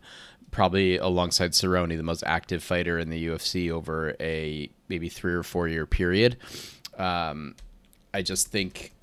probably 0.51 0.97
alongside 0.97 1.51
Cerrone 1.51 1.95
the 1.95 2.03
most 2.03 2.23
active 2.25 2.63
fighter 2.63 2.99
in 2.99 3.09
the 3.09 3.27
UFC 3.27 3.71
over 3.71 4.15
a 4.19 4.69
maybe 4.87 5.09
three 5.09 5.33
or 5.33 5.43
four 5.43 5.67
year 5.67 5.85
period. 5.85 6.37
Um, 6.97 7.55
I 8.13 8.21
just 8.21 8.47
think. 8.47 8.93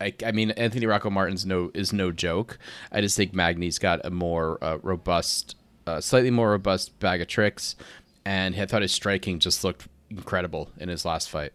I, 0.00 0.12
I 0.24 0.32
mean, 0.32 0.50
Anthony 0.52 0.86
Rocco 0.86 1.10
Martin's 1.10 1.46
no 1.46 1.70
is 1.74 1.92
no 1.92 2.12
joke. 2.12 2.58
I 2.92 3.00
just 3.00 3.16
think 3.16 3.32
Magny's 3.34 3.78
got 3.78 4.04
a 4.04 4.10
more 4.10 4.58
uh, 4.62 4.78
robust, 4.82 5.56
uh, 5.86 6.00
slightly 6.00 6.30
more 6.30 6.50
robust 6.50 6.98
bag 6.98 7.20
of 7.20 7.28
tricks, 7.28 7.76
and 8.24 8.54
I 8.54 8.66
thought 8.66 8.82
his 8.82 8.92
striking 8.92 9.38
just 9.38 9.64
looked 9.64 9.88
incredible 10.10 10.70
in 10.78 10.88
his 10.88 11.04
last 11.04 11.30
fight. 11.30 11.52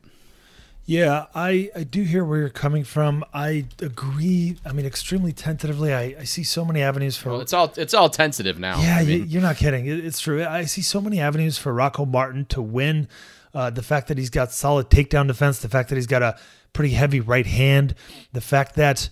Yeah, 0.86 1.28
I, 1.36 1.70
I 1.76 1.84
do 1.84 2.02
hear 2.02 2.26
where 2.26 2.40
you're 2.40 2.50
coming 2.50 2.84
from. 2.84 3.24
I 3.34 3.66
agree. 3.82 4.58
I 4.66 4.74
mean, 4.74 4.86
extremely 4.86 5.32
tentatively. 5.32 5.94
I, 5.94 6.16
I 6.20 6.24
see 6.24 6.44
so 6.44 6.66
many 6.66 6.82
avenues 6.82 7.16
for. 7.16 7.30
Well, 7.30 7.42
it's 7.42 7.54
all 7.54 7.72
it's 7.78 7.94
all 7.94 8.10
tentative 8.10 8.60
now. 8.60 8.82
yeah, 8.82 8.98
I 8.98 9.06
mean, 9.06 9.28
you're 9.30 9.44
not 9.44 9.58
kidding. 9.58 9.86
It's 9.88 10.20
true. 10.20 10.44
I 10.44 10.66
see 10.66 10.82
so 10.82 11.00
many 11.00 11.20
avenues 11.20 11.58
for 11.58 11.72
Rocco 11.72 12.06
Martin 12.06 12.46
to 12.46 12.62
win. 12.62 13.08
Uh, 13.54 13.70
the 13.70 13.84
fact 13.84 14.08
that 14.08 14.18
he's 14.18 14.30
got 14.30 14.52
solid 14.52 14.90
takedown 14.90 15.28
defense, 15.28 15.60
the 15.60 15.70
fact 15.70 15.90
that 15.90 15.96
he's 15.96 16.08
got 16.08 16.24
a 16.24 16.38
pretty 16.74 16.94
heavy 16.94 17.20
right 17.20 17.46
hand, 17.46 17.96
the 18.34 18.42
fact 18.42 18.76
that 18.76 19.10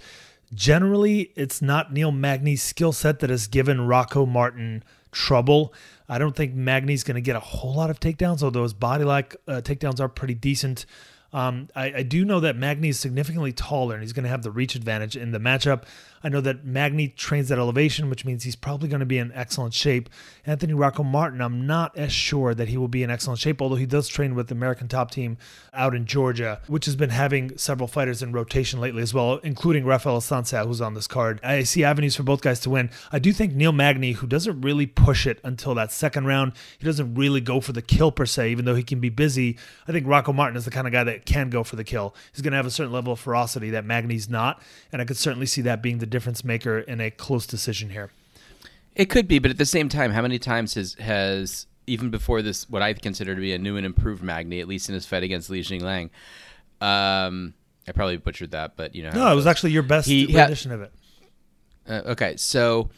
generally 0.53 1.32
it's 1.36 1.62
not 1.62 1.93
Neil 1.93 2.12
Magny's 2.12 2.64
skill 2.64 2.91
set 2.91 3.20
that 3.20 3.30
has 3.30 3.47
given 3.47 3.82
Rocco 3.82 4.26
Martin 4.26 4.84
trouble. 5.12 5.74
I 6.07 6.18
don't 6.18 6.36
think 6.36 6.53
Magny's 6.53 7.03
going 7.03 7.16
to 7.16 7.22
get 7.22 7.36
a 7.36 7.39
whole 7.39 7.76
lot 7.76 7.89
of 7.89 7.99
takedowns, 7.99 8.41
although 8.43 8.64
his 8.64 8.74
body 8.74 9.03
like 9.03 9.36
uh, 9.47 9.62
takedowns 9.62 9.99
are 9.99 10.10
pretty 10.10 10.34
decent. 10.34 10.86
Um, 11.32 11.70
I, 11.76 11.93
I 11.97 12.03
do 12.03 12.26
know 12.26 12.39
that 12.39 12.55
Magny 12.55 12.89
is 12.89 12.99
significantly 12.99 13.53
taller 13.53 13.93
and 13.93 14.03
he's 14.03 14.14
going 14.14 14.24
to 14.24 14.30
have 14.30 14.41
the 14.41 14.51
reach 14.51 14.76
advantage 14.76 15.16
in 15.16 15.32
the 15.32 15.39
matchup. 15.39 15.84
I 16.24 16.30
know 16.30 16.41
that 16.41 16.65
Magny 16.65 17.07
trains 17.07 17.51
at 17.51 17.57
elevation, 17.57 18.09
which 18.09 18.26
means 18.26 18.43
he's 18.43 18.55
probably 18.55 18.89
going 18.89 18.99
to 18.99 19.05
be 19.05 19.17
in 19.17 19.32
excellent 19.34 19.74
shape. 19.74 20.09
Anthony 20.45 20.74
Rocco 20.74 21.03
Martin, 21.03 21.41
I'm 21.41 21.65
not 21.65 21.97
as 21.97 22.11
sure 22.11 22.53
that 22.53 22.67
he 22.67 22.78
will 22.78 22.88
be 22.88 23.03
in 23.03 23.09
excellent 23.09 23.39
shape, 23.39 23.61
although 23.61 23.76
he 23.76 23.86
does 23.86 24.07
train 24.07 24.36
with 24.36 24.47
the 24.47 24.55
American 24.55 24.88
top 24.88 25.11
team 25.11 25.38
out 25.74 25.95
in 25.95 26.05
Georgia, 26.05 26.61
which 26.67 26.86
has 26.86 26.95
been 26.95 27.09
having 27.09 27.57
several 27.57 27.88
fighters 27.88 28.22
in 28.22 28.32
rotation 28.32 28.80
lately 28.80 29.01
as 29.01 29.13
well, 29.13 29.38
including 29.38 29.86
Rafael 29.86 30.17
Assunção, 30.17 30.65
who's 30.65 30.82
on 30.82 30.93
this 30.93 31.07
card. 31.07 31.39
I 31.43 31.63
see 31.63 31.84
avenues 31.84 32.15
for 32.15 32.24
both 32.24 32.41
guys 32.41 32.59
to 32.61 32.70
win. 32.70 32.89
I 33.11 33.20
do 33.20 33.32
think 33.32 33.53
Neil 33.53 33.72
Magny, 33.72 34.13
who 34.13 34.28
doesn't 34.28 34.61
really 34.61 34.88
push 34.88 35.26
it 35.26 35.39
until 35.43 35.76
that 35.76 35.91
second 35.91 36.26
round, 36.26 36.53
he 36.78 36.86
doesn't 36.86 37.15
really 37.15 37.41
go 37.41 37.61
for 37.61 37.72
the 37.72 37.82
kill 37.82 38.11
per 38.11 38.26
se, 38.26 38.51
even 38.51 38.65
though 38.65 38.76
he 38.76 38.84
can 38.84 38.99
be 38.99 39.09
busy. 39.09 39.57
I 39.88 39.91
think 39.91 40.07
Rocco 40.07 40.34
Martin 40.34 40.57
is 40.57 40.65
the 40.65 40.72
kind 40.72 40.88
of 40.88 40.93
guy 40.93 41.03
that 41.03 41.26
can 41.26 41.49
go 41.49 41.63
for 41.63 41.76
the 41.76 41.84
kill. 41.84 42.15
He's 42.34 42.41
going 42.41 42.51
to 42.51 42.57
have 42.57 42.65
a 42.65 42.72
certain 42.72 42.91
level 42.91 43.13
of 43.13 43.20
ferocity 43.20 43.70
that 43.72 43.86
Magny's 43.86 44.30
not, 44.30 44.61
and 44.91 45.01
I 45.01 45.05
could 45.05 45.17
certainly 45.17 45.45
see 45.45 45.61
that 45.61 45.82
being 45.82 45.99
the 45.99 46.09
difference 46.10 46.43
maker 46.43 46.80
in 46.80 46.99
a 46.99 47.10
close 47.12 47.45
decision 47.45 47.89
here. 47.91 48.12
it 48.95 49.10
could 49.10 49.28
be, 49.28 49.39
but 49.39 49.51
at 49.51 49.57
the 49.57 49.66
same 49.66 49.88
time, 49.88 50.12
how 50.12 50.22
many 50.22 50.39
times 50.39 50.74
has 50.74 50.93
has 50.95 51.68
even 51.88 52.10
before 52.10 52.41
this 52.41 52.70
what 52.70 52.82
I 52.82 52.93
consider 52.93 53.34
to 53.34 53.41
be 53.41 53.53
a 53.53 53.57
new 53.57 53.78
and 53.78 53.86
improved 53.86 54.22
Magny, 54.24 54.60
at 54.60 54.68
least 54.68 54.89
in 54.89 54.95
his 54.95 55.05
fight 55.05 55.24
against 55.24 55.49
Li 55.49 55.62
Jinglang, 55.62 56.10
um, 56.82 57.53
I 57.88 57.91
probably 57.93 58.18
butchered 58.18 58.51
that, 58.51 58.76
but 58.76 58.95
you 58.95 59.03
know. 59.03 59.12
No, 59.12 59.32
it 59.32 59.36
was 59.36 59.47
actually 59.47 59.72
your 59.72 59.84
best 59.84 60.07
He 60.07 60.26
rendition 60.26 60.72
of 60.72 60.82
it. 60.82 60.91
Uh, 61.88 62.01
okay, 62.07 62.36
so 62.38 62.89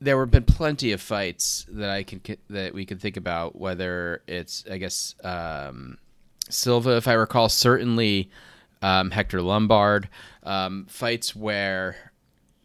there 0.00 0.18
have 0.18 0.30
been 0.30 0.44
plenty 0.44 0.92
of 0.92 1.00
fights 1.00 1.66
that 1.68 1.90
I 1.90 2.02
can 2.02 2.20
that 2.48 2.72
we 2.72 2.86
can 2.86 2.98
think 2.98 3.16
about. 3.16 3.56
Whether 3.56 4.22
it's, 4.26 4.64
I 4.70 4.78
guess, 4.78 5.14
um, 5.22 5.98
Silva, 6.48 6.96
if 6.96 7.08
I 7.08 7.12
recall, 7.12 7.48
certainly 7.48 8.30
um, 8.80 9.10
Hector 9.10 9.42
Lombard, 9.42 10.08
um, 10.44 10.86
fights 10.88 11.36
where 11.36 12.07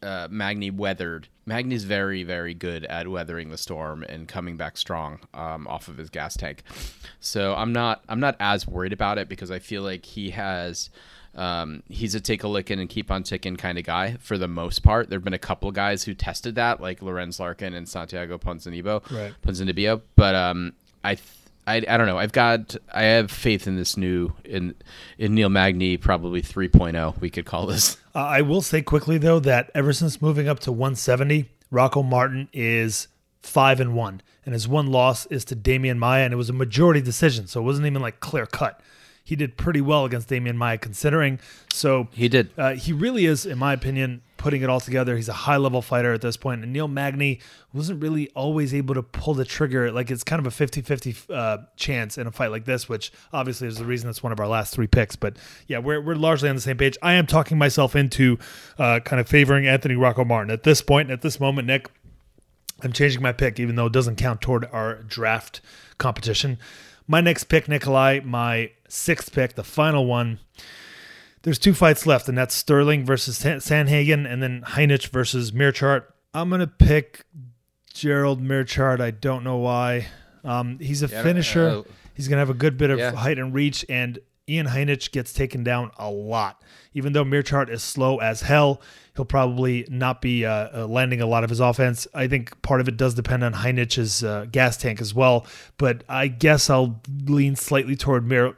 uh, 0.03 0.27
Magny 0.29 0.69
weathered. 0.69 1.27
Magny's 1.45 1.83
very, 1.85 2.23
very 2.23 2.53
good 2.53 2.85
at 2.85 3.07
weathering 3.07 3.49
the 3.49 3.57
storm 3.57 4.03
and 4.03 4.27
coming 4.27 4.55
back 4.57 4.77
strong 4.77 5.19
um, 5.33 5.67
off 5.67 5.87
of 5.87 5.97
his 5.97 6.09
gas 6.09 6.37
tank. 6.37 6.63
So 7.19 7.55
I'm 7.55 7.73
not, 7.73 8.03
I'm 8.07 8.19
not 8.19 8.35
as 8.39 8.67
worried 8.67 8.93
about 8.93 9.17
it 9.17 9.27
because 9.29 9.49
I 9.51 9.59
feel 9.59 9.81
like 9.81 10.05
he 10.05 10.29
has. 10.31 10.89
Um, 11.35 11.81
he's 11.89 12.13
a 12.13 12.21
take 12.21 12.43
a 12.43 12.47
licking 12.47 12.79
and 12.79 12.87
keep 12.87 13.09
on 13.09 13.23
ticking 13.23 13.55
kind 13.55 13.79
of 13.79 13.83
guy 13.85 14.17
for 14.19 14.37
the 14.37 14.47
most 14.47 14.83
part. 14.83 15.09
There 15.09 15.17
have 15.17 15.23
been 15.23 15.33
a 15.33 15.39
couple 15.39 15.71
guys 15.71 16.03
who 16.03 16.13
tested 16.13 16.53
that, 16.55 16.79
like 16.79 17.01
Lorenz 17.01 17.39
Larkin 17.39 17.73
and 17.73 17.89
Santiago 17.89 18.37
Ponzinibbio, 18.37 19.09
Right. 19.11 19.33
Ponzinibbio. 19.41 20.01
But 20.15 20.35
um, 20.35 20.73
I, 21.03 21.15
th- 21.15 21.27
I, 21.65 21.77
I 21.89 21.97
don't 21.97 22.05
know. 22.05 22.19
I've 22.19 22.33
got, 22.33 22.75
I 22.93 23.01
have 23.03 23.31
faith 23.31 23.65
in 23.65 23.77
this 23.77 23.97
new 23.97 24.33
in 24.45 24.75
in 25.17 25.33
Neil 25.33 25.49
Magny, 25.49 25.97
probably 25.97 26.43
3.0. 26.43 27.19
We 27.19 27.31
could 27.31 27.45
call 27.45 27.65
this. 27.65 27.97
Uh, 28.15 28.19
I 28.19 28.41
will 28.41 28.61
say 28.61 28.81
quickly 28.81 29.17
though 29.17 29.39
that 29.39 29.71
ever 29.73 29.91
since 29.93 30.21
moving 30.21 30.47
up 30.47 30.59
to 30.61 30.71
170, 30.71 31.49
Rocco 31.71 32.03
Martin 32.03 32.47
is 32.53 33.07
five 33.41 33.79
and 33.79 33.95
one, 33.95 34.21
and 34.45 34.53
his 34.53 34.67
one 34.67 34.87
loss 34.87 35.25
is 35.27 35.43
to 35.45 35.55
Damian 35.55 35.97
Maia, 35.97 36.23
and 36.23 36.33
it 36.33 36.37
was 36.37 36.49
a 36.49 36.53
majority 36.53 37.01
decision, 37.01 37.47
so 37.47 37.59
it 37.59 37.63
wasn't 37.63 37.87
even 37.87 38.01
like 38.01 38.19
clear 38.19 38.45
cut. 38.45 38.79
He 39.23 39.35
did 39.35 39.57
pretty 39.57 39.81
well 39.81 40.05
against 40.05 40.27
Damian 40.27 40.57
Maia, 40.57 40.77
considering. 40.77 41.39
So 41.71 42.07
He 42.11 42.27
did. 42.27 42.51
Uh, 42.57 42.73
he 42.73 42.91
really 42.91 43.25
is, 43.25 43.45
in 43.45 43.57
my 43.57 43.73
opinion, 43.73 44.21
putting 44.43 44.61
it 44.61 44.69
all 44.69 44.81
together. 44.81 45.15
He's 45.15 45.29
a 45.29 45.33
high 45.33 45.55
level 45.55 45.81
fighter 45.81 46.11
at 46.11 46.19
this 46.19 46.35
point. 46.35 46.63
And 46.63 46.73
Neil 46.73 46.89
Magny 46.89 47.39
wasn't 47.71 48.03
really 48.03 48.29
always 48.35 48.73
able 48.73 48.93
to 48.93 49.01
pull 49.01 49.33
the 49.33 49.45
trigger. 49.45 49.89
Like 49.89 50.11
it's 50.11 50.25
kind 50.25 50.37
of 50.37 50.45
a 50.45 50.51
50 50.51 50.81
50 50.81 51.15
uh, 51.29 51.57
chance 51.77 52.17
in 52.17 52.27
a 52.27 52.31
fight 52.31 52.51
like 52.51 52.65
this, 52.65 52.89
which 52.89 53.13
obviously 53.31 53.69
is 53.69 53.77
the 53.77 53.85
reason 53.85 54.09
it's 54.09 54.21
one 54.21 54.33
of 54.33 54.41
our 54.41 54.47
last 54.47 54.73
three 54.73 54.85
picks. 54.85 55.15
But 55.15 55.37
yeah, 55.67 55.77
we're, 55.77 56.01
we're 56.01 56.15
largely 56.15 56.49
on 56.49 56.55
the 56.55 56.61
same 56.61 56.75
page. 56.75 56.97
I 57.01 57.13
am 57.13 57.25
talking 57.25 57.57
myself 57.57 57.95
into 57.95 58.37
uh, 58.77 58.99
kind 58.99 59.21
of 59.21 59.29
favoring 59.29 59.65
Anthony 59.65 59.95
Rocco 59.95 60.25
Martin. 60.25 60.51
At 60.51 60.63
this 60.63 60.81
point, 60.81 61.09
at 61.09 61.21
this 61.21 61.39
moment, 61.39 61.65
Nick, 61.65 61.89
I'm 62.81 62.91
changing 62.91 63.21
my 63.21 63.31
pick, 63.31 63.61
even 63.61 63.75
though 63.75 63.85
it 63.85 63.93
doesn't 63.93 64.17
count 64.17 64.41
toward 64.41 64.65
our 64.73 65.03
draft 65.03 65.61
competition. 65.99 66.57
My 67.07 67.21
next 67.21 67.45
pick, 67.45 67.69
Nikolai, 67.69 68.19
my 68.25 68.71
sixth 68.89 69.31
pick, 69.31 69.55
the 69.55 69.63
final 69.63 70.05
one. 70.05 70.39
There's 71.43 71.59
two 71.59 71.73
fights 71.73 72.05
left, 72.07 72.27
and 72.29 72.37
that's 72.37 72.55
Sterling 72.55 73.05
versus 73.05 73.37
San- 73.37 73.59
Sandhagen, 73.59 74.25
and 74.31 74.41
then 74.41 74.61
Heinisch 74.65 75.09
versus 75.09 75.51
Meerschaert. 75.51 76.03
I'm 76.33 76.49
gonna 76.49 76.67
pick 76.67 77.25
Gerald 77.93 78.41
Meerschaert. 78.41 78.99
I 78.99 79.11
don't 79.11 79.43
know 79.43 79.57
why. 79.57 80.07
Um, 80.43 80.79
he's 80.79 81.03
a 81.03 81.07
Yeah, 81.07 81.21
finisher. 81.21 81.67
uh, 81.67 81.81
he's 82.13 82.27
gonna 82.27 82.39
have 82.39 82.49
a 82.49 82.53
good 82.55 82.77
bit 82.77 82.89
of 82.89 82.97
yeah. 82.99 83.11
height 83.11 83.37
and 83.37 83.53
reach, 83.53 83.85
and 83.89 84.19
Ian 84.49 84.67
Heinisch 84.67 85.11
gets 85.11 85.31
taken 85.31 85.63
down 85.63 85.91
a 85.97 86.09
lot. 86.09 86.61
Even 86.93 87.13
though 87.13 87.23
Meerschaert 87.23 87.69
is 87.69 87.81
slow 87.81 88.17
as 88.17 88.41
hell, 88.41 88.81
he'll 89.15 89.23
probably 89.25 89.85
not 89.89 90.21
be 90.21 90.45
uh, 90.45 90.69
uh, 90.83 90.87
landing 90.87 91.21
a 91.21 91.25
lot 91.25 91.43
of 91.43 91.49
his 91.49 91.59
offense. 91.59 92.07
I 92.13 92.27
think 92.27 92.61
part 92.61 92.81
of 92.81 92.87
it 92.87 92.97
does 92.97 93.13
depend 93.13 93.43
on 93.43 93.53
Heinisch's 93.53 94.23
uh, 94.23 94.45
gas 94.51 94.75
tank 94.75 94.99
as 94.99 95.13
well. 95.13 95.45
But 95.77 96.03
I 96.09 96.27
guess 96.27 96.69
I'll 96.69 97.01
lean 97.25 97.55
slightly 97.55 97.95
toward 97.95 98.25
Mir- 98.27 98.57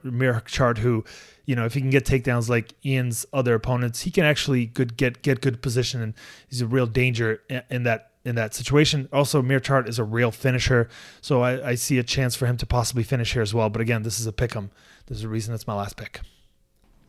who, 0.80 1.04
you 1.46 1.56
know, 1.56 1.66
if 1.66 1.74
he 1.74 1.82
can 1.82 1.90
get 1.90 2.06
takedowns 2.06 2.50
like 2.50 2.74
Ian's 2.86 3.26
other 3.32 3.54
opponents, 3.54 4.02
he 4.02 4.12
can 4.12 4.26
actually 4.26 4.66
good 4.66 4.98
get 4.98 5.22
get 5.22 5.42
good 5.42 5.62
position, 5.62 6.02
and 6.02 6.14
he's 6.48 6.62
a 6.62 6.68
real 6.68 6.88
danger 6.88 7.42
in, 7.50 7.62
in 7.70 7.84
that 7.84 8.12
in 8.24 8.36
that 8.36 8.54
situation. 8.54 9.08
Also, 9.14 9.42
Meerschaert 9.42 9.88
is 9.88 10.00
a 10.00 10.04
real 10.04 10.32
finisher, 10.32 10.90
so 11.22 11.42
I, 11.42 11.70
I, 11.70 11.76
see 11.76 12.00
a 12.00 12.04
chance 12.04 12.36
for 12.36 12.48
him 12.48 12.58
to 12.58 12.66
possibly 12.66 13.04
finish 13.04 13.34
here 13.34 13.44
as 13.44 13.54
well. 13.54 13.70
But 13.70 13.82
again, 13.82 14.02
this 14.02 14.20
is 14.20 14.26
a 14.26 14.34
pick 14.34 14.56
'em. 14.56 14.72
There's 15.06 15.24
a 15.24 15.30
reason 15.30 15.54
it's 15.54 15.68
my 15.68 15.76
last 15.76 15.96
pick. 15.96 16.22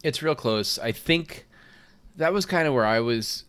It's 0.05 0.22
real 0.22 0.34
close. 0.34 0.78
I 0.78 0.93
think 0.93 1.47
that 2.16 2.34
was 2.34 2.45
kind 2.45 2.68
of 2.68 2.74
where 2.74 2.87
I 2.87 3.01
was. 3.01 3.45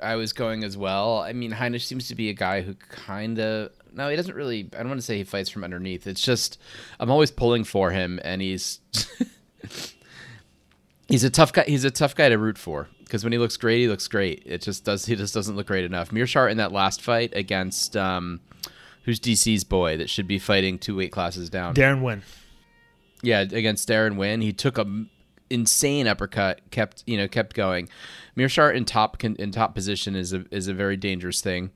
I 0.00 0.16
was 0.16 0.32
going 0.32 0.64
as 0.64 0.76
well. 0.76 1.18
I 1.20 1.32
mean, 1.32 1.52
Heinisch 1.52 1.84
seems 1.84 2.08
to 2.08 2.16
be 2.16 2.28
a 2.28 2.32
guy 2.32 2.62
who 2.62 2.74
kind 2.74 3.38
of 3.38 3.70
no, 3.94 4.08
he 4.08 4.16
doesn't 4.16 4.34
really. 4.34 4.68
I 4.72 4.78
don't 4.78 4.88
want 4.88 5.00
to 5.00 5.06
say 5.06 5.18
he 5.18 5.24
fights 5.24 5.50
from 5.50 5.64
underneath. 5.64 6.06
It's 6.06 6.22
just 6.22 6.58
I'm 6.98 7.10
always 7.10 7.30
pulling 7.30 7.64
for 7.64 7.90
him, 7.90 8.20
and 8.24 8.40
he's 8.40 8.80
he's 11.12 11.24
a 11.24 11.30
tough 11.30 11.52
guy. 11.52 11.64
He's 11.66 11.84
a 11.84 11.90
tough 11.90 12.14
guy 12.14 12.30
to 12.30 12.38
root 12.38 12.56
for 12.56 12.88
because 13.00 13.22
when 13.22 13.32
he 13.32 13.38
looks 13.38 13.58
great, 13.58 13.80
he 13.80 13.88
looks 13.88 14.08
great. 14.08 14.42
It 14.46 14.62
just 14.62 14.84
does. 14.84 15.04
He 15.04 15.14
just 15.14 15.34
doesn't 15.34 15.54
look 15.54 15.66
great 15.66 15.84
enough. 15.84 16.10
Meerschaert 16.10 16.50
in 16.50 16.56
that 16.56 16.72
last 16.72 17.02
fight 17.02 17.32
against 17.36 17.96
um, 17.96 18.40
who's 19.04 19.20
DC's 19.20 19.62
boy 19.62 19.98
that 19.98 20.08
should 20.08 20.26
be 20.26 20.38
fighting 20.38 20.78
two 20.78 20.96
weight 20.96 21.12
classes 21.12 21.50
down. 21.50 21.74
Darren 21.74 22.00
Winn. 22.02 22.22
Yeah, 23.20 23.40
against 23.40 23.88
Darren 23.88 24.16
Winn, 24.16 24.40
he 24.40 24.52
took 24.52 24.78
a 24.78 25.04
insane 25.50 26.08
uppercut, 26.08 26.62
kept 26.70 27.04
you 27.06 27.18
know 27.18 27.28
kept 27.28 27.54
going. 27.54 27.90
Meerschaert 28.34 28.74
in 28.74 28.86
top 28.86 29.22
in 29.22 29.52
top 29.52 29.74
position 29.74 30.16
is 30.16 30.32
a 30.32 30.46
is 30.50 30.66
a 30.66 30.74
very 30.74 30.96
dangerous 30.96 31.42
thing. 31.42 31.70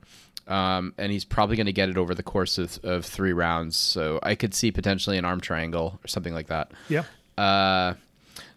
Um, 0.47 0.93
and 0.97 1.11
he's 1.11 1.25
probably 1.25 1.57
going 1.57 1.65
to 1.65 1.73
get 1.73 1.89
it 1.89 1.97
over 1.97 2.15
the 2.15 2.23
course 2.23 2.57
of, 2.57 2.79
of 2.81 3.03
three 3.03 3.33
rounds. 3.33 3.75
So 3.75 4.17
I 4.23 4.33
could 4.35 4.53
see 4.53 4.71
potentially 4.71 5.17
an 5.17 5.25
arm 5.25 5.41
triangle 5.41 5.99
or 6.01 6.07
something 6.07 6.33
like 6.33 6.47
that. 6.47 6.71
Yeah. 6.87 7.03
Uh, 7.37 7.95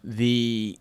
the 0.02 0.78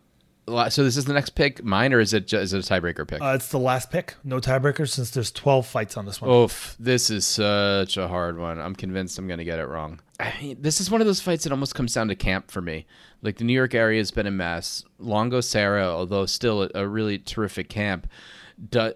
so 0.69 0.83
this 0.83 0.97
is 0.97 1.05
the 1.05 1.13
next 1.13 1.31
pick, 1.31 1.63
mine, 1.63 1.93
or 1.93 1.99
is 1.99 2.13
it 2.13 2.27
just, 2.27 2.41
is 2.41 2.53
it 2.53 2.69
a 2.69 2.73
tiebreaker 2.73 3.07
pick? 3.07 3.21
Uh, 3.21 3.33
it's 3.35 3.49
the 3.49 3.59
last 3.59 3.91
pick, 3.91 4.15
no 4.23 4.39
tiebreaker, 4.39 4.89
since 4.89 5.11
there's 5.11 5.31
12 5.31 5.67
fights 5.67 5.95
on 5.95 6.05
this 6.05 6.21
one. 6.21 6.31
Oof, 6.31 6.75
this 6.79 7.09
is 7.09 7.25
such 7.25 7.97
a 7.97 8.07
hard 8.07 8.37
one. 8.37 8.59
I'm 8.59 8.75
convinced 8.75 9.17
I'm 9.19 9.27
going 9.27 9.37
to 9.37 9.45
get 9.45 9.59
it 9.59 9.67
wrong. 9.67 9.99
I 10.19 10.33
mean, 10.41 10.57
this 10.59 10.81
is 10.81 10.89
one 10.89 11.01
of 11.01 11.07
those 11.07 11.21
fights 11.21 11.43
that 11.43 11.51
almost 11.51 11.75
comes 11.75 11.93
down 11.93 12.07
to 12.07 12.15
camp 12.15 12.51
for 12.51 12.61
me. 12.61 12.85
Like 13.21 13.37
the 13.37 13.43
New 13.43 13.53
York 13.53 13.75
area 13.75 13.99
has 13.99 14.11
been 14.11 14.27
a 14.27 14.31
mess. 14.31 14.83
Longo 14.97 15.41
Serra, 15.41 15.85
although 15.85 16.25
still 16.25 16.63
a, 16.63 16.69
a 16.75 16.87
really 16.87 17.19
terrific 17.19 17.69
camp, 17.69 18.07
do, 18.69 18.93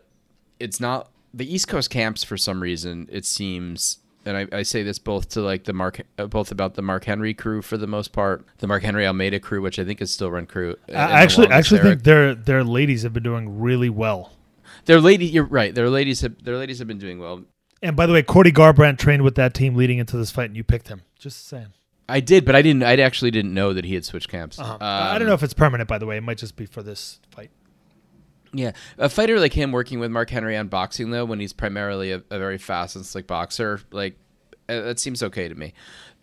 it's 0.60 0.80
not 0.80 1.12
the 1.34 1.52
East 1.52 1.68
Coast 1.68 1.90
camps 1.90 2.24
for 2.24 2.38
some 2.38 2.62
reason. 2.62 3.08
It 3.12 3.26
seems 3.26 4.00
and 4.26 4.38
I, 4.38 4.48
I, 4.52 4.64
say 4.64 4.84
this 4.84 5.00
both 5.00 5.30
to 5.30 5.42
like 5.42 5.66
the 5.66 5.74
Mark, 5.74 6.02
uh, 6.18 6.28
both 6.28 6.52
about 6.52 6.76
the 6.76 6.82
Mark 6.82 7.06
Henry 7.06 7.34
crew 7.34 7.62
for 7.62 7.78
the 7.78 7.88
most 7.88 8.12
part, 8.12 8.46
the 8.60 8.68
Mark 8.68 8.84
Henry 8.84 9.06
Almeida 9.06 9.40
crew, 9.40 9.62
which 9.62 9.80
I 9.80 9.84
think 9.84 10.02
is 10.02 10.12
still 10.12 10.32
run 10.32 10.46
crew. 10.46 10.76
I 10.90 11.22
actually, 11.22 11.48
actually 11.48 11.82
think 11.82 12.04
their 12.04 12.36
their 12.36 12.64
ladies 12.64 13.04
have 13.04 13.14
been 13.14 13.24
doing 13.24 13.60
really 13.60 13.90
well. 13.90 14.32
Their 14.86 15.00
lady, 15.00 15.26
you're 15.26 15.46
right. 15.46 15.74
Their 15.74 15.90
ladies 15.90 16.22
have 16.22 16.44
their 16.44 16.58
ladies 16.58 16.80
have 16.80 16.88
been 16.88 17.00
doing 17.00 17.20
well. 17.20 17.44
And 17.82 17.96
by 17.96 18.06
the 18.06 18.14
way, 18.14 18.24
Cody 18.24 18.52
Garbrandt 18.52 18.98
trained 18.98 19.24
with 19.24 19.36
that 19.36 19.54
team 19.54 19.76
leading 19.76 19.98
into 19.98 20.16
this 20.16 20.32
fight, 20.32 20.46
and 20.46 20.56
you 20.56 20.64
picked 20.64 20.88
him. 20.88 21.02
Just 21.20 21.48
saying. 21.48 21.74
I 22.08 22.20
did, 22.20 22.46
but 22.46 22.56
I 22.56 22.62
didn't. 22.62 22.84
I 22.84 22.96
actually 22.98 23.32
didn't 23.32 23.54
know 23.54 23.74
that 23.74 23.86
he 23.86 23.94
had 23.94 24.06
switched 24.06 24.30
camps. 24.30 24.60
Uh-huh. 24.60 24.74
Um, 24.74 24.80
I 24.82 25.18
don't 25.18 25.28
know 25.28 25.34
if 25.34 25.44
it's 25.44 25.54
permanent. 25.54 25.88
By 25.88 25.98
the 25.98 26.06
way, 26.06 26.18
it 26.18 26.24
might 26.24 26.38
just 26.38 26.56
be 26.56 26.66
for 26.66 26.84
this 26.84 27.20
fight. 27.32 27.52
Yeah, 28.54 28.74
a 28.98 29.10
fighter 29.10 29.40
like 29.40 29.54
him 29.54 29.72
working 29.72 30.00
with 30.00 30.12
Mark 30.12 30.30
Henry 30.30 30.56
on 30.56 30.68
boxing 30.68 31.10
though, 31.10 31.26
when 31.26 31.40
he's 31.40 31.54
primarily 31.54 32.12
a, 32.12 32.24
a 32.30 32.38
very 32.38 32.60
fast 32.60 32.96
and 32.96 33.06
slick 33.06 33.26
boxer, 33.26 33.82
like 33.92 34.16
uh, 34.70 34.82
that 34.82 35.00
seems 35.00 35.24
okay 35.24 35.48
to 35.48 35.56
me. 35.56 35.74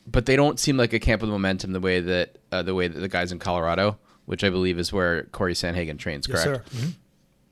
But 0.06 0.26
they 0.26 0.36
don't 0.36 0.58
seem 0.58 0.76
like 0.76 0.92
a 0.92 1.00
camp 1.00 1.22
with 1.22 1.30
momentum 1.30 1.72
the 1.72 1.80
way 1.80 2.00
that 2.00 2.38
uh, 2.52 2.62
the 2.62 2.74
way 2.74 2.88
that 2.88 2.98
the 2.98 3.08
guys 3.08 3.32
in 3.32 3.38
Colorado, 3.38 3.98
which 4.26 4.44
I 4.44 4.50
believe 4.50 4.78
is 4.78 4.92
where 4.92 5.24
Corey 5.24 5.54
Sandhagen 5.54 5.98
trains, 5.98 6.26
correct? 6.26 6.46
Yes, 6.46 6.56
sir. 6.56 6.64
Mm-hmm. 6.76 6.90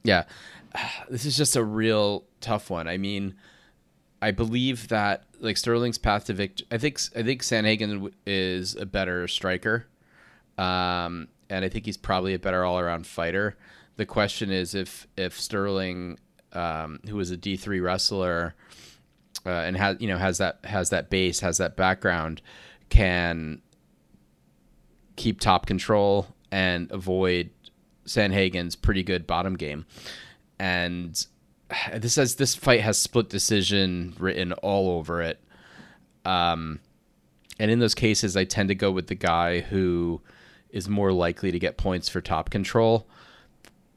Yeah, 0.04 0.24
this 1.10 1.24
is 1.24 1.36
just 1.36 1.56
a 1.56 1.64
real 1.64 2.24
tough 2.40 2.70
one. 2.70 2.86
I 2.86 2.98
mean, 2.98 3.34
I 4.22 4.30
believe 4.30 4.88
that 4.88 5.24
like 5.40 5.56
Sterling's 5.56 5.98
path 5.98 6.26
to 6.26 6.34
victory. 6.34 6.66
I 6.70 6.78
think 6.78 7.00
I 7.16 7.22
think 7.22 7.42
Sandhagen 7.42 8.12
is 8.26 8.76
a 8.76 8.86
better 8.86 9.28
striker, 9.28 9.86
um, 10.56 11.28
and 11.50 11.64
I 11.64 11.68
think 11.68 11.84
he's 11.84 11.96
probably 11.96 12.34
a 12.34 12.38
better 12.38 12.64
all 12.64 12.78
around 12.78 13.06
fighter. 13.06 13.56
The 13.98 14.06
question 14.06 14.52
is 14.52 14.76
if 14.76 15.08
if 15.16 15.38
Sterling, 15.38 16.20
um, 16.52 17.00
who 17.08 17.18
is 17.18 17.32
a 17.32 17.36
D 17.36 17.56
three 17.56 17.80
wrestler, 17.80 18.54
uh, 19.44 19.50
and 19.50 19.76
has 19.76 19.96
you 19.98 20.06
know 20.06 20.16
has 20.16 20.38
that 20.38 20.60
has 20.62 20.90
that 20.90 21.10
base, 21.10 21.40
has 21.40 21.58
that 21.58 21.76
background, 21.76 22.40
can 22.90 23.60
keep 25.16 25.40
top 25.40 25.66
control 25.66 26.28
and 26.52 26.88
avoid 26.92 27.50
Sandhagen's 28.06 28.76
pretty 28.76 29.02
good 29.02 29.26
bottom 29.26 29.56
game. 29.56 29.84
And 30.60 31.26
this 31.92 32.14
says 32.14 32.36
this 32.36 32.54
fight 32.54 32.82
has 32.82 32.98
split 32.98 33.28
decision 33.28 34.14
written 34.16 34.52
all 34.52 34.90
over 34.90 35.20
it. 35.22 35.40
Um, 36.24 36.78
and 37.58 37.68
in 37.68 37.80
those 37.80 37.96
cases, 37.96 38.36
I 38.36 38.44
tend 38.44 38.68
to 38.68 38.76
go 38.76 38.92
with 38.92 39.08
the 39.08 39.16
guy 39.16 39.58
who 39.58 40.22
is 40.70 40.88
more 40.88 41.12
likely 41.12 41.50
to 41.50 41.58
get 41.58 41.76
points 41.76 42.08
for 42.08 42.20
top 42.20 42.50
control 42.50 43.08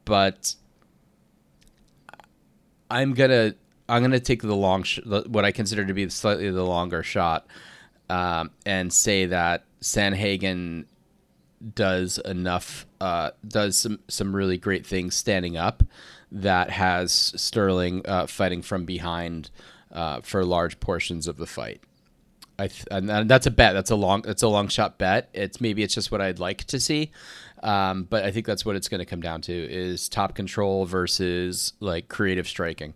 but 0.05 0.55
I'm 2.89 3.13
gonna 3.13 3.55
I'm 3.87 4.01
gonna 4.01 4.19
take 4.19 4.41
the 4.41 4.55
long 4.55 4.83
sh- 4.83 4.99
what 5.05 5.45
I 5.45 5.51
consider 5.51 5.85
to 5.85 5.93
be 5.93 6.09
slightly 6.09 6.49
the 6.49 6.63
longer 6.63 7.03
shot, 7.03 7.47
um, 8.09 8.51
and 8.65 8.91
say 8.91 9.25
that 9.27 9.65
Sandhagen 9.81 10.85
does 11.75 12.17
enough 12.19 12.85
uh, 12.99 13.31
does 13.47 13.77
some 13.79 13.99
some 14.07 14.35
really 14.35 14.57
great 14.57 14.85
things 14.85 15.15
standing 15.15 15.57
up 15.57 15.83
that 16.31 16.69
has 16.69 17.33
Sterling 17.35 18.01
uh, 18.05 18.27
fighting 18.27 18.61
from 18.61 18.85
behind 18.85 19.49
uh, 19.91 20.21
for 20.21 20.45
large 20.45 20.79
portions 20.79 21.27
of 21.27 21.37
the 21.37 21.47
fight. 21.47 21.81
I 22.61 22.67
th- 22.67 22.85
and 22.91 23.29
that's 23.29 23.47
a 23.47 23.51
bet. 23.51 23.73
That's 23.73 23.89
a 23.89 23.95
long. 23.95 24.21
That's 24.21 24.43
a 24.43 24.47
long 24.47 24.67
shot 24.67 24.97
bet. 24.99 25.29
It's 25.33 25.59
maybe 25.59 25.81
it's 25.81 25.95
just 25.95 26.11
what 26.11 26.21
I'd 26.21 26.39
like 26.39 26.65
to 26.65 26.79
see, 26.79 27.11
um, 27.63 28.03
but 28.03 28.23
I 28.23 28.31
think 28.31 28.45
that's 28.45 28.63
what 28.63 28.75
it's 28.75 28.87
going 28.87 28.99
to 28.99 29.05
come 29.05 29.21
down 29.21 29.41
to: 29.41 29.53
is 29.53 30.07
top 30.07 30.35
control 30.35 30.85
versus 30.85 31.73
like 31.79 32.07
creative 32.07 32.47
striking. 32.47 32.93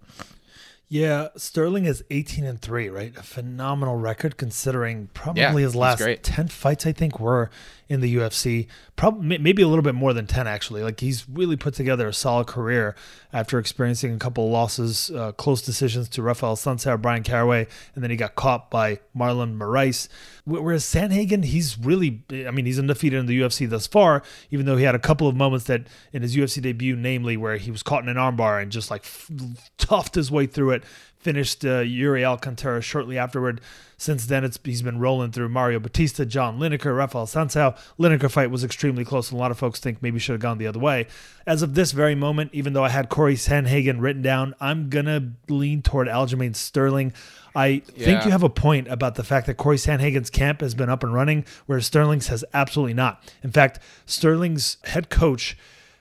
Yeah, 0.87 1.29
Sterling 1.35 1.85
is 1.85 2.03
18 2.11 2.45
and 2.45 2.61
3, 2.61 2.89
right? 2.89 3.17
A 3.17 3.23
phenomenal 3.23 3.95
record 3.95 4.37
considering 4.37 5.09
probably 5.15 5.41
yeah, 5.41 5.51
his 5.51 5.75
last 5.75 6.05
10 6.21 6.47
fights 6.49 6.85
I 6.85 6.91
think 6.91 7.19
were 7.19 7.49
in 7.87 8.01
the 8.01 8.15
UFC. 8.15 8.67
Probably 8.95 9.37
maybe 9.37 9.61
a 9.61 9.67
little 9.67 9.83
bit 9.83 9.95
more 9.95 10.13
than 10.13 10.25
10 10.27 10.47
actually. 10.47 10.83
Like 10.83 10.99
he's 10.99 11.27
really 11.29 11.55
put 11.55 11.73
together 11.73 12.07
a 12.07 12.13
solid 12.13 12.47
career 12.47 12.95
after 13.31 13.59
experiencing 13.59 14.13
a 14.13 14.17
couple 14.17 14.45
of 14.45 14.51
losses, 14.51 15.11
uh, 15.11 15.31
close 15.33 15.61
decisions 15.61 16.09
to 16.09 16.21
Rafael 16.21 16.55
Assunção, 16.55 17.01
Bryan 17.01 17.23
Caraway, 17.23 17.67
and 17.93 18.03
then 18.03 18.11
he 18.11 18.17
got 18.17 18.35
caught 18.35 18.71
by 18.71 18.99
Marlon 19.15 19.57
Moraes. 19.57 20.07
Whereas 20.45 20.83
Sandhagen, 20.83 21.43
he's 21.43 21.77
really, 21.77 22.23
I 22.31 22.51
mean, 22.51 22.65
he's 22.65 22.79
undefeated 22.79 23.19
in 23.19 23.25
the 23.25 23.39
UFC 23.39 23.69
thus 23.69 23.87
far, 23.87 24.23
even 24.51 24.65
though 24.65 24.77
he 24.77 24.83
had 24.83 24.95
a 24.95 24.99
couple 24.99 25.27
of 25.27 25.35
moments 25.35 25.65
that 25.65 25.87
in 26.13 26.21
his 26.21 26.35
UFC 26.35 26.61
debut, 26.61 26.95
namely 26.95 27.35
where 27.35 27.57
he 27.57 27.71
was 27.71 27.83
caught 27.83 28.03
in 28.03 28.09
an 28.09 28.17
armbar 28.17 28.61
and 28.61 28.71
just 28.71 28.89
like 28.89 29.01
f- 29.01 29.29
toughed 29.77 30.15
his 30.15 30.31
way 30.31 30.45
through 30.45 30.71
it, 30.71 30.83
finished 31.25 31.65
uh, 31.65 31.79
Yuri 31.79 32.23
Alcantara 32.23 32.83
shortly 32.83 33.17
afterward. 33.17 33.59
Since 33.97 34.27
then, 34.27 34.43
it's 34.43 34.59
he's 34.63 34.83
been 34.83 34.99
rolling 34.99 35.31
through 35.31 35.49
Mario 35.49 35.79
Bautista, 35.79 36.23
John 36.23 36.59
Lineker, 36.59 36.95
Rafael 36.95 37.25
Assunção. 37.25 37.75
Lineker 37.97 38.29
fight 38.29 38.51
was 38.51 38.63
extremely 38.63 39.03
close, 39.03 39.31
and 39.31 39.39
a 39.39 39.41
lot 39.41 39.49
of 39.49 39.57
folks 39.57 39.79
think 39.79 40.03
maybe 40.03 40.19
should 40.19 40.33
have 40.33 40.41
gone 40.41 40.59
the 40.59 40.67
other 40.67 40.79
way. 40.79 41.07
As 41.47 41.63
of 41.63 41.73
this 41.73 41.93
very 41.93 42.13
moment, 42.13 42.51
even 42.53 42.73
though 42.73 42.83
I 42.83 42.89
had 42.89 43.09
Corey 43.09 43.33
Sandhagen 43.33 44.01
written 44.01 44.21
down, 44.21 44.53
I'm 44.61 44.89
gonna 44.89 45.31
lean 45.49 45.81
toward 45.81 46.07
Aljamain 46.07 46.55
Sterling. 46.55 47.11
I 47.55 47.81
yeah. 47.95 48.05
think 48.05 48.25
you 48.25 48.31
have 48.31 48.43
a 48.43 48.49
point 48.49 48.87
about 48.87 49.15
the 49.15 49.23
fact 49.23 49.47
that 49.47 49.55
Corey 49.55 49.77
Sandhagen's 49.77 50.29
camp 50.29 50.61
has 50.61 50.75
been 50.75 50.89
up 50.91 51.03
and 51.03 51.11
running, 51.11 51.43
whereas 51.65 51.87
Sterling's 51.87 52.27
has 52.27 52.45
absolutely 52.53 52.93
not. 52.93 53.23
In 53.41 53.51
fact, 53.51 53.79
Sterling's 54.05 54.77
head 54.83 55.09
coach 55.09 55.57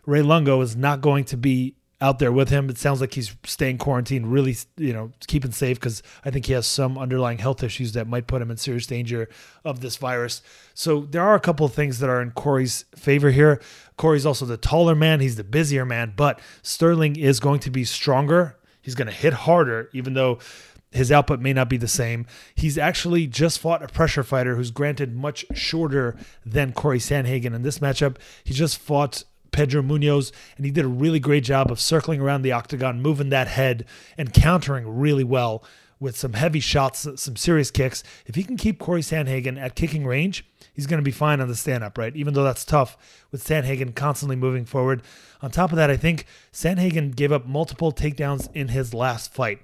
Ray 0.07 0.21
Longo 0.21 0.61
is 0.61 0.77
not 0.77 1.01
going 1.01 1.25
to 1.25 1.37
be 1.37 1.77
out 2.01 2.19
there 2.19 2.33
with 2.33 2.51
him. 2.51 2.69
It 2.69 2.79
sounds 2.79 3.01
like 3.01 3.15
he's 3.15 3.35
staying 3.45 3.79
quarantined, 3.79 4.31
really, 4.33 4.57
you 4.77 4.93
know, 4.93 5.13
keeping 5.27 5.53
safe 5.53 5.79
because 5.79 6.03
I 6.25 6.31
think 6.31 6.47
he 6.47 6.53
has 6.53 6.67
some 6.67 6.99
underlying 6.99 7.39
health 7.39 7.63
issues 7.63 7.93
that 7.93 8.09
might 8.09 8.27
put 8.27 8.43
him 8.43 8.51
in 8.51 8.57
serious 8.57 8.87
danger 8.87 9.29
of 9.65 9.81
this 9.81 9.97
virus. 9.97 10.43
So 10.75 11.03
there 11.03 11.23
are 11.23 11.35
a 11.35 11.41
couple 11.41 11.65
of 11.65 11.73
things 11.73 12.01
that 12.01 12.11
are 12.11 12.21
in 12.21 12.33
Corey's 12.33 12.85
favor 12.97 13.31
here. 13.31 13.61
Corey's 13.97 14.27
also 14.27 14.45
the 14.45 14.57
taller 14.57 14.95
man, 14.95 15.21
he's 15.21 15.37
the 15.37 15.45
busier 15.45 15.85
man, 15.85 16.13
but 16.17 16.41
Sterling 16.63 17.17
is 17.17 17.41
going 17.41 17.61
to 17.61 17.71
be 17.71 17.85
stronger. 17.85 18.57
He's 18.83 18.95
going 18.95 19.09
to 19.09 19.15
hit 19.15 19.33
harder, 19.33 19.89
even 19.95 20.15
though 20.15 20.41
his 20.95 21.11
output 21.11 21.41
may 21.41 21.53
not 21.53 21.69
be 21.69 21.77
the 21.77 21.89
same. 21.89 22.27
He's 22.55 22.79
actually 22.79 23.27
just 23.27 23.59
fought 23.59 23.83
a 23.83 23.89
pressure 23.89 24.23
fighter 24.23 24.57
who's 24.57 24.71
granted 24.71 25.15
much 25.15 25.45
shorter 25.55 26.17
than 26.47 26.73
Corey 26.73 26.99
Sandhagen 26.99 27.55
in 27.55 27.63
this 27.63 27.81
matchup. 27.81 28.17
He 28.45 28.55
just 28.55 28.79
fought 28.79 29.25
Pedro 29.55 29.83
Munhoz, 29.83 30.33
and 30.57 30.67
he 30.67 30.73
did 30.73 30.85
a 30.85 30.89
really 30.89 31.21
great 31.21 31.45
job 31.45 31.71
of 31.71 31.81
circling 31.81 32.21
around 32.21 32.43
the 32.43 32.51
octagon, 32.51 33.01
moving 33.01 33.29
that 33.31 33.47
head, 33.47 33.85
and 34.19 34.35
countering 34.35 34.99
really 34.99 35.23
well 35.23 35.65
with 36.01 36.17
some 36.17 36.33
heavy 36.33 36.59
shots, 36.59 37.07
some 37.17 37.37
serious 37.37 37.71
kicks. 37.71 38.03
If 38.27 38.35
he 38.35 38.43
can 38.43 38.57
keep 38.57 38.81
Corey 38.81 39.01
Sandhagen 39.01 39.57
at 39.57 39.77
kicking 39.77 40.05
range, 40.05 40.45
he's 40.75 40.89
going 40.89 40.99
to 40.99 41.05
be 41.05 41.13
fine 41.13 41.41
on 41.41 41.47
the 41.47 41.55
stand 41.55 41.85
up, 41.85 41.97
right? 41.97 42.15
Even 42.17 42.35
though 42.35 42.43
that's 42.43 42.65
tough 42.65 43.25
with 43.31 43.47
Sandhagen 43.47 43.95
constantly 43.95 44.37
moving 44.37 44.65
forward. 44.65 45.03
On 45.41 45.53
top 45.53 45.71
of 45.71 45.77
that, 45.77 45.89
I 45.91 45.97
think 45.97 46.27
Sandhagen 46.53 47.15
gave 47.15 47.31
up 47.31 47.47
multiple 47.47 47.93
takedowns 47.93 48.49
in 48.55 48.69
his 48.69 48.93
last 48.93 49.33
fight 49.33 49.61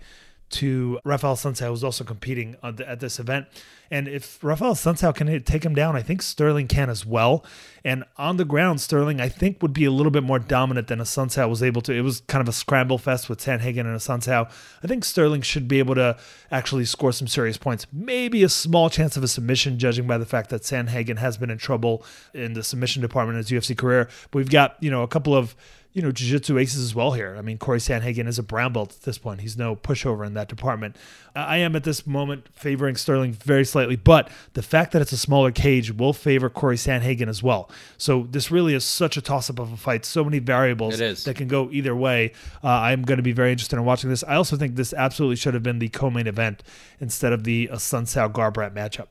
to 0.50 0.98
Rafael 1.04 1.34
Assunção, 1.34 1.68
who's 1.68 1.84
also 1.84 2.04
competing 2.04 2.56
the, 2.62 2.88
at 2.88 3.00
this 3.00 3.18
event. 3.18 3.46
And 3.92 4.06
if 4.06 4.42
Rafael 4.42 4.74
Assunção 4.74 5.14
can 5.14 5.42
take 5.42 5.64
him 5.64 5.74
down, 5.74 5.96
I 5.96 6.02
think 6.02 6.22
Sterling 6.22 6.68
can 6.68 6.88
as 6.88 7.04
well. 7.04 7.44
And 7.84 8.04
on 8.16 8.36
the 8.36 8.44
ground, 8.44 8.80
Sterling, 8.80 9.20
I 9.20 9.28
think, 9.28 9.62
would 9.62 9.72
be 9.72 9.84
a 9.84 9.90
little 9.90 10.12
bit 10.12 10.22
more 10.22 10.38
dominant 10.38 10.86
than 10.88 11.00
Assunção 11.00 11.48
was 11.48 11.62
able 11.62 11.82
to. 11.82 11.92
It 11.92 12.02
was 12.02 12.20
kind 12.28 12.40
of 12.40 12.48
a 12.48 12.52
scramble 12.52 12.98
fest 12.98 13.28
with 13.28 13.40
Sandhagen 13.40 13.80
and 13.80 13.96
Assunção. 13.96 14.50
I 14.82 14.86
think 14.86 15.04
Sterling 15.04 15.42
should 15.42 15.66
be 15.66 15.80
able 15.80 15.96
to 15.96 16.16
actually 16.52 16.84
score 16.84 17.12
some 17.12 17.26
serious 17.26 17.56
points. 17.56 17.86
Maybe 17.92 18.44
a 18.44 18.48
small 18.48 18.90
chance 18.90 19.16
of 19.16 19.24
a 19.24 19.28
submission, 19.28 19.78
judging 19.78 20.06
by 20.06 20.18
the 20.18 20.26
fact 20.26 20.50
that 20.50 20.62
Sandhagen 20.62 21.18
has 21.18 21.36
been 21.36 21.50
in 21.50 21.58
trouble 21.58 22.04
in 22.32 22.52
the 22.52 22.62
submission 22.62 23.02
department 23.02 23.38
in 23.38 23.44
his 23.44 23.50
UFC 23.50 23.76
career. 23.76 24.08
But 24.30 24.38
we've 24.38 24.50
got, 24.50 24.76
you 24.80 24.90
know, 24.90 25.02
a 25.02 25.08
couple 25.08 25.34
of 25.34 25.56
you 25.92 26.02
know, 26.02 26.12
jiu-jitsu 26.12 26.56
aces 26.56 26.84
as 26.84 26.94
well 26.94 27.12
here. 27.12 27.34
I 27.36 27.42
mean, 27.42 27.58
Corey 27.58 27.80
Sandhagen 27.80 28.28
is 28.28 28.38
a 28.38 28.44
brown 28.44 28.72
belt 28.72 28.94
at 28.94 29.02
this 29.02 29.18
point. 29.18 29.40
He's 29.40 29.56
no 29.56 29.74
pushover 29.74 30.24
in 30.24 30.34
that 30.34 30.48
department. 30.48 30.96
I 31.34 31.58
am 31.58 31.74
at 31.74 31.82
this 31.82 32.06
moment 32.06 32.48
favoring 32.52 32.94
Sterling 32.94 33.32
very 33.32 33.64
slightly, 33.64 33.96
but 33.96 34.30
the 34.52 34.62
fact 34.62 34.92
that 34.92 35.02
it's 35.02 35.10
a 35.12 35.16
smaller 35.16 35.50
cage 35.50 35.92
will 35.92 36.12
favor 36.12 36.48
Corey 36.48 36.76
Sandhagen 36.76 37.28
as 37.28 37.42
well. 37.42 37.68
So 37.98 38.28
this 38.30 38.52
really 38.52 38.74
is 38.74 38.84
such 38.84 39.16
a 39.16 39.22
toss-up 39.22 39.58
of 39.58 39.72
a 39.72 39.76
fight. 39.76 40.04
So 40.04 40.22
many 40.22 40.38
variables 40.38 40.98
that 41.24 41.34
can 41.36 41.48
go 41.48 41.68
either 41.72 41.96
way. 41.96 42.32
Uh, 42.62 42.68
I'm 42.68 43.02
going 43.02 43.18
to 43.18 43.22
be 43.22 43.32
very 43.32 43.50
interested 43.50 43.76
in 43.76 43.84
watching 43.84 44.10
this. 44.10 44.22
I 44.22 44.36
also 44.36 44.56
think 44.56 44.76
this 44.76 44.92
absolutely 44.92 45.36
should 45.36 45.54
have 45.54 45.64
been 45.64 45.80
the 45.80 45.88
co-main 45.88 46.28
event 46.28 46.62
instead 47.00 47.32
of 47.32 47.42
the 47.42 47.68
Assunção 47.72 48.32
Garbrandt 48.32 48.74
matchup. 48.74 49.06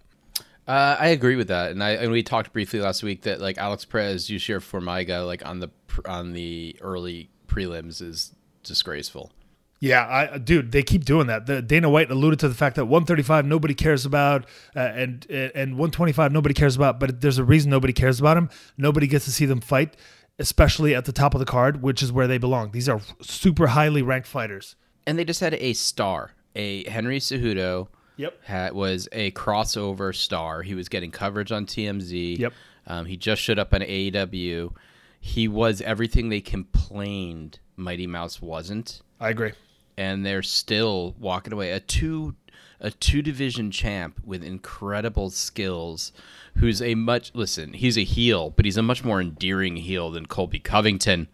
Uh, 0.69 0.95
I 0.99 1.07
agree 1.07 1.35
with 1.35 1.47
that, 1.47 1.71
and 1.71 1.83
I 1.83 1.93
and 1.93 2.11
we 2.11 2.21
talked 2.21 2.53
briefly 2.53 2.79
last 2.79 3.01
week 3.01 3.23
that 3.23 3.41
like 3.41 3.57
Alex 3.57 3.85
Perez, 3.85 4.27
Jussier 4.27 4.59
Formiga, 4.59 5.25
like 5.25 5.43
on 5.43 5.61
the 5.61 5.71
on 6.05 6.33
the 6.33 6.75
early 6.79 7.31
prelims 7.47 8.03
is 8.03 8.35
disgraceful. 8.61 9.31
Yeah, 9.79 10.05
I, 10.07 10.37
dude, 10.37 10.71
they 10.71 10.83
keep 10.83 11.05
doing 11.05 11.25
that. 11.25 11.47
The, 11.47 11.63
Dana 11.63 11.89
White 11.89 12.11
alluded 12.11 12.37
to 12.41 12.49
the 12.49 12.53
fact 12.53 12.75
that 12.75 12.85
135 12.85 13.47
nobody 13.47 13.73
cares 13.73 14.05
about, 14.05 14.45
uh, 14.75 14.81
and 14.81 15.25
and 15.31 15.71
125 15.71 16.31
nobody 16.31 16.53
cares 16.53 16.75
about. 16.75 16.99
But 16.99 17.19
there's 17.19 17.39
a 17.39 17.43
reason 17.43 17.71
nobody 17.71 17.93
cares 17.93 18.19
about 18.19 18.35
them. 18.35 18.51
Nobody 18.77 19.07
gets 19.07 19.25
to 19.25 19.31
see 19.31 19.47
them 19.47 19.61
fight, 19.61 19.97
especially 20.37 20.93
at 20.93 21.05
the 21.05 21.11
top 21.11 21.33
of 21.33 21.39
the 21.39 21.47
card, 21.47 21.81
which 21.81 22.03
is 22.03 22.11
where 22.11 22.27
they 22.27 22.37
belong. 22.37 22.73
These 22.73 22.87
are 22.87 23.01
super 23.21 23.65
highly 23.65 24.03
ranked 24.03 24.27
fighters. 24.27 24.75
And 25.07 25.17
they 25.17 25.25
just 25.25 25.39
had 25.39 25.55
a 25.55 25.73
star, 25.73 26.33
a 26.55 26.87
Henry 26.87 27.19
Cejudo 27.19 27.87
Yep. 28.19 28.43
Had, 28.43 28.73
was 28.73 29.07
a 29.13 29.31
crossover 29.31 30.13
star. 30.13 30.61
He 30.61 30.75
was 30.75 30.89
getting 30.89 31.09
coverage 31.09 31.53
on 31.53 31.65
TMZ. 31.65 32.37
Yep. 32.37 32.53
Um, 32.85 33.05
he 33.05 33.15
just 33.15 33.41
showed 33.41 33.57
up 33.57 33.73
on 33.73 33.79
AEW. 33.79 34.73
He 35.21 35.47
was 35.47 35.79
everything 35.79 36.27
they 36.27 36.41
complained 36.41 37.59
Mighty 37.77 38.07
Mouse 38.07 38.41
wasn't. 38.41 39.01
I 39.21 39.29
agree. 39.29 39.53
And 39.97 40.25
they're 40.25 40.43
still 40.43 41.15
walking 41.17 41.53
away. 41.53 41.71
A 41.71 41.79
two 41.79 42.35
a 42.81 42.91
two 42.91 43.21
division 43.21 43.71
champ 43.71 44.19
with 44.25 44.43
incredible 44.43 45.29
skills 45.29 46.11
who's 46.57 46.81
a 46.81 46.95
much 46.95 47.31
listen, 47.33 47.71
he's 47.71 47.97
a 47.97 48.03
heel, 48.03 48.49
but 48.49 48.65
he's 48.65 48.77
a 48.77 48.83
much 48.83 49.01
more 49.01 49.21
endearing 49.21 49.77
heel 49.77 50.11
than 50.11 50.25
Colby 50.25 50.59
Covington. 50.59 51.29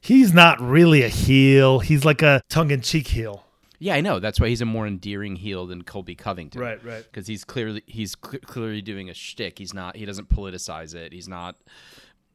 He's 0.00 0.34
not 0.34 0.60
really 0.60 1.02
a 1.02 1.08
heel. 1.08 1.78
He's 1.78 2.04
like 2.04 2.22
a 2.22 2.42
tongue 2.48 2.72
in 2.72 2.80
cheek 2.80 3.06
heel. 3.06 3.43
Yeah, 3.84 3.96
I 3.96 4.00
know. 4.00 4.18
That's 4.18 4.40
why 4.40 4.48
he's 4.48 4.62
a 4.62 4.64
more 4.64 4.86
endearing 4.86 5.36
heel 5.36 5.66
than 5.66 5.82
Colby 5.82 6.14
Covington. 6.14 6.58
Right, 6.58 6.82
right. 6.82 7.04
Because 7.04 7.26
he's 7.26 7.44
clearly 7.44 7.82
he's 7.84 8.16
cl- 8.24 8.40
clearly 8.40 8.80
doing 8.80 9.10
a 9.10 9.14
shtick. 9.14 9.58
He's 9.58 9.74
not. 9.74 9.94
He 9.94 10.06
doesn't 10.06 10.30
politicize 10.30 10.94
it. 10.94 11.12
He's 11.12 11.28
not. 11.28 11.56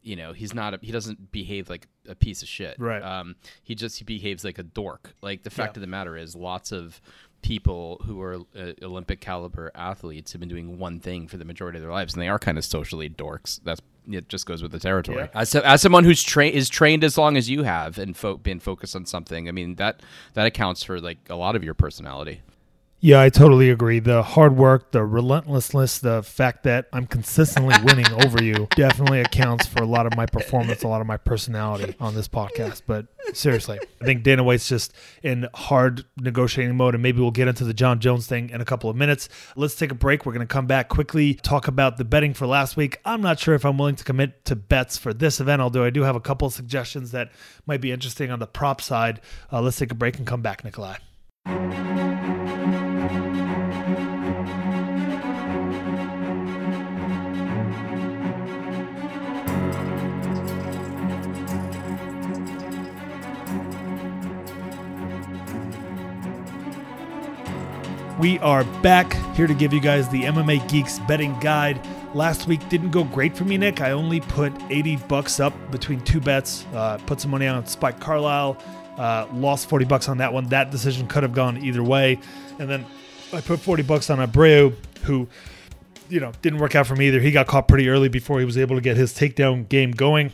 You 0.03 0.15
know, 0.15 0.31
he's 0.31 0.53
not. 0.53 0.75
A, 0.75 0.79
he 0.83 0.91
doesn't 0.91 1.31
behave 1.31 1.67
like 1.67 1.87
a 2.07 2.13
piece 2.13 2.43
of 2.43 2.47
shit. 2.47 2.75
Right. 2.77 3.01
Um. 3.01 3.35
He 3.63 3.73
just 3.73 3.97
he 3.97 4.03
behaves 4.03 4.43
like 4.43 4.59
a 4.59 4.63
dork. 4.63 5.15
Like 5.23 5.41
the 5.41 5.49
fact 5.49 5.75
yeah. 5.75 5.79
of 5.79 5.81
the 5.81 5.87
matter 5.87 6.15
is, 6.15 6.35
lots 6.35 6.71
of 6.71 7.01
people 7.41 7.99
who 8.05 8.21
are 8.21 8.41
uh, 8.55 8.73
Olympic 8.83 9.19
caliber 9.19 9.71
athletes 9.73 10.33
have 10.33 10.39
been 10.39 10.49
doing 10.49 10.77
one 10.77 10.99
thing 10.99 11.27
for 11.27 11.37
the 11.37 11.45
majority 11.45 11.79
of 11.79 11.81
their 11.81 11.91
lives, 11.91 12.13
and 12.13 12.21
they 12.21 12.29
are 12.29 12.37
kind 12.37 12.59
of 12.59 12.63
socially 12.63 13.09
dorks. 13.09 13.59
That's 13.63 13.81
it. 14.13 14.29
Just 14.29 14.45
goes 14.45 14.61
with 14.61 14.71
the 14.71 14.79
territory. 14.79 15.17
Yeah. 15.17 15.27
As, 15.33 15.53
as 15.55 15.81
someone 15.81 16.03
who's 16.03 16.23
trained 16.23 16.55
is 16.55 16.69
trained 16.69 17.03
as 17.03 17.17
long 17.17 17.37
as 17.37 17.49
you 17.49 17.63
have 17.63 17.97
and 17.97 18.15
fo- 18.15 18.37
been 18.37 18.59
focused 18.59 18.95
on 18.95 19.05
something, 19.05 19.47
I 19.47 19.51
mean 19.51 19.75
that 19.75 20.01
that 20.33 20.45
accounts 20.45 20.83
for 20.83 20.99
like 20.99 21.19
a 21.29 21.35
lot 21.35 21.55
of 21.55 21.63
your 21.63 21.73
personality. 21.73 22.41
Yeah, 23.01 23.21
I 23.21 23.29
totally 23.29 23.69
agree. 23.69 23.99
The 23.99 24.21
hard 24.21 24.57
work, 24.57 24.91
the 24.91 25.05
relentlessness, 25.05 25.99
the 25.99 26.21
fact 26.21 26.63
that 26.63 26.87
I'm 26.91 27.07
consistently 27.07 27.73
winning 27.85 28.11
over 28.25 28.43
you 28.43 28.67
definitely 28.75 29.21
accounts 29.21 29.65
for 29.65 29.81
a 29.81 29.85
lot 29.85 30.05
of 30.05 30.17
my 30.17 30.25
performance, 30.25 30.83
a 30.83 30.87
lot 30.89 30.99
of 30.99 31.07
my 31.07 31.15
personality 31.15 31.95
on 32.01 32.13
this 32.13 32.27
podcast. 32.27 32.81
But 32.85 33.05
seriously, 33.31 33.79
I 34.01 34.05
think 34.05 34.23
Dana 34.23 34.43
White's 34.43 34.67
just 34.67 34.93
in 35.23 35.47
hard 35.53 36.03
negotiating 36.17 36.75
mode, 36.75 36.93
and 36.93 37.01
maybe 37.01 37.21
we'll 37.21 37.31
get 37.31 37.47
into 37.47 37.63
the 37.63 37.73
John 37.73 38.01
Jones 38.01 38.27
thing 38.27 38.49
in 38.49 38.59
a 38.59 38.65
couple 38.65 38.89
of 38.89 38.97
minutes. 38.97 39.29
Let's 39.55 39.75
take 39.75 39.91
a 39.91 39.95
break. 39.95 40.25
We're 40.25 40.33
going 40.33 40.45
to 40.45 40.53
come 40.53 40.67
back 40.67 40.89
quickly, 40.89 41.35
talk 41.35 41.69
about 41.69 41.95
the 41.95 42.03
betting 42.03 42.33
for 42.33 42.47
last 42.47 42.75
week. 42.75 42.99
I'm 43.05 43.21
not 43.21 43.39
sure 43.39 43.55
if 43.55 43.65
I'm 43.65 43.77
willing 43.77 43.95
to 43.95 44.03
commit 44.03 44.43
to 44.43 44.57
bets 44.57 44.97
for 44.97 45.13
this 45.13 45.39
event, 45.39 45.61
although 45.61 45.85
I 45.85 45.89
do 45.89 46.03
have 46.03 46.17
a 46.17 46.21
couple 46.21 46.47
of 46.47 46.53
suggestions 46.53 47.11
that 47.11 47.31
might 47.65 47.79
be 47.79 47.93
interesting 47.93 48.29
on 48.29 48.39
the 48.39 48.47
prop 48.47 48.81
side. 48.81 49.21
Uh, 49.53 49.61
let's 49.61 49.77
take 49.77 49.91
a 49.91 49.95
break 49.95 50.17
and 50.17 50.27
come 50.27 50.41
back, 50.41 50.65
Nikolai. 50.65 50.97
We 68.19 68.37
are 68.39 68.65
back 68.81 69.13
here 69.33 69.47
to 69.47 69.53
give 69.53 69.71
you 69.71 69.79
guys 69.79 70.09
the 70.09 70.23
MMA 70.23 70.67
Geeks 70.67 70.99
betting 70.99 71.39
guide. 71.39 71.79
Last 72.13 72.47
week 72.47 72.67
didn't 72.67 72.91
go 72.91 73.05
great 73.05 73.33
for 73.33 73.45
me, 73.45 73.57
Nick. 73.57 73.79
I 73.79 73.91
only 73.91 74.19
put 74.19 74.51
80 74.69 74.97
bucks 75.07 75.39
up 75.39 75.53
between 75.71 76.01
two 76.01 76.19
bets. 76.19 76.65
Uh, 76.73 76.97
put 77.05 77.21
some 77.21 77.31
money 77.31 77.47
on 77.47 77.65
Spike 77.65 78.01
Carlyle. 78.01 78.61
Uh, 78.97 79.25
lost 79.31 79.69
40 79.69 79.85
bucks 79.85 80.09
on 80.09 80.17
that 80.17 80.33
one. 80.33 80.49
That 80.49 80.69
decision 80.69 81.07
could 81.07 81.23
have 81.23 81.31
gone 81.31 81.63
either 81.63 81.81
way. 81.81 82.19
And 82.59 82.69
then 82.69 82.85
I 83.31 83.39
put 83.39 83.61
40 83.61 83.83
bucks 83.83 84.09
on 84.09 84.17
Abreu, 84.17 84.75
who, 85.03 85.29
you 86.09 86.19
know, 86.19 86.33
didn't 86.41 86.59
work 86.59 86.75
out 86.75 86.87
for 86.87 86.97
me 86.97 87.07
either. 87.07 87.21
He 87.21 87.31
got 87.31 87.47
caught 87.47 87.69
pretty 87.69 87.87
early 87.87 88.09
before 88.09 88.39
he 88.39 88.45
was 88.45 88.57
able 88.57 88.75
to 88.75 88.81
get 88.81 88.97
his 88.97 89.13
takedown 89.13 89.69
game 89.69 89.91
going. 89.91 90.33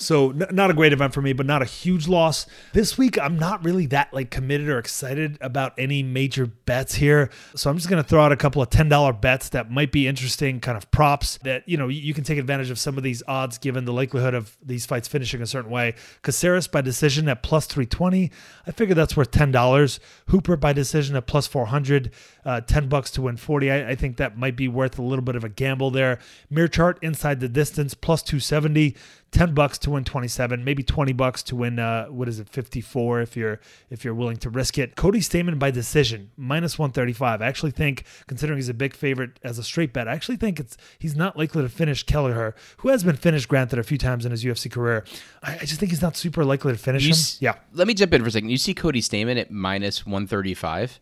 So 0.00 0.30
n- 0.30 0.46
not 0.50 0.70
a 0.70 0.74
great 0.74 0.92
event 0.92 1.12
for 1.12 1.20
me, 1.20 1.32
but 1.32 1.46
not 1.46 1.62
a 1.62 1.66
huge 1.66 2.08
loss. 2.08 2.46
This 2.72 2.96
week, 2.96 3.18
I'm 3.18 3.38
not 3.38 3.62
really 3.64 3.86
that 3.86 4.12
like 4.12 4.30
committed 4.30 4.68
or 4.68 4.78
excited 4.78 5.36
about 5.40 5.74
any 5.78 6.02
major 6.02 6.46
bets 6.46 6.94
here. 6.94 7.30
So 7.54 7.70
I'm 7.70 7.76
just 7.76 7.88
going 7.88 8.02
to 8.02 8.08
throw 8.08 8.22
out 8.22 8.32
a 8.32 8.36
couple 8.36 8.62
of 8.62 8.70
$10 8.70 9.20
bets 9.20 9.50
that 9.50 9.70
might 9.70 9.92
be 9.92 10.08
interesting 10.08 10.60
kind 10.60 10.76
of 10.76 10.90
props 10.90 11.38
that, 11.44 11.68
you 11.68 11.76
know, 11.76 11.88
you 11.88 12.14
can 12.14 12.24
take 12.24 12.38
advantage 12.38 12.70
of 12.70 12.78
some 12.78 12.96
of 12.96 13.02
these 13.02 13.22
odds 13.28 13.58
given 13.58 13.84
the 13.84 13.92
likelihood 13.92 14.34
of 14.34 14.56
these 14.64 14.86
fights 14.86 15.06
finishing 15.06 15.42
a 15.42 15.46
certain 15.46 15.70
way. 15.70 15.94
Caceres 16.22 16.66
by 16.66 16.80
decision 16.80 17.28
at 17.28 17.42
plus 17.42 17.66
320. 17.66 18.30
I 18.66 18.70
figure 18.70 18.94
that's 18.94 19.16
worth 19.16 19.30
$10. 19.30 19.98
Hooper 20.28 20.56
by 20.56 20.72
decision 20.72 21.14
at 21.16 21.26
plus 21.26 21.46
400. 21.46 22.10
Uh, 22.42 22.60
10 22.62 22.88
bucks 22.88 23.10
to 23.10 23.22
win 23.22 23.36
40. 23.36 23.70
I, 23.70 23.90
I, 23.90 23.94
think 23.94 24.16
that 24.16 24.38
might 24.38 24.56
be 24.56 24.66
worth 24.66 24.98
a 24.98 25.02
little 25.02 25.22
bit 25.22 25.36
of 25.36 25.44
a 25.44 25.50
gamble 25.50 25.90
there. 25.90 26.18
Meerschaert 26.50 26.96
inside 27.02 27.38
the 27.40 27.50
distance 27.50 27.92
plus 27.92 28.22
270. 28.22 28.96
10 29.32 29.54
bucks 29.54 29.78
to 29.78 29.90
win 29.90 30.02
27 30.04 30.64
maybe 30.64 30.82
20 30.82 31.12
bucks 31.12 31.42
to 31.44 31.54
win 31.54 31.78
uh, 31.78 32.06
what 32.06 32.28
is 32.28 32.40
it 32.40 32.48
54 32.48 33.20
if 33.20 33.36
you're 33.36 33.60
if 33.88 34.04
you're 34.04 34.14
willing 34.14 34.36
to 34.38 34.50
risk 34.50 34.76
it. 34.76 34.96
Cody 34.96 35.20
Stamann 35.20 35.58
by 35.58 35.70
decision 35.70 36.30
minus 36.36 36.78
135 36.78 37.40
i 37.40 37.46
actually 37.46 37.70
think 37.70 38.04
considering 38.26 38.58
he's 38.58 38.68
a 38.68 38.74
big 38.74 38.94
favorite 38.94 39.38
as 39.44 39.58
a 39.58 39.62
straight 39.62 39.92
bet 39.92 40.08
i 40.08 40.12
actually 40.12 40.36
think 40.36 40.58
it's 40.58 40.76
he's 40.98 41.14
not 41.14 41.36
likely 41.36 41.62
to 41.62 41.68
finish 41.68 42.02
kelleher 42.02 42.54
who 42.78 42.88
has 42.88 43.04
been 43.04 43.16
finished 43.16 43.48
granted 43.48 43.78
a 43.78 43.82
few 43.84 43.98
times 43.98 44.24
in 44.24 44.30
his 44.32 44.44
ufc 44.44 44.70
career. 44.70 45.04
I, 45.42 45.54
I 45.56 45.58
just 45.60 45.78
think 45.78 45.90
he's 45.90 46.02
not 46.02 46.16
super 46.16 46.44
likely 46.44 46.72
to 46.72 46.78
finish 46.78 47.02
you 47.04 47.10
him. 47.10 47.12
s- 47.12 47.38
yeah. 47.40 47.54
Let 47.72 47.86
me 47.86 47.94
jump 47.94 48.12
in 48.14 48.22
for 48.22 48.28
a 48.28 48.30
second. 48.32 48.50
You 48.50 48.58
see 48.58 48.74
cody 48.74 49.00
Stamann 49.00 49.38
at 49.40 49.50
minus 49.50 50.04
135 50.04 51.00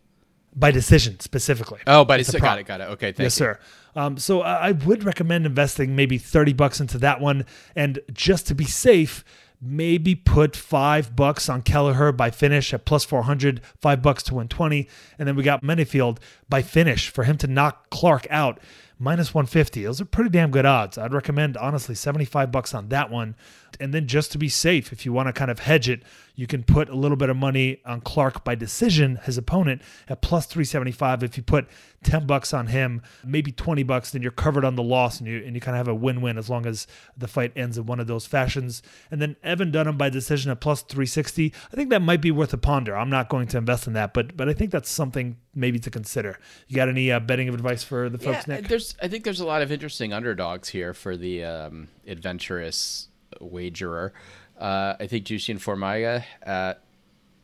by 0.55 0.71
decision 0.71 1.19
specifically. 1.19 1.79
Oh, 1.87 2.05
by 2.05 2.17
decision. 2.17 2.41
Got 2.41 2.59
it. 2.59 2.65
Got 2.65 2.81
it. 2.81 2.89
Okay. 2.89 3.07
Thank 3.07 3.19
you. 3.19 3.23
yes, 3.25 3.39
you. 3.39 3.45
sir. 3.45 3.59
Um, 3.95 4.17
so 4.17 4.41
I 4.41 4.71
would 4.71 5.03
recommend 5.03 5.45
investing 5.45 5.95
maybe 5.95 6.17
30 6.17 6.53
bucks 6.53 6.79
into 6.79 6.97
that 6.99 7.19
one. 7.19 7.45
And 7.75 7.99
just 8.13 8.47
to 8.47 8.55
be 8.55 8.65
safe, 8.65 9.23
maybe 9.61 10.15
put 10.15 10.55
five 10.55 11.15
bucks 11.15 11.49
on 11.49 11.61
Kelleher 11.61 12.11
by 12.11 12.31
finish 12.31 12.73
at 12.73 12.85
plus 12.85 13.03
400, 13.03 13.61
five 13.81 14.01
bucks 14.01 14.23
to 14.23 14.35
win 14.35 14.47
20. 14.47 14.87
And 15.17 15.27
then 15.27 15.35
we 15.35 15.43
got 15.43 15.63
Menifield 15.63 16.19
by 16.47 16.61
finish 16.61 17.09
for 17.09 17.23
him 17.23 17.37
to 17.37 17.47
knock 17.47 17.89
Clark 17.89 18.27
out 18.29 18.59
minus 18.99 19.33
150. 19.33 19.83
Those 19.83 20.01
are 20.01 20.05
pretty 20.05 20.29
damn 20.29 20.51
good 20.51 20.65
odds. 20.65 20.97
I'd 20.97 21.13
recommend 21.13 21.57
honestly 21.57 21.95
75 21.95 22.51
bucks 22.51 22.73
on 22.73 22.89
that 22.89 23.09
one. 23.09 23.35
And 23.79 23.93
then 23.93 24.07
just 24.07 24.31
to 24.33 24.37
be 24.37 24.49
safe, 24.49 24.91
if 24.91 25.05
you 25.05 25.13
want 25.13 25.27
to 25.27 25.33
kind 25.33 25.51
of 25.51 25.59
hedge 25.59 25.89
it, 25.89 26.03
you 26.39 26.47
can 26.47 26.63
put 26.63 26.87
a 26.87 26.95
little 26.95 27.17
bit 27.17 27.29
of 27.29 27.35
money 27.35 27.81
on 27.85 27.99
Clark 27.99 28.45
by 28.45 28.55
decision, 28.55 29.17
his 29.23 29.37
opponent, 29.37 29.81
at 30.07 30.21
plus 30.21 30.45
375. 30.45 31.21
If 31.21 31.35
you 31.35 31.43
put 31.43 31.67
10 32.03 32.25
bucks 32.25 32.53
on 32.53 32.67
him, 32.67 33.01
maybe 33.25 33.51
20 33.51 33.83
bucks, 33.83 34.11
then 34.11 34.21
you're 34.21 34.31
covered 34.31 34.63
on 34.63 34.75
the 34.75 34.81
loss 34.81 35.19
and 35.19 35.27
you 35.27 35.43
and 35.45 35.53
you 35.53 35.59
kind 35.59 35.75
of 35.75 35.85
have 35.85 35.89
a 35.89 35.93
win-win 35.93 36.37
as 36.37 36.49
long 36.49 36.65
as 36.65 36.87
the 37.17 37.27
fight 37.27 37.51
ends 37.57 37.77
in 37.77 37.87
one 37.87 37.99
of 37.99 38.07
those 38.07 38.25
fashions. 38.25 38.81
And 39.11 39.21
then 39.21 39.35
Evan 39.43 39.69
Dunham 39.69 39.97
by 39.97 40.09
decision 40.09 40.49
at 40.49 40.61
plus 40.61 40.81
360. 40.81 41.53
I 41.73 41.75
think 41.75 41.89
that 41.89 42.01
might 42.01 42.21
be 42.21 42.31
worth 42.31 42.53
a 42.53 42.57
ponder. 42.57 42.95
I'm 42.95 43.09
not 43.09 43.27
going 43.27 43.47
to 43.47 43.57
invest 43.57 43.85
in 43.85 43.91
that, 43.93 44.13
but 44.13 44.37
but 44.37 44.47
I 44.47 44.53
think 44.53 44.71
that's 44.71 44.89
something 44.89 45.35
maybe 45.53 45.77
to 45.79 45.91
consider. 45.91 46.39
You 46.69 46.75
got 46.77 46.87
any 46.87 47.11
uh, 47.11 47.19
betting 47.19 47.49
of 47.49 47.53
advice 47.53 47.83
for 47.83 48.07
the 48.07 48.17
folks, 48.17 48.47
yeah, 48.47 48.55
Nick? 48.55 48.69
There's 48.69 48.95
I 49.01 49.09
think 49.09 49.25
there's 49.25 49.41
a 49.41 49.45
lot 49.45 49.61
of 49.61 49.73
interesting 49.73 50.13
underdogs 50.13 50.69
here 50.69 50.93
for 50.93 51.17
the 51.17 51.43
um, 51.43 51.89
adventurous 52.07 53.08
wagerer. 53.41 54.13
Uh, 54.57 54.95
I 54.99 55.07
think 55.07 55.25
Juicy 55.25 55.53
and 55.53 55.61
Formiga 55.61 56.23
at 56.43 56.83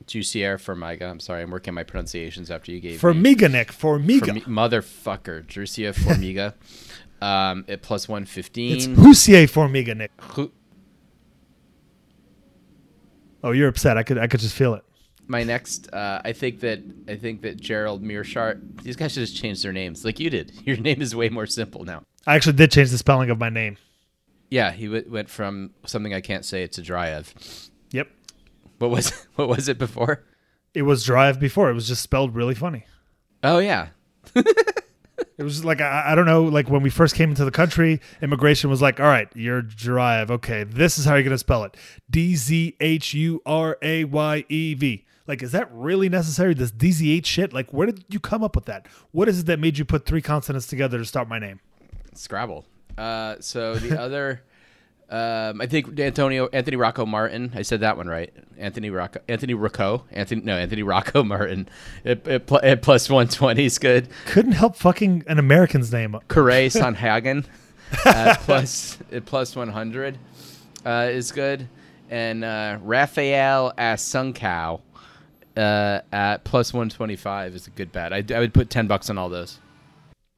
Juicier 0.07 0.57
Formiga. 0.57 1.03
I'm 1.09 1.19
sorry, 1.21 1.41
I'm 1.41 1.51
working 1.51 1.73
my 1.73 1.83
pronunciations 1.83 2.51
after 2.51 2.71
you 2.71 2.79
gave 2.81 2.99
Formiga, 2.99 3.43
me. 3.43 3.47
Nick. 3.49 3.71
Formiga. 3.71 4.19
Formi- 4.21 4.43
motherfucker. 4.43 5.47
Juicier 5.47 5.93
Formiga. 5.93 6.53
um, 7.21 7.63
at 7.69 7.81
plus 7.81 8.07
115. 8.09 8.75
It's 8.75 8.85
Hussier 8.87 9.47
Formiga, 9.47 9.95
Nick. 9.95 10.11
Who- 10.21 10.51
oh, 13.43 13.51
you're 13.51 13.67
upset. 13.69 13.97
I 13.97 14.03
could 14.03 14.17
I 14.17 14.27
could 14.27 14.39
just 14.41 14.55
feel 14.55 14.73
it. 14.73 14.83
my 15.27 15.43
next 15.43 15.91
uh, 15.93 16.21
I 16.23 16.33
think 16.33 16.59
that 16.59 16.79
I 17.07 17.15
think 17.15 17.41
that 17.43 17.59
Gerald 17.59 18.03
Meerschaert 18.03 18.83
these 18.83 18.95
guys 18.95 19.13
should 19.13 19.21
just 19.21 19.37
change 19.37 19.63
their 19.63 19.73
names 19.73 20.03
like 20.05 20.19
you 20.19 20.29
did. 20.29 20.51
Your 20.65 20.77
name 20.77 21.01
is 21.01 21.15
way 21.15 21.29
more 21.29 21.45
simple 21.47 21.85
now. 21.85 22.03
I 22.27 22.35
actually 22.35 22.53
did 22.53 22.71
change 22.71 22.89
the 22.91 22.97
spelling 22.97 23.29
of 23.29 23.39
my 23.39 23.49
name. 23.49 23.77
Yeah, 24.49 24.71
he 24.71 24.85
w- 24.85 25.05
went 25.09 25.29
from 25.29 25.71
something 25.85 26.13
I 26.13 26.21
can't 26.21 26.45
say 26.45 26.67
to 26.67 26.81
Dryev. 26.81 27.69
Yep. 27.91 28.09
What 28.79 28.91
was 28.91 29.09
what 29.35 29.47
was 29.49 29.67
it 29.67 29.77
before? 29.77 30.23
It 30.73 30.83
was 30.83 31.03
drive 31.03 31.39
before. 31.39 31.69
It 31.69 31.73
was 31.73 31.87
just 31.87 32.01
spelled 32.01 32.35
really 32.35 32.55
funny. 32.55 32.85
Oh 33.43 33.59
yeah. 33.59 33.89
It 35.37 35.43
was 35.43 35.65
like 35.65 35.81
I, 35.81 36.11
I 36.11 36.15
don't 36.15 36.25
know, 36.25 36.43
like 36.43 36.69
when 36.69 36.81
we 36.81 36.89
first 36.89 37.15
came 37.15 37.29
into 37.29 37.43
the 37.43 37.51
country, 37.51 37.99
immigration 38.21 38.69
was 38.69 38.81
like, 38.81 38.99
"All 39.01 39.05
right, 39.05 39.27
you're 39.35 39.61
drive. 39.61 40.31
Okay, 40.31 40.63
this 40.63 40.97
is 40.97 41.05
how 41.05 41.15
you're 41.15 41.23
gonna 41.23 41.37
spell 41.37 41.63
it: 41.65 41.75
D 42.09 42.35
Z 42.35 42.75
H 42.79 43.13
U 43.13 43.41
R 43.45 43.77
A 43.81 44.05
Y 44.05 44.45
E 44.47 44.73
V." 44.73 45.05
Like, 45.27 45.41
is 45.41 45.51
that 45.53 45.69
really 45.73 46.07
necessary? 46.07 46.53
This 46.53 46.71
DZH 46.71 47.25
shit? 47.25 47.51
Like, 47.51 47.73
where 47.73 47.87
did 47.87 48.05
you 48.09 48.19
come 48.19 48.43
up 48.43 48.55
with 48.55 48.65
that? 48.65 48.87
What 49.11 49.27
is 49.27 49.39
it 49.39 49.45
that 49.47 49.59
made 49.59 49.77
you 49.77 49.83
put 49.83 50.05
three 50.05 50.21
consonants 50.21 50.67
together 50.67 50.99
to 50.99 51.05
start 51.05 51.27
my 51.27 51.39
name? 51.39 51.59
Scrabble. 52.13 52.65
Uh, 52.97 53.35
so 53.39 53.75
the 53.75 53.99
other, 54.01 54.41
um, 55.09 55.61
I 55.61 55.67
think 55.67 55.99
Antonio 55.99 56.47
Anthony 56.51 56.77
Rocco 56.77 57.05
Martin. 57.05 57.51
I 57.55 57.61
said 57.61 57.81
that 57.81 57.97
one 57.97 58.07
right. 58.07 58.33
Anthony 58.57 58.89
Rocco 58.89 59.19
Anthony 59.27 59.53
Rocco 59.53 60.05
Anthony 60.11 60.41
no 60.41 60.57
Anthony 60.57 60.83
Rocco 60.83 61.23
Martin. 61.25 61.67
It, 62.03 62.25
it, 62.27 62.47
pl- 62.47 62.61
at 62.63 62.81
plus 62.81 63.09
one 63.09 63.27
twenty 63.27 63.65
is 63.65 63.77
good. 63.77 64.07
Couldn't 64.25 64.53
help 64.53 64.75
fucking 64.75 65.23
an 65.27 65.39
American's 65.39 65.91
name. 65.91 66.17
Correa 66.27 66.69
Sandhagen 66.69 67.45
at 68.05 68.39
plus 68.41 68.97
at 69.11 69.25
plus 69.25 69.55
one 69.55 69.69
hundred 69.69 70.17
uh, 70.85 71.09
is 71.11 71.31
good, 71.31 71.67
and 72.09 72.43
uh, 72.43 72.77
Rafael 72.81 73.73
Assunção 73.77 74.81
uh, 75.57 75.99
at 76.11 76.43
plus 76.43 76.73
one 76.73 76.89
twenty 76.89 77.15
five 77.15 77.55
is 77.55 77.67
a 77.67 77.71
good 77.71 77.91
bet. 77.91 78.11
I, 78.13 78.23
I 78.33 78.39
would 78.39 78.53
put 78.53 78.69
ten 78.69 78.87
bucks 78.87 79.09
on 79.09 79.17
all 79.17 79.29
those. 79.29 79.59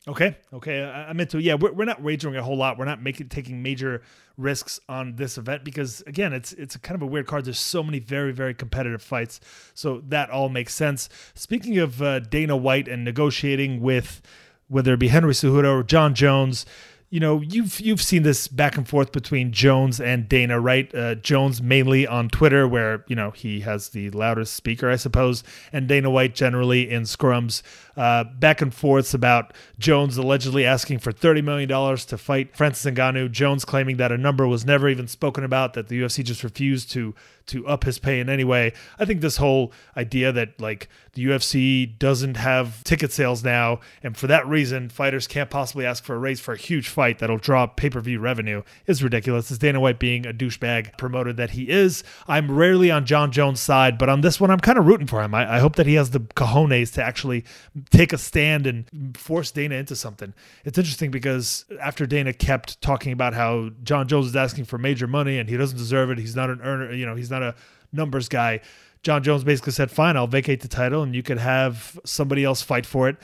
Okay, 0.07 0.37
okay, 0.53 0.83
I- 0.83 1.09
I'm 1.09 1.19
into. 1.19 1.39
Yeah, 1.39 1.55
we're, 1.55 1.73
we're 1.73 1.85
not 1.85 2.01
wagering 2.01 2.37
a 2.37 2.43
whole 2.43 2.55
lot. 2.55 2.77
We're 2.77 2.85
not 2.85 3.01
making 3.01 3.27
taking 3.27 3.61
major 3.61 4.01
risks 4.37 4.79
on 4.87 5.15
this 5.17 5.37
event 5.37 5.65
because 5.65 6.01
again, 6.07 6.31
it's 6.31 6.53
it's 6.53 6.77
kind 6.77 6.95
of 6.95 7.01
a 7.01 7.05
weird 7.05 7.27
card. 7.27 7.43
There's 7.45 7.59
so 7.59 7.83
many 7.83 7.99
very 7.99 8.31
very 8.31 8.53
competitive 8.53 9.01
fights, 9.01 9.41
so 9.73 10.01
that 10.07 10.29
all 10.29 10.47
makes 10.47 10.73
sense. 10.73 11.09
Speaking 11.33 11.77
of 11.77 12.01
uh, 12.01 12.19
Dana 12.19 12.55
White 12.55 12.87
and 12.87 13.03
negotiating 13.03 13.81
with 13.81 14.21
whether 14.69 14.93
it 14.93 14.99
be 14.99 15.09
Henry 15.09 15.33
Cejudo 15.33 15.79
or 15.79 15.83
John 15.83 16.15
Jones. 16.15 16.65
You 17.09 17.21
know, 17.21 17.39
you've 17.39 17.79
you've 17.79 18.01
seen 18.01 18.23
this 18.23 18.49
back 18.49 18.75
and 18.75 18.85
forth 18.85 19.13
between 19.13 19.53
Jones 19.53 20.01
and 20.01 20.27
Dana, 20.27 20.59
right? 20.59 20.93
Uh, 20.93 21.15
Jones 21.15 21.61
mainly 21.61 22.05
on 22.05 22.27
Twitter, 22.27 22.67
where 22.67 23.05
you 23.07 23.15
know 23.15 23.31
he 23.31 23.61
has 23.61 23.87
the 23.89 24.09
loudest 24.09 24.53
speaker, 24.53 24.89
I 24.89 24.97
suppose, 24.97 25.41
and 25.71 25.87
Dana 25.87 26.09
White 26.09 26.35
generally 26.35 26.89
in 26.89 27.03
scrums 27.03 27.61
uh, 27.97 28.23
back 28.23 28.61
and 28.61 28.73
forths 28.73 29.13
about 29.13 29.53
Jones 29.79 30.17
allegedly 30.17 30.65
asking 30.65 30.99
for 30.99 31.11
$30 31.11 31.43
million 31.43 31.67
to 31.97 32.17
fight 32.17 32.55
Francis 32.55 32.91
Ngannou. 32.91 33.31
Jones 33.31 33.65
claiming 33.65 33.97
that 33.97 34.11
a 34.11 34.17
number 34.17 34.47
was 34.47 34.65
never 34.65 34.87
even 34.87 35.07
spoken 35.07 35.43
about, 35.43 35.73
that 35.73 35.87
the 35.87 36.01
UFC 36.01 36.23
just 36.23 36.43
refused 36.43 36.91
to 36.91 37.15
to 37.47 37.65
up 37.65 37.85
his 37.85 37.97
pay 37.97 38.19
in 38.19 38.29
any 38.29 38.43
way. 38.43 38.73
I 38.99 39.05
think 39.05 39.21
this 39.21 39.37
whole 39.37 39.71
idea 39.95 40.31
that 40.33 40.59
like 40.59 40.89
the 41.13 41.25
UFC 41.25 41.97
doesn't 41.97 42.35
have 42.35 42.83
ticket 42.83 43.11
sales 43.11 43.43
now, 43.43 43.79
and 44.03 44.15
for 44.15 44.27
that 44.27 44.45
reason, 44.47 44.89
fighters 44.89 45.27
can't 45.27 45.49
possibly 45.49 45.85
ask 45.85 46.03
for 46.03 46.15
a 46.15 46.19
raise 46.19 46.39
for 46.39 46.53
a 46.53 46.57
huge 46.57 46.89
fight 46.89 47.19
that'll 47.19 47.37
draw 47.37 47.65
pay 47.65 47.89
per 47.89 47.99
view 48.01 48.19
revenue 48.19 48.63
is 48.85 49.03
ridiculous. 49.03 49.49
It's 49.49 49.57
Dana 49.57 49.79
White 49.79 49.99
being 49.99 50.27
a 50.27 50.33
douchebag 50.33 50.97
promoter 50.97 51.33
that 51.33 51.51
he 51.51 51.69
is. 51.69 52.03
I'm 52.27 52.51
rarely 52.51 52.91
on 52.91 53.05
John 53.05 53.31
Jones' 53.31 53.61
side, 53.61 53.97
but 53.97 54.09
on 54.09 54.21
this 54.21 54.39
one, 54.39 54.51
I'm 54.51 54.59
kind 54.59 54.77
of 54.77 54.85
rooting 54.85 55.07
for 55.07 55.23
him. 55.23 55.33
I, 55.33 55.55
I 55.55 55.59
hope 55.59 55.77
that 55.77 55.87
he 55.87 55.95
has 55.95 56.11
the 56.11 56.19
cojones 56.19 56.93
to 56.93 57.03
actually 57.03 57.45
take 57.89 58.13
a 58.13 58.17
stand 58.17 58.67
and 58.67 59.17
force 59.17 59.51
Dana 59.51 59.75
into 59.75 59.95
something. 59.95 60.33
It's 60.65 60.77
interesting 60.77 61.11
because 61.11 61.65
after 61.81 62.05
Dana 62.05 62.33
kept 62.33 62.81
talking 62.81 63.11
about 63.11 63.33
how 63.33 63.69
John 63.83 64.07
Jones 64.07 64.27
is 64.27 64.35
asking 64.35 64.65
for 64.65 64.77
major 64.77 65.07
money 65.07 65.37
and 65.39 65.49
he 65.49 65.57
doesn't 65.57 65.77
deserve 65.77 66.09
it, 66.11 66.17
he's 66.17 66.35
not 66.35 66.49
an 66.49 66.61
earner, 66.61 66.93
you 66.93 67.05
know, 67.05 67.15
he's 67.15 67.31
not 67.31 67.43
a 67.43 67.55
numbers 67.91 68.29
guy. 68.29 68.59
John 69.03 69.23
Jones 69.23 69.43
basically 69.43 69.73
said, 69.73 69.91
"Fine, 69.91 70.17
I'll 70.17 70.27
vacate 70.27 70.61
the 70.61 70.67
title 70.67 71.03
and 71.03 71.15
you 71.15 71.23
could 71.23 71.37
have 71.37 71.99
somebody 72.03 72.43
else 72.43 72.61
fight 72.61 72.85
for 72.85 73.07
it." 73.07 73.17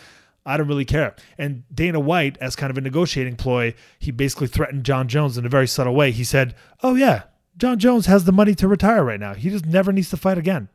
I 0.45 0.57
don't 0.57 0.68
really 0.68 0.86
care. 0.86 1.16
And 1.38 1.64
Dana 1.74 1.99
White, 1.99 2.38
as 2.41 2.55
kind 2.55 2.70
of 2.70 2.78
a 2.78 2.82
negotiating 2.82 3.38
ploy, 3.38 3.74
he 3.97 4.11
basically 4.11 4.47
threatened 4.47 4.84
John 4.84 5.07
Jones 5.07 5.38
in 5.38 5.45
a 5.45 5.49
very 5.49 5.68
subtle 5.68 5.95
way. 5.95 6.11
He 6.11 6.24
said, 6.24 6.53
"Oh 6.82 6.95
yeah, 6.95 7.24
John 7.57 7.80
Jones 7.80 8.07
has 8.07 8.26
the 8.26 8.32
money 8.32 8.53
to 8.55 8.68
retire 8.68 9.03
right 9.03 9.20
now. 9.20 9.34
He 9.34 9.49
just 9.49 9.66
never 9.66 9.91
needs 9.91 10.09
to 10.09 10.18
fight 10.18 10.38
again." 10.38 10.70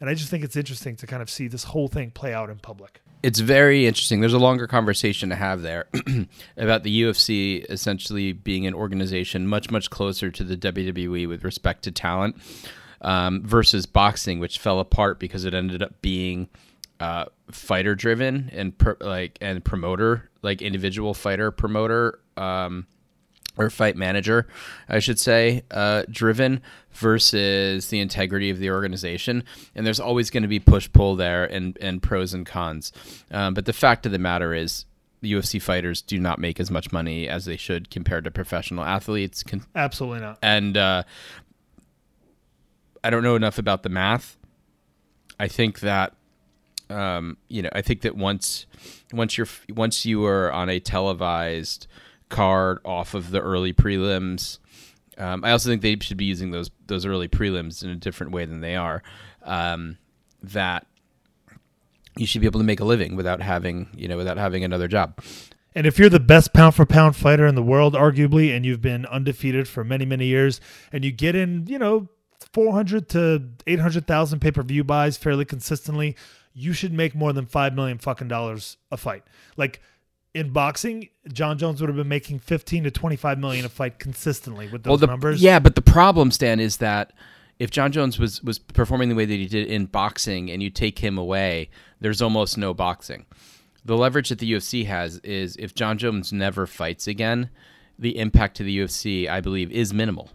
And 0.00 0.10
I 0.10 0.14
just 0.14 0.30
think 0.30 0.44
it's 0.44 0.56
interesting 0.56 0.96
to 0.96 1.06
kind 1.06 1.22
of 1.22 1.30
see 1.30 1.48
this 1.48 1.64
whole 1.64 1.88
thing 1.88 2.10
play 2.10 2.34
out 2.34 2.50
in 2.50 2.58
public. 2.58 3.00
It's 3.22 3.40
very 3.40 3.86
interesting. 3.86 4.20
There's 4.20 4.34
a 4.34 4.38
longer 4.38 4.66
conversation 4.66 5.30
to 5.30 5.36
have 5.36 5.62
there 5.62 5.86
about 6.58 6.82
the 6.82 7.02
UFC 7.02 7.64
essentially 7.70 8.32
being 8.32 8.66
an 8.66 8.74
organization 8.74 9.46
much, 9.46 9.70
much 9.70 9.88
closer 9.88 10.30
to 10.30 10.44
the 10.44 10.56
WWE 10.56 11.26
with 11.26 11.42
respect 11.42 11.84
to 11.84 11.90
talent 11.90 12.36
um, 13.00 13.42
versus 13.42 13.86
boxing, 13.86 14.40
which 14.40 14.58
fell 14.58 14.78
apart 14.78 15.18
because 15.18 15.44
it 15.44 15.54
ended 15.54 15.82
up 15.82 16.02
being 16.02 16.48
uh, 17.00 17.26
fighter 17.50 17.94
driven 17.94 18.50
and 18.52 18.76
per, 18.76 18.96
like 19.00 19.38
and 19.40 19.64
promoter, 19.64 20.30
like 20.42 20.60
individual 20.60 21.14
fighter 21.14 21.50
promoter. 21.50 22.18
Um, 22.36 22.86
or 23.56 23.70
fight 23.70 23.96
manager, 23.96 24.46
I 24.88 24.98
should 24.98 25.18
say, 25.18 25.62
uh, 25.70 26.02
driven 26.10 26.60
versus 26.92 27.88
the 27.88 28.00
integrity 28.00 28.50
of 28.50 28.58
the 28.58 28.70
organization. 28.70 29.44
And 29.74 29.86
there's 29.86 30.00
always 30.00 30.30
going 30.30 30.42
to 30.42 30.48
be 30.48 30.58
push 30.60 30.90
pull 30.92 31.14
there 31.16 31.44
and, 31.44 31.78
and 31.80 32.02
pros 32.02 32.34
and 32.34 32.44
cons. 32.44 32.92
Um, 33.30 33.54
but 33.54 33.64
the 33.66 33.72
fact 33.72 34.06
of 34.06 34.12
the 34.12 34.18
matter 34.18 34.54
is, 34.54 34.86
UFC 35.22 35.60
fighters 35.62 36.02
do 36.02 36.18
not 36.20 36.38
make 36.38 36.60
as 36.60 36.70
much 36.70 36.92
money 36.92 37.28
as 37.28 37.46
they 37.46 37.56
should 37.56 37.90
compared 37.90 38.24
to 38.24 38.30
professional 38.30 38.84
athletes. 38.84 39.42
Con- 39.42 39.64
Absolutely 39.74 40.20
not. 40.20 40.38
and 40.42 40.76
uh, 40.76 41.02
I 43.02 43.10
don't 43.10 43.22
know 43.22 43.34
enough 43.34 43.58
about 43.58 43.82
the 43.82 43.88
math. 43.88 44.36
I 45.40 45.48
think 45.48 45.80
that 45.80 46.14
um, 46.90 47.38
you 47.48 47.62
know, 47.62 47.70
I 47.72 47.80
think 47.80 48.02
that 48.02 48.16
once 48.16 48.66
once 49.12 49.38
you're 49.38 49.48
once 49.70 50.04
you 50.04 50.24
are 50.26 50.52
on 50.52 50.68
a 50.68 50.78
televised 50.78 51.86
card 52.28 52.78
off 52.84 53.14
of 53.14 53.30
the 53.30 53.40
early 53.40 53.72
prelims, 53.72 54.58
um, 55.18 55.44
I 55.44 55.52
also 55.52 55.70
think 55.70 55.82
they 55.82 55.96
should 56.00 56.16
be 56.16 56.24
using 56.24 56.50
those 56.50 56.70
those 56.86 57.06
early 57.06 57.28
prelims 57.28 57.82
in 57.82 57.90
a 57.90 57.96
different 57.96 58.32
way 58.32 58.44
than 58.44 58.60
they 58.60 58.76
are. 58.76 59.02
Um, 59.42 59.98
that 60.42 60.86
you 62.16 62.26
should 62.26 62.40
be 62.40 62.46
able 62.46 62.60
to 62.60 62.66
make 62.66 62.80
a 62.80 62.84
living 62.84 63.16
without 63.16 63.40
having 63.40 63.88
you 63.96 64.08
know 64.08 64.16
without 64.16 64.36
having 64.36 64.64
another 64.64 64.88
job. 64.88 65.20
And 65.74 65.86
if 65.86 65.98
you're 65.98 66.08
the 66.08 66.20
best 66.20 66.52
pound 66.52 66.74
for 66.74 66.86
pound 66.86 67.16
fighter 67.16 67.46
in 67.46 67.56
the 67.56 67.62
world, 67.62 67.94
arguably, 67.94 68.54
and 68.54 68.64
you've 68.64 68.80
been 68.80 69.06
undefeated 69.06 69.66
for 69.66 69.82
many, 69.82 70.04
many 70.04 70.26
years, 70.26 70.60
and 70.92 71.04
you 71.04 71.10
get 71.10 71.34
in, 71.34 71.66
you 71.66 71.80
know, 71.80 72.08
400 72.52 73.08
to 73.10 73.42
800,000 73.66 74.38
pay 74.38 74.52
per 74.52 74.62
view 74.62 74.84
buys 74.84 75.16
fairly 75.16 75.44
consistently, 75.44 76.14
you 76.52 76.72
should 76.72 76.92
make 76.92 77.16
more 77.16 77.32
than 77.32 77.46
5 77.46 77.74
million 77.74 77.98
fucking 77.98 78.28
dollars 78.28 78.76
a 78.92 78.96
fight. 78.96 79.24
Like, 79.56 79.80
in 80.34 80.50
boxing, 80.50 81.08
John 81.32 81.58
Jones 81.58 81.80
would 81.80 81.88
have 81.88 81.96
been 81.96 82.08
making 82.08 82.40
15 82.40 82.84
to 82.84 82.90
25 82.90 83.38
million 83.38 83.64
a 83.64 83.68
fight 83.68 83.98
consistently 83.98 84.68
with 84.68 84.82
those 84.82 84.90
well, 84.90 84.98
the, 84.98 85.06
numbers. 85.06 85.40
Yeah, 85.40 85.60
but 85.60 85.76
the 85.76 85.82
problem, 85.82 86.30
Stan, 86.32 86.58
is 86.60 86.78
that 86.78 87.12
if 87.58 87.70
John 87.70 87.92
Jones 87.92 88.18
was 88.18 88.42
was 88.42 88.58
performing 88.58 89.08
the 89.08 89.14
way 89.14 89.24
that 89.24 89.34
he 89.34 89.46
did 89.46 89.68
in 89.68 89.86
boxing, 89.86 90.50
and 90.50 90.62
you 90.62 90.70
take 90.70 90.98
him 90.98 91.16
away, 91.16 91.70
there's 92.00 92.20
almost 92.20 92.58
no 92.58 92.74
boxing. 92.74 93.26
The 93.84 93.96
leverage 93.96 94.30
that 94.30 94.38
the 94.40 94.50
UFC 94.50 94.86
has 94.86 95.18
is 95.18 95.56
if 95.56 95.74
John 95.74 95.98
Jones 95.98 96.32
never 96.32 96.66
fights 96.66 97.06
again, 97.06 97.50
the 97.98 98.18
impact 98.18 98.56
to 98.56 98.64
the 98.64 98.78
UFC, 98.78 99.28
I 99.28 99.40
believe, 99.40 99.70
is 99.70 99.94
minimal. 99.94 100.30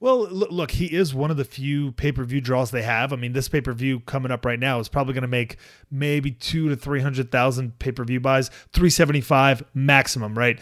Well, 0.00 0.26
look, 0.30 0.70
he 0.70 0.86
is 0.86 1.14
one 1.14 1.30
of 1.30 1.36
the 1.36 1.44
few 1.44 1.92
pay 1.92 2.10
per 2.10 2.24
view 2.24 2.40
draws 2.40 2.70
they 2.70 2.82
have. 2.82 3.12
I 3.12 3.16
mean, 3.16 3.34
this 3.34 3.48
pay 3.48 3.60
per 3.60 3.74
view 3.74 4.00
coming 4.00 4.32
up 4.32 4.46
right 4.46 4.58
now 4.58 4.80
is 4.80 4.88
probably 4.88 5.12
going 5.12 5.22
to 5.22 5.28
make 5.28 5.58
maybe 5.90 6.30
two 6.30 6.70
to 6.70 6.76
three 6.76 7.02
hundred 7.02 7.30
thousand 7.30 7.78
pay 7.78 7.92
per 7.92 8.04
view 8.04 8.18
buys, 8.18 8.50
three 8.72 8.88
seventy 8.88 9.20
five 9.20 9.62
maximum, 9.74 10.38
right? 10.38 10.58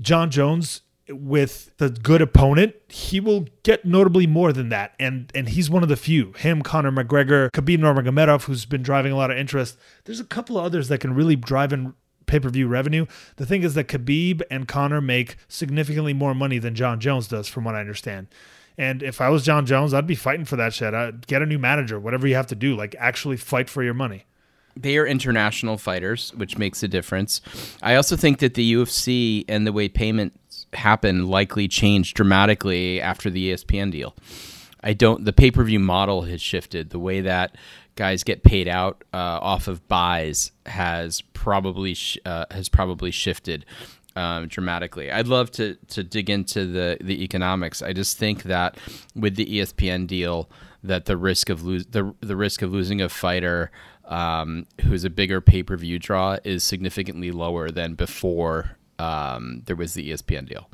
John 0.00 0.30
Jones 0.30 0.82
with 1.08 1.76
the 1.78 1.90
good 1.90 2.22
opponent, 2.22 2.74
he 2.88 3.18
will 3.18 3.46
get 3.62 3.84
notably 3.84 4.26
more 4.26 4.52
than 4.52 4.68
that, 4.68 4.94
and 5.00 5.32
and 5.34 5.48
he's 5.48 5.70
one 5.70 5.82
of 5.82 5.88
the 5.88 5.96
few. 5.96 6.32
Him, 6.34 6.62
Conor 6.62 6.92
McGregor, 6.92 7.50
Khabib 7.50 7.78
Nurmagomedov, 7.78 8.44
who's 8.44 8.66
been 8.66 8.82
driving 8.82 9.12
a 9.12 9.16
lot 9.16 9.30
of 9.30 9.38
interest. 9.38 9.78
There's 10.04 10.20
a 10.20 10.24
couple 10.24 10.58
of 10.58 10.64
others 10.64 10.88
that 10.88 10.98
can 10.98 11.14
really 11.14 11.36
drive 11.36 11.72
in 11.72 11.94
pay 12.26 12.40
per 12.40 12.50
view 12.50 12.68
revenue. 12.68 13.06
The 13.36 13.46
thing 13.46 13.62
is 13.62 13.74
that 13.74 13.88
Khabib 13.88 14.42
and 14.50 14.68
Conor 14.68 15.00
make 15.00 15.36
significantly 15.48 16.12
more 16.12 16.34
money 16.34 16.58
than 16.58 16.74
John 16.74 17.00
Jones 17.00 17.28
does, 17.28 17.48
from 17.48 17.64
what 17.64 17.74
I 17.74 17.80
understand. 17.80 18.28
And 18.82 19.00
if 19.00 19.20
I 19.20 19.28
was 19.28 19.44
John 19.44 19.64
Jones, 19.64 19.94
I'd 19.94 20.08
be 20.08 20.16
fighting 20.16 20.44
for 20.44 20.56
that 20.56 20.74
shit. 20.74 20.92
I'd 20.92 21.24
get 21.28 21.40
a 21.40 21.46
new 21.46 21.58
manager, 21.58 22.00
whatever 22.00 22.26
you 22.26 22.34
have 22.34 22.48
to 22.48 22.56
do. 22.56 22.74
Like 22.74 22.96
actually 22.98 23.36
fight 23.36 23.70
for 23.70 23.84
your 23.84 23.94
money. 23.94 24.24
They 24.74 24.98
are 24.98 25.06
international 25.06 25.78
fighters, 25.78 26.32
which 26.34 26.58
makes 26.58 26.82
a 26.82 26.88
difference. 26.88 27.40
I 27.80 27.94
also 27.94 28.16
think 28.16 28.40
that 28.40 28.54
the 28.54 28.74
UFC 28.74 29.44
and 29.46 29.68
the 29.68 29.72
way 29.72 29.88
payments 29.88 30.66
happen 30.72 31.28
likely 31.28 31.68
changed 31.68 32.16
dramatically 32.16 33.00
after 33.00 33.30
the 33.30 33.52
ESPN 33.52 33.92
deal. 33.92 34.16
I 34.82 34.94
don't. 34.94 35.24
The 35.24 35.32
pay 35.32 35.52
per 35.52 35.62
view 35.62 35.78
model 35.78 36.22
has 36.22 36.42
shifted. 36.42 36.90
The 36.90 36.98
way 36.98 37.20
that 37.20 37.56
guys 37.94 38.24
get 38.24 38.42
paid 38.42 38.66
out 38.66 39.04
uh, 39.14 39.38
off 39.40 39.68
of 39.68 39.86
buys 39.86 40.50
has 40.66 41.20
probably 41.34 41.94
sh- 41.94 42.18
uh, 42.24 42.46
has 42.50 42.68
probably 42.68 43.12
shifted 43.12 43.64
um, 44.16 44.48
dramatically. 44.48 45.10
I'd 45.10 45.28
love 45.28 45.50
to 45.52 45.76
to 45.88 46.02
dig 46.02 46.30
into 46.30 46.66
the 46.66 46.98
the 47.00 47.22
economics. 47.22 47.82
I 47.82 47.92
just 47.92 48.18
think 48.18 48.44
that 48.44 48.76
with 49.14 49.36
the 49.36 49.46
ESPN 49.46 50.06
deal, 50.06 50.48
that 50.82 51.06
the 51.06 51.16
risk 51.16 51.48
of 51.48 51.62
lose 51.62 51.86
the 51.86 52.14
the 52.20 52.36
risk 52.36 52.62
of 52.62 52.72
losing 52.72 53.00
a 53.00 53.08
fighter 53.08 53.70
um, 54.04 54.66
who's 54.82 55.04
a 55.04 55.10
bigger 55.10 55.40
pay 55.40 55.62
per 55.62 55.76
view 55.76 55.98
draw 55.98 56.38
is 56.44 56.64
significantly 56.64 57.30
lower 57.30 57.70
than 57.70 57.94
before 57.94 58.76
um, 58.98 59.62
there 59.66 59.76
was 59.76 59.94
the 59.94 60.10
ESPN 60.10 60.48
deal. 60.48 60.68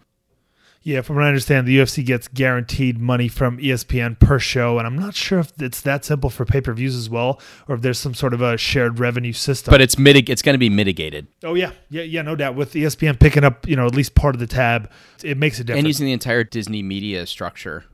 Yeah, 0.89 1.03
from 1.03 1.17
what 1.17 1.27
I 1.27 1.29
understand, 1.29 1.69
the 1.69 1.77
UFC 1.77 2.03
gets 2.03 2.29
guaranteed 2.29 2.99
money 2.99 3.29
from 3.29 3.59
ESPN 3.59 4.19
per 4.19 4.39
show, 4.39 4.79
and 4.79 4.87
I'm 4.87 4.99
not 4.99 5.15
sure 5.15 5.39
if 5.39 5.53
it's 5.61 5.83
that 5.83 6.03
simple 6.03 6.31
for 6.31 6.47
pay 6.47 6.63
per 6.63 6.73
views 6.73 6.97
as 6.97 7.11
well, 7.11 7.43
or 7.69 7.75
if 7.75 7.83
there's 7.83 7.99
some 7.99 8.15
sort 8.15 8.33
of 8.33 8.41
a 8.41 8.57
shared 8.57 8.99
revenue 8.99 9.35
system. 9.35 9.71
But 9.71 9.83
it's 9.83 9.97
mitig- 9.97 10.31
It's 10.31 10.41
going 10.41 10.55
to 10.55 10.59
be 10.59 10.71
mitigated. 10.71 11.27
Oh 11.45 11.53
yeah, 11.53 11.73
yeah, 11.91 12.05
yeah, 12.05 12.23
no 12.23 12.35
doubt. 12.37 12.55
With 12.55 12.73
ESPN 12.73 13.21
picking 13.21 13.45
up, 13.45 13.69
you 13.69 13.77
know, 13.77 13.85
at 13.85 13.95
least 13.95 14.15
part 14.15 14.35
of 14.35 14.39
the 14.39 14.47
tab, 14.47 14.91
it 15.23 15.37
makes 15.37 15.61
a 15.61 15.65
difference. 15.65 15.81
And 15.81 15.87
using 15.89 16.07
the 16.07 16.13
entire 16.15 16.43
Disney 16.43 16.83
media 16.83 17.27
structure 17.27 17.85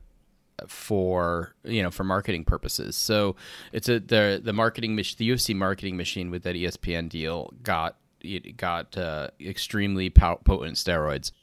for 0.65 1.53
you 1.65 1.83
know 1.83 1.91
for 1.91 2.05
marketing 2.05 2.45
purposes. 2.45 2.95
So 2.95 3.35
it's 3.73 3.89
a 3.89 3.99
the 3.99 4.39
the 4.41 4.53
marketing 4.53 4.95
mach- 4.95 5.17
the 5.17 5.29
UFC 5.31 5.53
marketing 5.53 5.97
machine 5.97 6.31
with 6.31 6.43
that 6.43 6.55
ESPN 6.55 7.09
deal 7.09 7.53
got 7.61 7.97
it 8.21 8.55
got 8.55 8.97
uh, 8.97 9.31
extremely 9.41 10.09
potent 10.09 10.77
steroids. 10.77 11.33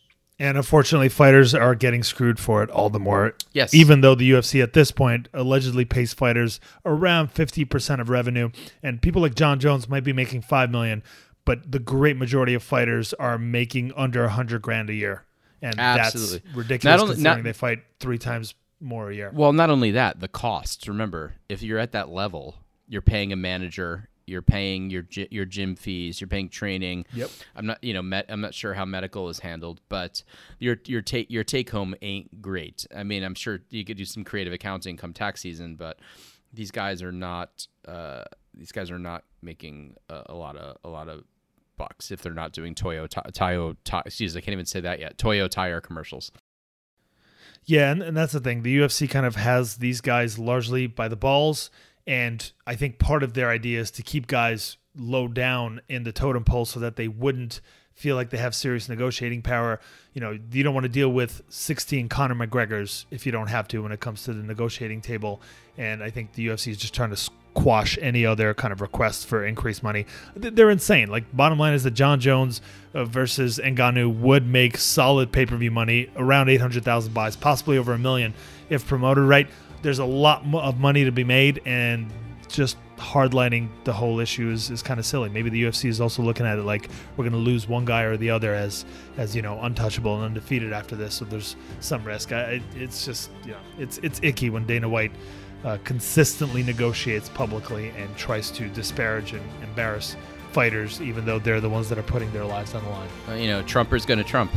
And 0.42 0.56
unfortunately, 0.56 1.08
fighters 1.08 1.54
are 1.54 1.76
getting 1.76 2.02
screwed 2.02 2.40
for 2.40 2.64
it 2.64 2.70
all 2.70 2.90
the 2.90 2.98
more. 2.98 3.34
Yes. 3.52 3.72
Even 3.72 4.00
though 4.00 4.16
the 4.16 4.28
UFC 4.28 4.60
at 4.60 4.72
this 4.72 4.90
point 4.90 5.28
allegedly 5.32 5.84
pays 5.84 6.12
fighters 6.12 6.58
around 6.84 7.32
50% 7.32 8.00
of 8.00 8.08
revenue, 8.08 8.50
and 8.82 9.00
people 9.00 9.22
like 9.22 9.36
John 9.36 9.60
Jones 9.60 9.88
might 9.88 10.02
be 10.02 10.12
making 10.12 10.42
5 10.42 10.68
million, 10.68 11.04
but 11.44 11.70
the 11.70 11.78
great 11.78 12.16
majority 12.16 12.54
of 12.54 12.62
fighters 12.64 13.14
are 13.14 13.38
making 13.38 13.92
under 13.96 14.22
100 14.22 14.60
grand 14.62 14.90
a 14.90 14.94
year. 14.94 15.24
And 15.62 15.78
Absolutely. 15.78 16.38
that's 16.40 16.56
ridiculous 16.56 16.84
Not 16.84 17.00
only- 17.02 17.14
considering 17.14 17.36
not- 17.38 17.44
they 17.44 17.52
fight 17.52 17.78
three 18.00 18.18
times 18.18 18.54
more 18.80 19.10
a 19.10 19.14
year. 19.14 19.30
Well, 19.32 19.52
not 19.52 19.70
only 19.70 19.92
that, 19.92 20.18
the 20.18 20.26
costs. 20.26 20.88
Remember, 20.88 21.34
if 21.48 21.62
you're 21.62 21.78
at 21.78 21.92
that 21.92 22.08
level, 22.08 22.56
you're 22.88 23.00
paying 23.00 23.32
a 23.32 23.36
manager, 23.36 24.08
you're 24.26 24.42
paying 24.42 24.90
your 24.90 25.04
your 25.10 25.44
gym 25.44 25.76
fees, 25.76 26.20
you're 26.20 26.28
paying 26.28 26.48
training. 26.48 27.06
Yep. 27.14 27.30
I'm 27.56 27.66
not, 27.66 27.82
you 27.82 27.94
know, 27.94 28.02
met, 28.02 28.26
I'm 28.28 28.40
not 28.40 28.54
sure 28.54 28.74
how 28.74 28.84
medical 28.84 29.28
is 29.28 29.40
handled, 29.40 29.80
but 29.88 30.22
your 30.58 30.78
your 30.86 31.02
take 31.02 31.30
your 31.30 31.44
take 31.44 31.70
home 31.70 31.94
ain't 32.02 32.42
great. 32.42 32.86
I 32.94 33.02
mean, 33.02 33.22
I'm 33.22 33.34
sure 33.34 33.60
you 33.70 33.84
could 33.84 33.96
do 33.96 34.04
some 34.04 34.24
creative 34.24 34.52
accounting 34.52 34.96
come 34.96 35.12
tax 35.12 35.40
season, 35.40 35.76
but 35.76 35.98
these 36.52 36.70
guys 36.70 37.02
are 37.02 37.12
not 37.12 37.66
uh, 37.86 38.24
these 38.54 38.72
guys 38.72 38.90
are 38.90 38.98
not 38.98 39.24
making 39.42 39.96
a, 40.08 40.22
a 40.26 40.34
lot 40.34 40.56
of 40.56 40.76
a 40.84 40.88
lot 40.88 41.08
of 41.08 41.24
bucks 41.76 42.10
if 42.10 42.22
they're 42.22 42.34
not 42.34 42.52
doing 42.52 42.74
Toyo 42.74 43.06
Tayo 43.06 43.76
excuse 44.06 44.36
I 44.36 44.40
can't 44.40 44.52
even 44.52 44.66
say 44.66 44.80
that 44.80 45.00
yet. 45.00 45.18
Toyo 45.18 45.48
tire 45.48 45.80
commercials. 45.80 46.30
Yeah, 47.64 47.92
and, 47.92 48.02
and 48.02 48.16
that's 48.16 48.32
the 48.32 48.40
thing. 48.40 48.62
The 48.62 48.76
UFC 48.78 49.08
kind 49.08 49.24
of 49.24 49.36
has 49.36 49.76
these 49.76 50.00
guys 50.00 50.38
largely 50.38 50.88
by 50.88 51.08
the 51.08 51.16
balls, 51.16 51.70
and 52.06 52.50
I 52.66 52.74
think 52.74 52.98
part 52.98 53.22
of 53.22 53.34
their 53.34 53.50
idea 53.50 53.80
is 53.80 53.90
to 53.92 54.02
keep 54.02 54.26
guys 54.26 54.76
low 54.96 55.28
down 55.28 55.80
in 55.88 56.04
the 56.04 56.12
totem 56.12 56.44
pole 56.44 56.64
so 56.64 56.80
that 56.80 56.96
they 56.96 57.08
wouldn't 57.08 57.60
feel 57.94 58.16
like 58.16 58.30
they 58.30 58.38
have 58.38 58.54
serious 58.54 58.88
negotiating 58.88 59.42
power. 59.42 59.80
You 60.12 60.20
know, 60.20 60.38
you 60.50 60.62
don't 60.62 60.74
want 60.74 60.84
to 60.84 60.90
deal 60.90 61.10
with 61.10 61.42
16 61.48 62.08
Conor 62.08 62.34
McGregors 62.34 63.04
if 63.10 63.26
you 63.26 63.32
don't 63.32 63.48
have 63.48 63.68
to 63.68 63.82
when 63.82 63.92
it 63.92 64.00
comes 64.00 64.24
to 64.24 64.32
the 64.32 64.42
negotiating 64.42 65.00
table. 65.00 65.40
And 65.76 66.02
I 66.02 66.10
think 66.10 66.32
the 66.32 66.48
UFC 66.48 66.68
is 66.68 66.78
just 66.78 66.94
trying 66.94 67.10
to 67.10 67.16
squash 67.16 67.98
any 68.00 68.24
other 68.24 68.54
kind 68.54 68.72
of 68.72 68.80
requests 68.80 69.24
for 69.24 69.44
increased 69.44 69.82
money. 69.82 70.06
They're 70.34 70.70
insane. 70.70 71.10
Like, 71.10 71.34
bottom 71.36 71.58
line 71.58 71.74
is 71.74 71.84
that 71.84 71.92
John 71.92 72.18
Jones 72.18 72.60
uh, 72.94 73.04
versus 73.04 73.60
Ngannou 73.62 74.18
would 74.20 74.46
make 74.46 74.78
solid 74.78 75.32
pay 75.32 75.46
per 75.46 75.56
view 75.56 75.70
money 75.70 76.10
around 76.16 76.48
800,000 76.48 77.12
buys, 77.12 77.36
possibly 77.36 77.78
over 77.78 77.92
a 77.92 77.98
million 77.98 78.34
if 78.68 78.86
promoted 78.86 79.24
right. 79.24 79.48
There's 79.82 79.98
a 79.98 80.04
lot 80.04 80.44
of 80.54 80.78
money 80.78 81.04
to 81.04 81.12
be 81.12 81.24
made, 81.24 81.60
and 81.64 82.10
just 82.48 82.76
hardlining 82.96 83.68
the 83.84 83.92
whole 83.92 84.20
issue 84.20 84.50
is, 84.50 84.70
is 84.70 84.82
kind 84.82 85.00
of 85.00 85.06
silly. 85.06 85.28
Maybe 85.28 85.50
the 85.50 85.64
UFC 85.64 85.86
is 85.86 86.00
also 86.00 86.22
looking 86.22 86.46
at 86.46 86.58
it 86.58 86.62
like 86.62 86.88
we're 87.16 87.24
going 87.24 87.32
to 87.32 87.38
lose 87.38 87.68
one 87.68 87.84
guy 87.84 88.02
or 88.02 88.16
the 88.16 88.30
other 88.30 88.54
as 88.54 88.84
as 89.16 89.34
you 89.34 89.42
know 89.42 89.60
untouchable 89.62 90.14
and 90.16 90.24
undefeated 90.24 90.72
after 90.72 90.94
this. 90.94 91.14
So 91.14 91.24
there's 91.24 91.56
some 91.80 92.04
risk. 92.04 92.32
I, 92.32 92.62
it's 92.76 93.04
just 93.04 93.30
you 93.44 93.52
know 93.52 93.58
it's 93.78 93.98
it's 93.98 94.20
icky 94.22 94.50
when 94.50 94.66
Dana 94.66 94.88
White 94.88 95.12
uh, 95.64 95.78
consistently 95.84 96.62
negotiates 96.62 97.28
publicly 97.28 97.90
and 97.90 98.14
tries 98.16 98.50
to 98.52 98.68
disparage 98.68 99.32
and 99.32 99.42
embarrass 99.62 100.16
fighters, 100.52 101.00
even 101.00 101.24
though 101.24 101.38
they're 101.38 101.60
the 101.60 101.68
ones 101.68 101.88
that 101.88 101.98
are 101.98 102.04
putting 102.04 102.30
their 102.32 102.44
lives 102.44 102.74
on 102.74 102.84
the 102.84 102.90
line. 102.90 103.08
Uh, 103.28 103.32
you 103.34 103.48
know, 103.48 103.62
Trumper's 103.62 104.04
going 104.04 104.18
to 104.18 104.24
Trump. 104.24 104.52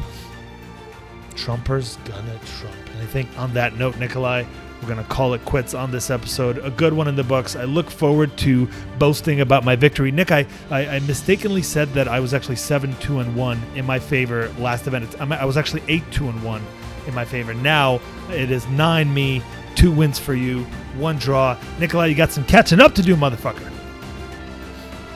Trumper's 1.36 1.98
gonna 2.06 2.40
Trump. 2.60 2.76
And 2.94 3.02
I 3.02 3.06
think 3.06 3.30
on 3.38 3.54
that 3.54 3.76
note, 3.76 3.98
Nikolai, 3.98 4.46
we're 4.86 4.94
going 4.94 5.06
to 5.06 5.12
call 5.12 5.34
it 5.34 5.44
quits 5.46 5.74
on 5.74 5.90
this 5.90 6.12
episode. 6.12 6.60
A 6.60 6.70
good 6.70 6.94
one 6.94 7.08
in 7.08 7.16
the 7.16 7.24
books. 7.24 7.56
I 7.56 7.64
look 7.64 7.90
forward 7.90 8.38
to 8.38 8.70
boasting 9.00 9.42
about 9.42 9.64
my 9.64 9.76
victory. 9.76 10.12
Nick, 10.12 10.32
I, 10.32 10.46
I, 10.70 10.88
I 10.88 11.00
mistakenly 11.00 11.64
said 11.64 11.92
that 11.94 12.08
I 12.08 12.20
was 12.20 12.36
actually 12.36 12.58
7 12.58 12.96
2 12.98 13.20
and 13.20 13.36
1 13.36 13.62
in 13.76 13.84
my 13.84 13.98
favor 13.98 14.50
last 14.60 14.86
event. 14.86 15.06
It's, 15.06 15.16
I 15.16 15.46
was 15.46 15.58
actually 15.58 15.82
8 15.88 16.04
2 16.12 16.30
and 16.30 16.44
1 16.44 16.62
in 17.08 17.16
my 17.16 17.26
favor. 17.26 17.56
Now 17.56 18.00
it 18.30 18.52
is 18.52 18.68
9 18.68 19.12
me, 19.12 19.42
2 19.74 19.92
wins 19.92 20.20
for 20.20 20.36
you, 20.36 20.64
1 20.98 21.18
draw. 21.18 21.58
Nikolai, 21.80 22.06
you 22.06 22.16
got 22.16 22.32
some 22.32 22.46
catching 22.46 22.80
up 22.80 22.94
to 22.96 23.02
do, 23.02 23.16
motherfucker. 23.16 23.72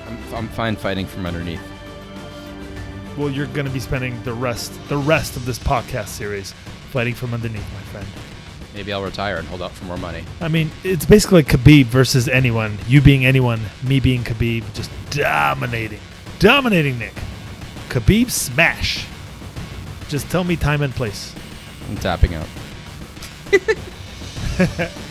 I'm, 0.07 0.33
I'm 0.33 0.47
fine 0.47 0.75
fighting 0.75 1.05
from 1.05 1.27
underneath. 1.27 1.61
Well, 3.17 3.29
you're 3.29 3.47
going 3.47 3.67
to 3.67 3.71
be 3.71 3.79
spending 3.79 4.21
the 4.23 4.33
rest 4.33 4.73
the 4.89 4.97
rest 4.97 5.35
of 5.35 5.45
this 5.45 5.59
podcast 5.59 6.07
series 6.07 6.53
fighting 6.89 7.13
from 7.13 7.35
underneath, 7.35 7.71
my 7.73 7.81
friend. 7.91 8.07
Maybe 8.73 8.93
I'll 8.93 9.03
retire 9.03 9.37
and 9.37 9.47
hold 9.47 9.61
out 9.61 9.71
for 9.71 9.85
more 9.85 9.97
money. 9.97 10.23
I 10.41 10.47
mean, 10.47 10.71
it's 10.83 11.05
basically 11.05 11.43
Khabib 11.43 11.85
versus 11.85 12.27
anyone. 12.27 12.77
You 12.87 13.01
being 13.01 13.25
anyone, 13.25 13.61
me 13.83 13.99
being 13.99 14.23
Khabib, 14.23 14.63
just 14.73 14.91
dominating. 15.09 15.99
Dominating 16.37 16.99
Nick. 16.99 17.15
Khabib 17.89 18.29
smash. 18.29 19.05
Just 20.07 20.29
tell 20.29 20.43
me 20.43 20.55
time 20.55 20.81
and 20.81 20.93
place. 20.93 21.33
I'm 21.89 21.97
tapping 21.97 22.35
out. 22.35 22.47